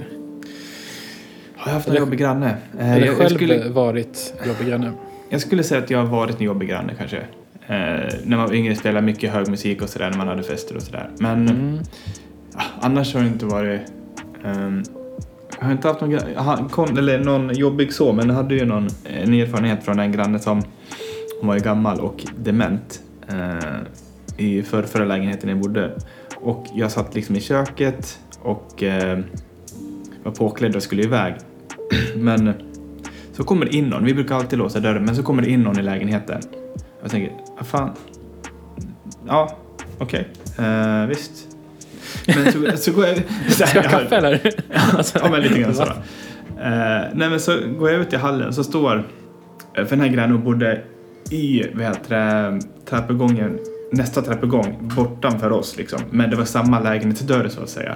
Har 1.55 1.69
jag 1.71 1.73
haft 1.73 1.87
en 1.87 1.91
Eller- 1.91 1.99
jobbig 2.05 2.19
granne? 2.19 2.55
Eh, 2.79 2.91
Eller 2.95 3.05
jag, 3.05 3.15
själv 3.17 3.21
jag, 3.21 3.31
skulle, 3.31 3.69
varit 3.69 4.33
jobbig 4.47 4.67
granne? 4.67 4.91
jag 5.29 5.41
skulle 5.41 5.63
säga 5.63 5.83
att 5.83 5.89
jag 5.89 5.99
har 5.99 6.05
varit 6.05 6.39
en 6.39 6.45
jobbig 6.45 6.69
granne 6.69 6.93
kanske. 6.97 7.17
Eh, 7.67 8.13
när 8.23 8.37
man 8.37 8.47
var 8.47 8.53
yngre 8.53 8.75
spelade 8.75 9.05
mycket 9.05 9.31
hög 9.31 9.47
musik 9.47 9.81
och 9.81 9.89
sådär 9.89 10.09
när 10.09 10.17
man 10.17 10.27
hade 10.27 10.43
fester 10.43 10.75
och 10.75 10.81
sådär. 10.81 11.09
Men 11.19 11.47
Mm. 11.49 11.79
ah, 12.55 12.63
annars 12.81 13.13
har 13.13 13.21
det 13.21 13.27
inte 13.27 13.45
varit... 13.45 13.81
ehm, 14.45 14.83
jag 15.59 15.65
har 15.65 15.71
inte 15.71 15.87
haft 15.87 16.01
någon, 16.01 16.69
kon- 16.69 16.97
eller 16.97 17.19
någon 17.19 17.53
jobbig 17.55 17.93
så, 17.93 18.13
men 18.13 18.27
jag 18.27 18.35
hade 18.35 18.55
ju 18.55 18.65
någon, 18.65 18.87
en 19.03 19.33
erfarenhet 19.33 19.83
från 19.83 19.99
en 19.99 20.11
granne 20.11 20.39
som 20.39 20.61
hon 21.39 21.47
var 21.47 21.55
ju 21.55 21.61
gammal 21.61 21.99
och 21.99 22.25
dement 22.37 23.01
eh, 23.29 23.77
i 24.37 24.61
för, 24.63 24.83
förra 24.83 25.05
lägenheten 25.05 25.49
jag 25.49 25.59
bodde. 25.59 25.91
Och 26.35 26.65
jag 26.75 26.91
satt 26.91 27.15
liksom 27.15 27.35
i 27.35 27.41
köket 27.41 28.19
och 28.41 28.83
eh, 28.83 29.19
var 30.23 30.31
påklädd 30.31 30.75
och 30.75 30.83
skulle 30.83 31.03
iväg. 31.03 31.35
men 32.15 32.53
så 33.33 33.43
kommer 33.43 33.65
det 33.65 33.75
in 33.75 33.85
någon, 33.89 34.05
vi 34.05 34.13
brukar 34.13 34.35
alltid 34.35 34.59
låsa 34.59 34.79
dörren, 34.79 35.05
men 35.05 35.15
så 35.15 35.23
kommer 35.23 35.41
det 35.41 35.49
in 35.49 35.61
någon 35.63 35.79
i 35.79 35.83
lägenheten. 35.83 36.41
Jag 37.01 37.11
tänker, 37.11 37.31
fan? 37.65 37.89
Ja, 39.27 39.57
okej, 39.97 40.27
eh, 40.59 41.05
visst. 41.05 41.31
Men 42.27 42.51
så, 42.51 42.77
så 42.77 42.91
går 42.91 43.05
jag... 43.05 43.17
Så 43.49 43.67
Ska 43.67 43.81
jag 43.81 43.91
kaffe 43.91 44.15
eller? 44.15 44.53
Ja, 45.13 45.29
men 45.31 45.41
lite 45.41 45.59
grann 45.59 45.73
så. 45.75 45.83
Eh, 45.83 47.03
nej, 47.13 47.29
men 47.29 47.39
så 47.39 47.59
går 47.79 47.91
jag 47.91 48.01
ut 48.01 48.13
i 48.13 48.15
hallen 48.15 48.53
så 48.53 48.63
står, 48.63 49.07
eh, 49.77 49.85
för 49.85 49.95
den 49.95 50.01
här 50.01 50.07
grannen 50.07 50.43
bodde 50.43 50.81
i 51.29 51.63
vad 51.73 51.85
heter 51.85 52.15
det, 52.15 52.59
trappuppgången, 52.89 53.59
nästa 53.91 54.21
trappuppgång 54.21 54.91
bortanför 54.95 55.51
oss 55.51 55.77
liksom. 55.77 55.99
Men 56.09 56.29
det 56.29 56.35
var 56.35 56.45
samma 56.45 56.79
lägenhetsdörr 56.79 57.47
så 57.47 57.61
att 57.61 57.69
säga. 57.69 57.95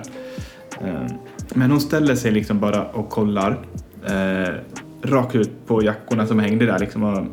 Men 1.53 1.71
hon 1.71 1.81
ställer 1.81 2.15
sig 2.15 2.31
liksom 2.31 2.59
bara 2.59 2.83
och 2.83 3.09
kollar 3.09 3.59
eh, 4.05 4.53
rakt 5.01 5.35
ut 5.35 5.67
på 5.67 5.83
jackorna 5.83 6.27
som 6.27 6.39
hängde 6.39 6.65
där 6.65 6.79
liksom. 6.79 7.03
Och, 7.03 7.27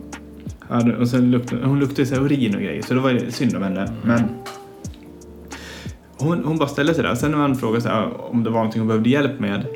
ja, 0.73 0.97
och 0.97 1.09
sen 1.09 1.31
luktade, 1.31 1.67
hon 1.67 1.81
luktade 1.81 2.07
så 2.07 2.15
urin 2.15 2.55
och 2.55 2.61
grejer 2.61 2.83
så 2.83 2.95
det 2.95 3.01
var 3.01 3.31
synd 3.31 3.57
om 3.57 3.63
henne. 3.63 3.93
Men 4.03 4.21
hon, 6.19 6.45
hon 6.45 6.59
bara 6.59 6.69
ställde 6.69 6.95
sig 6.95 7.03
där. 7.03 7.15
Sen 7.15 7.31
när 7.31 7.39
man 7.39 7.55
frågade 7.55 7.81
så 7.81 7.89
här, 7.89 8.31
om 8.31 8.45
det 8.45 8.51
var 8.51 8.57
någonting 8.57 8.81
hon 8.81 8.89
behövde 8.89 9.11
hjälp 9.11 9.41
med 9.41 9.67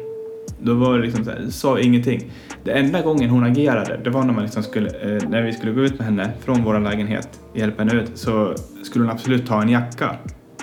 Då 0.63 0.75
var 0.75 0.99
det 0.99 1.05
liksom 1.05 1.25
så 1.25 1.31
här, 1.31 1.47
sa 1.51 1.79
ingenting. 1.79 2.31
Det 2.65 2.71
enda 2.71 3.03
gången 3.03 3.31
hon 3.31 3.45
agerade, 3.45 4.01
det 4.05 4.11
var 4.11 4.25
när, 4.25 4.33
man 4.33 4.43
liksom 4.43 4.63
skulle, 4.63 4.89
eh, 4.89 5.29
när 5.29 5.43
vi 5.43 5.53
skulle 5.53 5.73
gå 5.73 5.81
ut 5.81 5.99
med 5.99 6.07
henne 6.07 6.31
från 6.45 6.65
vår 6.65 6.81
lägenhet, 6.81 7.41
hjälpa 7.55 7.83
henne 7.83 7.95
ut, 7.95 8.11
så 8.15 8.55
skulle 8.83 9.05
hon 9.05 9.13
absolut 9.13 9.47
ta 9.47 9.63
en 9.63 9.69
jacka. 9.69 10.17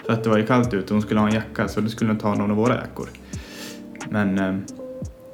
För 0.06 0.14
att 0.14 0.24
det 0.24 0.30
var 0.30 0.38
ju 0.38 0.46
kallt 0.46 0.74
ute 0.74 0.86
och 0.86 0.92
hon 0.92 1.02
skulle 1.02 1.20
ha 1.20 1.28
en 1.28 1.34
jacka 1.34 1.68
så 1.68 1.82
då 1.82 1.90
skulle 1.90 2.12
hon 2.12 2.20
ta 2.20 2.36
någon 2.36 2.52
av 2.52 2.58
våra 2.58 2.76
jackor. 2.76 3.08
Men 4.10 4.40
eh, 4.40 4.56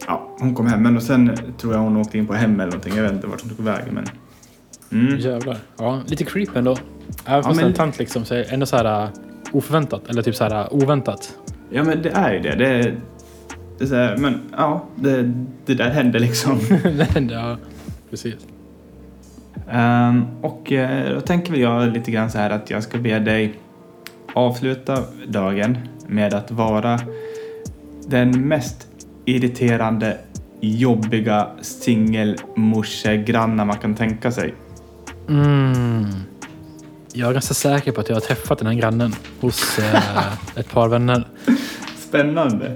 ja, 0.07 0.35
hon 0.39 0.55
kom 0.55 0.67
hem 0.67 0.83
men 0.83 0.97
och 0.97 1.03
sen 1.03 1.31
tror 1.57 1.73
jag 1.73 1.81
hon 1.81 1.97
åkte 1.97 2.17
in 2.17 2.27
på 2.27 2.33
hem 2.33 2.53
eller 2.59 2.71
någonting. 2.71 2.95
Jag 2.95 3.03
vet 3.03 3.13
inte 3.13 3.27
vart 3.27 3.41
hon 3.41 3.49
tog 3.49 3.65
vägen 3.65 3.93
men... 3.93 4.05
Mm. 4.91 5.19
Jävlar. 5.19 5.57
Ja, 5.77 6.01
lite 6.07 6.23
creep 6.23 6.55
ändå. 6.55 6.77
Även 7.25 7.43
fast 7.43 7.55
men- 7.55 7.69
en 7.69 7.73
tant 7.73 7.99
liksom 7.99 8.25
så 8.25 8.33
är 8.33 8.37
det 8.37 8.43
ändå 8.43 8.65
så 8.65 8.77
här 8.77 9.03
uh, 9.03 9.09
oförväntat. 9.51 10.09
Eller 10.09 10.21
typ 10.21 10.35
så 10.35 10.43
här 10.43 10.61
uh, 10.61 10.83
oväntat. 10.83 11.37
Ja 11.69 11.83
men 11.83 12.01
det 12.01 12.09
är 12.09 12.33
ju 12.33 12.39
det. 12.39 12.55
Det 12.55 12.95
det 13.79 13.85
är 13.85 13.87
så 13.87 13.95
här, 13.95 14.17
men 14.17 14.41
ja, 14.57 14.85
det, 14.95 15.33
det 15.65 15.73
där 15.73 15.89
hände 15.89 16.19
liksom. 16.19 16.59
ja, 17.31 17.57
precis. 18.09 18.35
Ehm, 19.71 20.25
och 20.41 20.71
eh, 20.71 21.13
då 21.13 21.21
tänker 21.21 21.51
väl 21.51 21.61
jag 21.61 21.93
lite 21.93 22.11
grann 22.11 22.31
så 22.31 22.37
här 22.37 22.49
att 22.49 22.69
jag 22.69 22.83
ska 22.83 22.97
be 22.97 23.19
dig 23.19 23.53
avsluta 24.33 25.03
dagen 25.27 25.77
med 26.07 26.33
att 26.33 26.51
vara 26.51 26.99
den 28.07 28.47
mest 28.47 28.87
irriterande, 29.25 30.17
jobbiga 30.61 31.47
singelmorsegranna 31.61 33.65
man 33.65 33.77
kan 33.77 33.95
tänka 33.95 34.31
sig. 34.31 34.53
Mm. 35.29 36.05
Jag 37.13 37.29
är 37.29 37.33
ganska 37.33 37.53
säker 37.53 37.91
på 37.91 38.01
att 38.01 38.09
jag 38.09 38.15
har 38.15 38.21
träffat 38.21 38.57
den 38.57 38.67
här 38.67 38.73
grannen 38.73 39.15
hos 39.41 39.79
eh, 39.79 40.33
ett 40.55 40.71
par 40.71 40.87
vänner. 40.87 41.27
Spännande. 41.97 42.75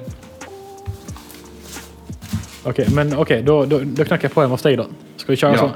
Okej, 2.63 2.87
men 2.95 3.17
okej, 3.17 3.43
då, 3.43 3.65
då, 3.65 3.79
då 3.83 4.05
knackar 4.05 4.25
jag 4.25 4.33
på 4.33 4.41
hemma 4.41 4.53
hos 4.53 4.61
dig 4.61 4.75
då. 4.75 4.85
Ska 5.17 5.31
vi 5.31 5.35
köra 5.37 5.51
Ja. 5.51 5.57
så? 5.57 5.71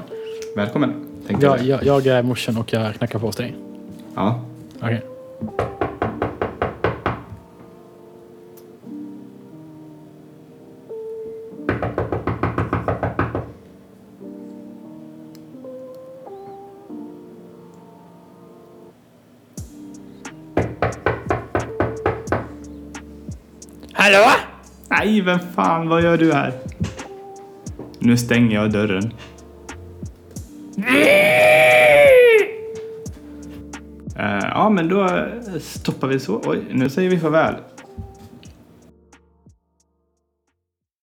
Välkommen. 0.56 1.04
Ja, 1.40 1.58
jag. 1.58 1.84
jag, 1.84 2.06
är 2.06 2.22
morsan 2.22 2.56
och 2.56 2.72
jag 2.72 2.94
knackar 2.94 3.18
på 3.18 3.26
hos 3.26 3.36
dig. 3.36 3.56
ja. 4.14 4.40
Okej. 4.80 5.02
Hallå? 24.18 24.30
Nej, 24.88 25.20
vem 25.20 25.38
fan, 25.54 25.88
vad 25.88 26.02
gör 26.02 26.18
du 26.18 26.32
här? 26.32 26.52
Nu 27.98 28.16
stänger 28.16 28.54
jag 28.54 28.72
dörren. 28.72 29.12
Eh, 34.16 34.38
ja, 34.42 34.70
men 34.70 34.88
då 34.88 35.26
stoppar 35.60 36.08
vi 36.08 36.20
så. 36.20 36.42
Oj, 36.44 36.62
nu 36.70 36.88
säger 36.88 37.10
vi 37.10 37.18
farväl. 37.18 37.54